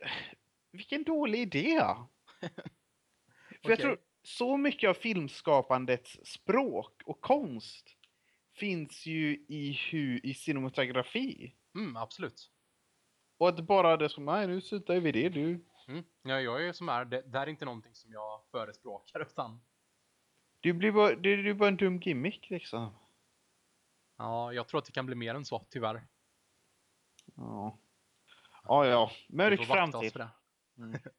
vilken 0.71 1.03
dålig 1.03 1.39
idé! 1.39 1.79
För 2.39 2.49
jag 3.61 3.73
Okej. 3.73 3.77
tror 3.77 3.97
så 4.23 4.57
mycket 4.57 4.89
av 4.89 4.93
filmskapandets 4.93 6.19
språk 6.23 7.01
och 7.05 7.21
konst 7.21 7.89
finns 8.53 9.05
ju 9.05 9.45
i, 9.47 9.79
hu, 9.91 10.19
i 10.23 10.33
cinematografi. 10.33 11.55
Mm, 11.75 11.97
absolut. 11.97 12.51
Och 13.37 13.49
att 13.49 13.59
bara 13.67 13.97
det 13.97 14.09
som, 14.09 14.25
nej 14.25 14.47
nu 14.47 14.61
slutar 14.61 14.99
vi 14.99 15.11
det 15.11 15.29
du. 15.29 15.65
Mm. 15.87 16.03
Ja, 16.21 16.41
jag 16.41 16.67
är 16.67 16.73
som 16.73 16.89
är, 16.89 17.05
det, 17.05 17.21
det 17.21 17.39
här 17.39 17.47
är 17.47 17.51
inte 17.51 17.65
någonting 17.65 17.95
som 17.95 18.11
jag 18.11 18.41
förespråkar 18.51 19.19
utan 19.31 19.61
Du 20.59 20.73
blir 20.73 20.91
bara, 20.91 21.15
det 21.15 21.29
är 21.29 21.37
ju 21.37 21.53
bara 21.53 21.69
en 21.69 21.77
dum 21.77 21.97
gimmick 21.99 22.49
liksom. 22.49 22.95
ja, 24.17 24.53
jag 24.53 24.67
tror 24.67 24.79
att 24.79 24.85
det 24.85 24.91
kan 24.91 25.05
bli 25.05 25.15
mer 25.15 25.35
än 25.35 25.45
så, 25.45 25.65
tyvärr. 25.69 26.07
Ja. 27.35 27.79
Ja, 28.63 28.85
ja. 28.85 29.11
Mörk 29.29 29.65
framtid. 29.65 30.11
för 30.13 30.19
det. 30.19 30.29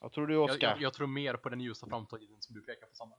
Jag 0.00 0.12
tror 0.12 0.26
du 0.26 0.34
Jag, 0.34 0.44
Oskar, 0.44 0.68
jag, 0.68 0.80
jag 0.82 0.94
tror 0.94 1.06
mer 1.06 1.34
på 1.34 1.48
den 1.48 1.60
ljusa 1.60 1.86
framtiden 1.86 2.36
som 2.40 2.54
du 2.54 2.62
pekar 2.62 2.86
på 2.86 2.94
samma. 2.94 3.16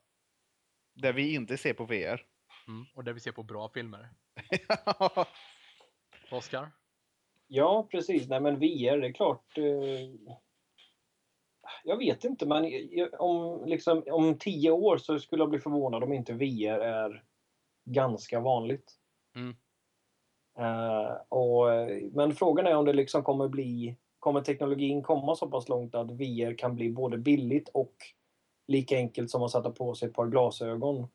där 0.94 1.14
vi 1.14 1.34
inte 1.34 1.58
ser 1.58 1.74
på 1.74 1.86
VR. 1.86 2.26
Mm. 2.68 2.86
Och 2.94 3.04
där 3.04 3.14
vi 3.14 3.20
ser 3.20 3.32
på 3.32 3.44
bra 3.44 3.70
filmer. 3.70 4.10
Oskar? 6.32 6.72
Ja, 7.48 7.88
precis. 7.92 8.30
Nej, 8.30 8.42
men 8.42 8.60
VR, 8.60 8.98
det 8.98 9.08
är 9.08 9.14
klart. 9.14 9.58
Eh, 9.58 10.34
jag 11.84 11.98
vet 11.98 12.24
inte, 12.24 12.46
men 12.46 12.72
om, 13.20 13.66
liksom, 13.66 14.04
om 14.12 14.38
tio 14.38 14.72
år 14.72 14.98
så 14.98 15.20
skulle 15.20 15.42
jag 15.42 15.50
bli 15.50 15.60
förvånad 15.60 16.04
om 16.04 16.14
inte 16.14 16.34
VR 16.34 16.80
är 16.80 17.24
ganska 17.86 18.40
vanligt. 18.40 18.94
Mm. 19.36 19.56
Eh, 20.60 21.12
och, 21.30 21.66
men 22.12 22.36
frågan 22.36 22.68
är 22.68 22.76
om 22.76 22.86
det 22.86 22.94
liksom 22.94 23.24
kommer 23.24 23.48
bli, 23.48 23.96
kommer 24.20 24.42
teknologin 24.42 25.04
komma 25.04 25.36
så 25.36 25.48
pass 25.48 25.70
långt 25.70 25.96
att 25.96 26.12
VR 26.12 26.58
kan 26.58 26.76
bli 26.76 26.90
både 26.90 27.18
billigt 27.18 27.70
och 27.70 27.96
lika 28.68 28.96
enkelt 28.96 29.30
som 29.30 29.44
att 29.44 29.52
sätta 29.52 29.72
på 29.72 29.96
sig 29.96 30.08
ett 30.08 30.16
par 30.16 30.28
glasögon. 30.28 31.08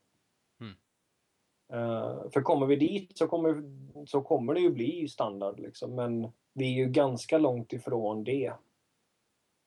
Mm. 1.72 1.84
Eh, 1.84 2.30
för 2.30 2.42
kommer 2.42 2.66
vi 2.66 2.76
dit 2.76 3.18
så 3.18 3.28
kommer, 3.28 3.62
så 4.06 4.22
kommer 4.22 4.54
det 4.54 4.60
ju 4.60 4.70
bli 4.70 5.08
standard. 5.08 5.60
Liksom. 5.60 5.94
Men 5.94 6.32
vi 6.52 6.64
är 6.64 6.84
ju 6.84 6.86
ganska 6.86 7.38
långt 7.38 7.72
ifrån 7.72 8.24
det 8.24 8.52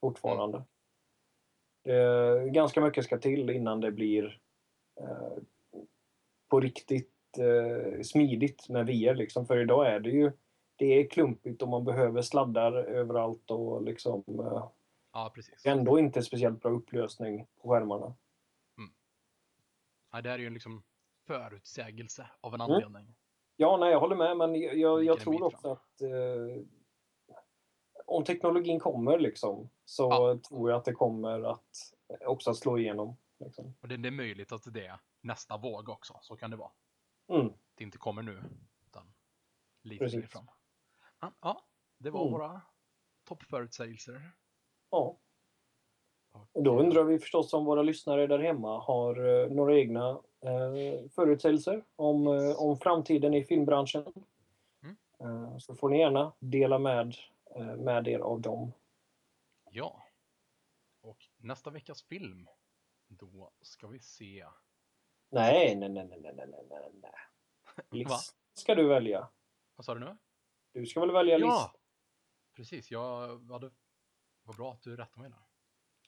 fortfarande. 0.01 0.63
Det, 1.83 2.49
ganska 2.49 2.81
mycket 2.81 3.05
ska 3.05 3.17
till 3.17 3.49
innan 3.49 3.81
det 3.81 3.91
blir 3.91 4.39
eh, 5.01 5.37
på 6.49 6.59
riktigt 6.59 7.13
eh, 7.37 8.01
smidigt 8.01 8.69
med 8.69 8.85
VR. 8.85 9.15
Liksom. 9.15 9.45
För 9.45 9.59
idag 9.59 9.87
är 9.87 9.99
det 9.99 10.09
ju 10.09 10.31
det 10.75 10.85
är 10.85 11.09
klumpigt 11.09 11.61
och 11.61 11.69
man 11.69 11.85
behöver 11.85 12.21
sladdar 12.21 12.73
överallt 12.73 13.51
och 13.51 13.83
liksom 13.83 14.23
Ja, 15.13 15.31
precis. 15.35 15.65
ändå 15.65 15.99
inte 15.99 16.21
speciellt 16.21 16.61
bra 16.61 16.71
upplösning 16.71 17.47
på 17.61 17.69
skärmarna. 17.69 18.15
Ja, 20.11 20.21
det 20.21 20.29
här 20.29 20.39
är 20.39 20.43
ju 20.43 20.49
liksom 20.49 20.83
förutsägelse 21.27 22.29
av 22.41 22.53
en 22.53 22.61
Mm. 22.61 22.71
anledning. 22.73 23.15
Ja, 23.55 23.77
nej, 23.77 23.91
jag 23.91 23.99
håller 23.99 24.15
med, 24.15 24.37
men 24.37 24.55
jag, 24.55 24.77
jag, 24.77 25.03
jag 25.03 25.19
tror 25.19 25.43
också 25.43 25.61
fram. 25.61 25.71
att 25.71 26.01
eh, 26.01 26.65
om 28.05 28.23
teknologin 28.23 28.79
kommer 28.79 29.19
liksom, 29.19 29.69
så 29.85 30.03
Ja. 30.03 30.39
tror 30.49 30.69
jag 30.69 30.77
att 30.77 30.85
det 30.85 30.93
kommer 30.93 31.41
att 31.41 31.69
eh, 32.21 32.27
också 32.27 32.49
att 32.49 32.57
slå 32.57 32.77
igenom. 32.77 33.17
Liksom. 33.39 33.75
Och 33.81 33.87
det, 33.87 33.97
det 33.97 34.09
är 34.09 34.11
möjligt 34.11 34.51
att 34.51 34.73
det 34.73 34.85
är 34.85 34.99
nästa 35.21 35.57
våg 35.57 35.89
också, 35.89 36.17
så 36.21 36.35
kan 36.37 36.51
det 36.51 36.57
vara. 36.57 36.71
Mm. 37.27 37.53
Det 37.75 37.83
inte 37.83 37.97
kommer 37.97 38.21
nu, 38.21 38.43
utan 38.87 39.13
lite 39.83 39.99
Precis. 40.03 40.13
längre 40.15 40.27
fram. 40.27 40.47
Ja, 41.19 41.31
ja, 41.41 41.65
det 41.97 42.09
var 42.09 42.21
Mm. 42.21 42.33
våra 42.33 42.61
toppförutsägelser. 43.23 44.31
Ja. 44.89 45.19
Då 46.53 46.79
undrar 46.79 47.03
vi 47.03 47.19
förstås 47.19 47.53
om 47.53 47.65
våra 47.65 47.81
lyssnare 47.81 48.27
där 48.27 48.39
hemma 48.39 48.79
har 48.79 49.25
eh, 49.25 49.49
några 49.49 49.77
egna 49.77 50.09
eh, 50.41 51.09
förutsägelser 51.15 51.83
om, 51.95 52.27
eh, 52.27 52.61
om 52.61 52.77
framtiden 52.77 53.33
i 53.33 53.43
filmbranschen. 53.43 54.13
Mm. 55.19 55.59
Så 55.59 55.75
får 55.75 55.89
ni 55.89 55.99
gärna 55.99 56.33
dela 56.39 56.79
med, 56.79 57.15
med 57.77 58.07
er 58.07 58.19
av 58.19 58.41
dem. 58.41 58.71
Ja. 59.71 60.03
Och 61.01 61.17
nästa 61.37 61.69
veckas 61.69 62.03
film, 62.03 62.49
då 63.07 63.51
ska 63.61 63.87
vi 63.87 63.99
se... 63.99 64.45
Nej, 65.29 65.75
nej, 65.75 65.89
nej, 65.89 66.07
nej, 66.07 66.19
nej, 66.21 66.33
nej, 66.35 66.65
nej, 66.69 66.91
nej. 67.01 67.11
List 67.89 68.35
ska 68.53 68.75
du 68.75 68.87
välja. 68.87 69.27
Vad 69.75 69.85
sa 69.85 69.93
du 69.93 69.99
nu? 69.99 70.17
Du 70.71 70.85
ska 70.85 70.99
väl 70.99 71.11
välja 71.11 71.37
ja. 71.37 71.45
list? 71.45 71.57
Ja, 71.57 71.73
precis. 72.55 72.91
Jag. 72.91 73.37
Vad 74.43 74.55
bra 74.57 74.71
att 74.71 74.81
du 74.81 74.95
rättade 74.95 75.21
mig 75.21 75.29
där. 75.29 75.44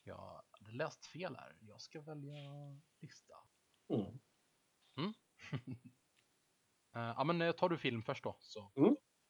Jag 0.08 0.42
hade 0.50 0.76
läst 0.76 1.06
fel 1.06 1.36
här. 1.36 1.56
Jag 1.60 1.80
ska 1.80 2.00
välja 2.00 2.36
lista. 3.00 3.34
Mm. 3.88 4.18
Eh, 6.96 7.14
ja, 7.16 7.24
men 7.24 7.42
eh, 7.42 7.52
tar 7.52 7.68
du 7.68 7.78
film 7.78 8.02
först 8.02 8.24
då. 8.24 8.36
Så. 8.40 8.70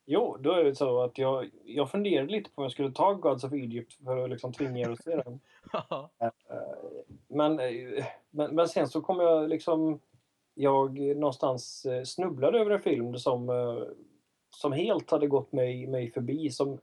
Jo, 0.06 0.36
då 0.40 0.52
är 0.52 0.64
det 0.64 0.74
så 0.74 1.02
att 1.02 1.18
jag, 1.18 1.50
jag 1.64 1.90
funderade 1.90 2.32
lite 2.32 2.50
på 2.50 2.60
om 2.60 2.64
jag 2.64 2.72
skulle 2.72 2.92
ta 2.92 3.12
Gods 3.14 3.44
of 3.44 3.52
Egypt 3.52 3.92
för 3.92 4.24
att 4.24 4.30
liksom 4.30 4.52
tvinga 4.52 4.78
er 4.78 4.90
att 4.90 5.02
se 5.02 5.16
den. 5.16 5.40
Eh, 6.20 6.30
Men, 7.28 7.56
men, 8.30 8.54
men 8.54 8.68
sen 8.68 8.88
så 8.88 9.00
kom 9.00 9.20
jag 9.20 9.48
liksom... 9.48 10.00
Jag 10.54 10.98
någonstans 10.98 11.86
snubblade 12.04 12.58
över 12.58 12.70
en 12.70 12.82
film 12.82 13.18
som, 13.18 13.48
som 14.56 14.72
helt 14.72 15.10
hade 15.10 15.26
gått 15.26 15.52
mig, 15.52 15.86
mig 15.86 16.10
förbi. 16.10 16.50
Som, 16.50 16.78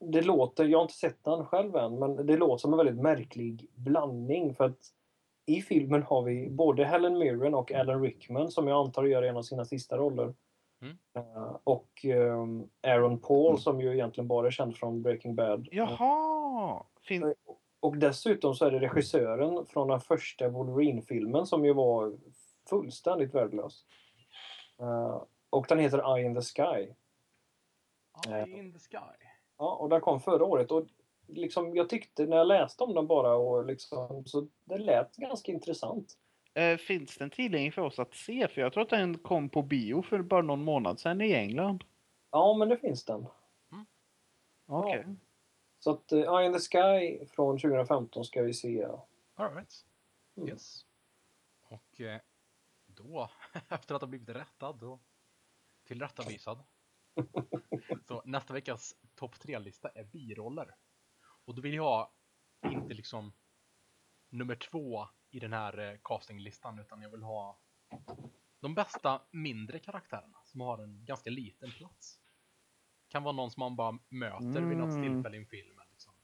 det 0.00 0.22
låter, 0.22 0.64
jag 0.64 0.78
har 0.78 0.82
inte 0.82 0.94
sett 0.94 1.24
den 1.24 1.46
själv 1.46 1.76
än, 1.76 1.98
men 1.98 2.26
det 2.26 2.36
låter 2.36 2.56
som 2.60 2.72
en 2.72 2.76
väldigt 2.76 3.02
märklig 3.02 3.66
blandning. 3.74 4.54
För 4.54 4.64
att 4.64 4.78
i 5.46 5.62
filmen 5.62 6.02
har 6.02 6.22
vi 6.22 6.50
både 6.50 6.84
Helen 6.84 7.18
Mirren 7.18 7.54
och 7.54 7.72
Alan 7.72 8.02
Rickman 8.02 8.50
som 8.50 8.68
jag 8.68 8.86
antar 8.86 9.04
gör 9.04 9.22
en 9.22 9.36
av 9.36 9.42
sina 9.42 9.64
sista 9.64 9.96
roller. 9.96 10.34
Mm. 10.82 10.96
Eh, 11.16 11.56
och 11.64 12.04
eh, 12.04 12.46
Aaron 12.82 13.18
Paul 13.18 13.58
som 13.58 13.80
ju 13.80 13.92
egentligen 13.94 14.28
bara 14.28 14.46
är 14.46 14.50
känd 14.50 14.76
från 14.76 15.02
Breaking 15.02 15.34
Bad. 15.34 15.68
Jaha! 15.72 16.82
Fin- 17.02 17.34
Och 17.80 17.96
dessutom 17.96 18.54
så 18.54 18.64
är 18.64 18.70
det 18.70 18.78
regissören 18.78 19.66
från 19.66 19.88
den 19.88 20.00
första 20.00 20.48
Wolverine-filmen 20.48 21.46
som 21.46 21.64
ju 21.64 21.72
var 21.72 22.12
fullständigt 22.70 23.34
värdelös. 23.34 23.84
Eh, 24.80 25.22
och 25.50 25.66
den 25.68 25.78
heter 25.78 26.16
Eye 26.16 26.26
in 26.26 26.34
the 26.34 26.42
Sky. 26.42 26.92
Eye 28.28 28.58
in 28.58 28.72
the 28.72 28.78
sky. 28.78 29.26
Ja, 29.60 29.74
och 29.74 29.88
den 29.88 30.00
kom 30.00 30.20
förra 30.20 30.44
året. 30.44 30.70
Och 30.70 30.86
liksom, 31.26 31.76
jag 31.76 31.88
tyckte 31.88 32.26
när 32.26 32.36
jag 32.36 32.46
läste 32.46 32.84
om 32.84 32.94
den 32.94 33.06
bara 33.06 33.34
och 33.34 33.64
liksom, 33.64 34.24
så 34.26 34.48
det 34.64 34.78
lät 34.78 35.16
ganska 35.16 35.52
intressant. 35.52 36.18
Eh, 36.54 36.76
finns 36.76 37.16
den 37.16 37.30
tillgänglig 37.30 37.74
för 37.74 37.82
oss 37.82 37.98
att 37.98 38.14
se? 38.14 38.48
För 38.48 38.60
jag 38.60 38.72
tror 38.72 38.82
att 38.82 38.90
den 38.90 39.18
kom 39.18 39.48
på 39.48 39.62
bio 39.62 40.02
för 40.02 40.22
bara 40.22 40.42
någon 40.42 40.64
månad 40.64 41.00
sedan 41.00 41.20
i 41.20 41.32
England. 41.32 41.84
Ja, 42.30 42.54
men 42.54 42.68
det 42.68 42.76
finns 42.76 43.04
den. 43.04 43.26
Okej. 44.66 45.16
Så 45.78 45.90
att 45.90 46.12
uh, 46.12 46.18
Eye 46.20 46.46
in 46.46 46.52
the 46.52 46.58
Sky 46.58 47.26
från 47.26 47.58
2015 47.58 48.24
ska 48.24 48.42
vi 48.42 48.54
se. 48.54 48.88
All 49.34 49.54
right. 49.54 49.86
Mm. 50.36 50.48
Yes. 50.48 50.86
Och 51.68 52.00
eh, 52.00 52.20
då, 52.86 53.30
efter 53.68 53.94
att 53.94 54.00
ha 54.00 54.08
blivit 54.08 54.28
rättad 54.28 54.82
och 54.82 55.00
tillrättavisad. 55.86 56.58
Så 58.08 58.22
nästa 58.24 58.52
veckas 58.54 58.94
topp 59.14 59.40
tre-lista 59.40 59.88
är 59.88 60.04
biroller. 60.04 60.74
Och 61.44 61.54
då 61.54 61.62
vill 61.62 61.74
jag 61.74 61.82
ha 61.82 62.14
inte 62.64 62.94
liksom 62.94 63.32
nummer 64.28 64.54
två 64.54 65.08
i 65.30 65.40
den 65.40 65.52
här 65.52 65.78
eh, 65.78 65.98
castinglistan 66.04 66.78
utan 66.78 67.02
jag 67.02 67.10
vill 67.10 67.22
ha 67.22 67.60
de 68.60 68.74
bästa 68.74 69.22
mindre 69.30 69.78
karaktärerna 69.78 70.38
som 70.44 70.60
har 70.60 70.78
en 70.78 71.04
ganska 71.04 71.30
liten 71.30 71.70
plats. 71.70 72.20
Kan 73.08 73.22
vara 73.22 73.32
någon 73.32 73.50
som 73.50 73.60
man 73.60 73.76
bara 73.76 73.98
möter 74.08 74.62
vid 74.62 74.78
något 74.78 74.90
Mm. 74.94 75.02
tillfälle 75.02 75.36
i 75.36 75.40
en 75.40 75.46
film. 75.46 75.80
Liksom. 75.90 76.14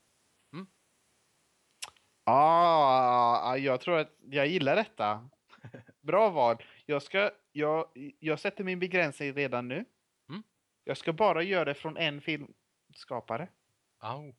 Ah, 2.28 3.57
jag 3.57 3.80
tror 3.80 3.99
att 3.99 4.12
jag 4.20 4.47
gillar 4.47 4.76
detta. 4.76 5.30
Bra 6.01 6.30
val. 6.30 6.62
Jag, 6.87 7.03
ska, 7.03 7.30
jag, 7.53 7.87
jag 8.18 8.41
sätter 8.41 8.64
min 8.64 8.78
begränsning 8.78 9.32
redan 9.32 9.68
nu. 9.68 9.84
Jag 10.89 10.97
ska 10.97 11.12
bara 11.12 11.43
göra 11.43 11.64
det 11.64 11.74
från 11.74 11.97
en 11.97 12.20
filmskapare. 12.20 13.49
Au. 13.99 14.34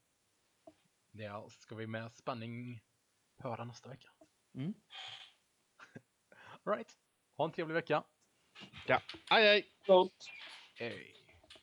Det 1.11 1.31
ska 1.49 1.75
vi 1.75 1.87
med 1.87 2.13
spänning 2.13 2.81
höra 3.37 3.65
nästa 3.65 3.89
vecka. 3.89 4.09
Mm. 4.55 4.73
All 6.63 6.75
right. 6.75 6.97
Ha 7.37 7.45
en 7.45 7.51
trevlig 7.51 7.75
vecka. 7.75 8.03
Ja. 8.87 9.01
Aj, 9.29 9.47
aj. 9.47 9.65
Hej. 10.75 11.26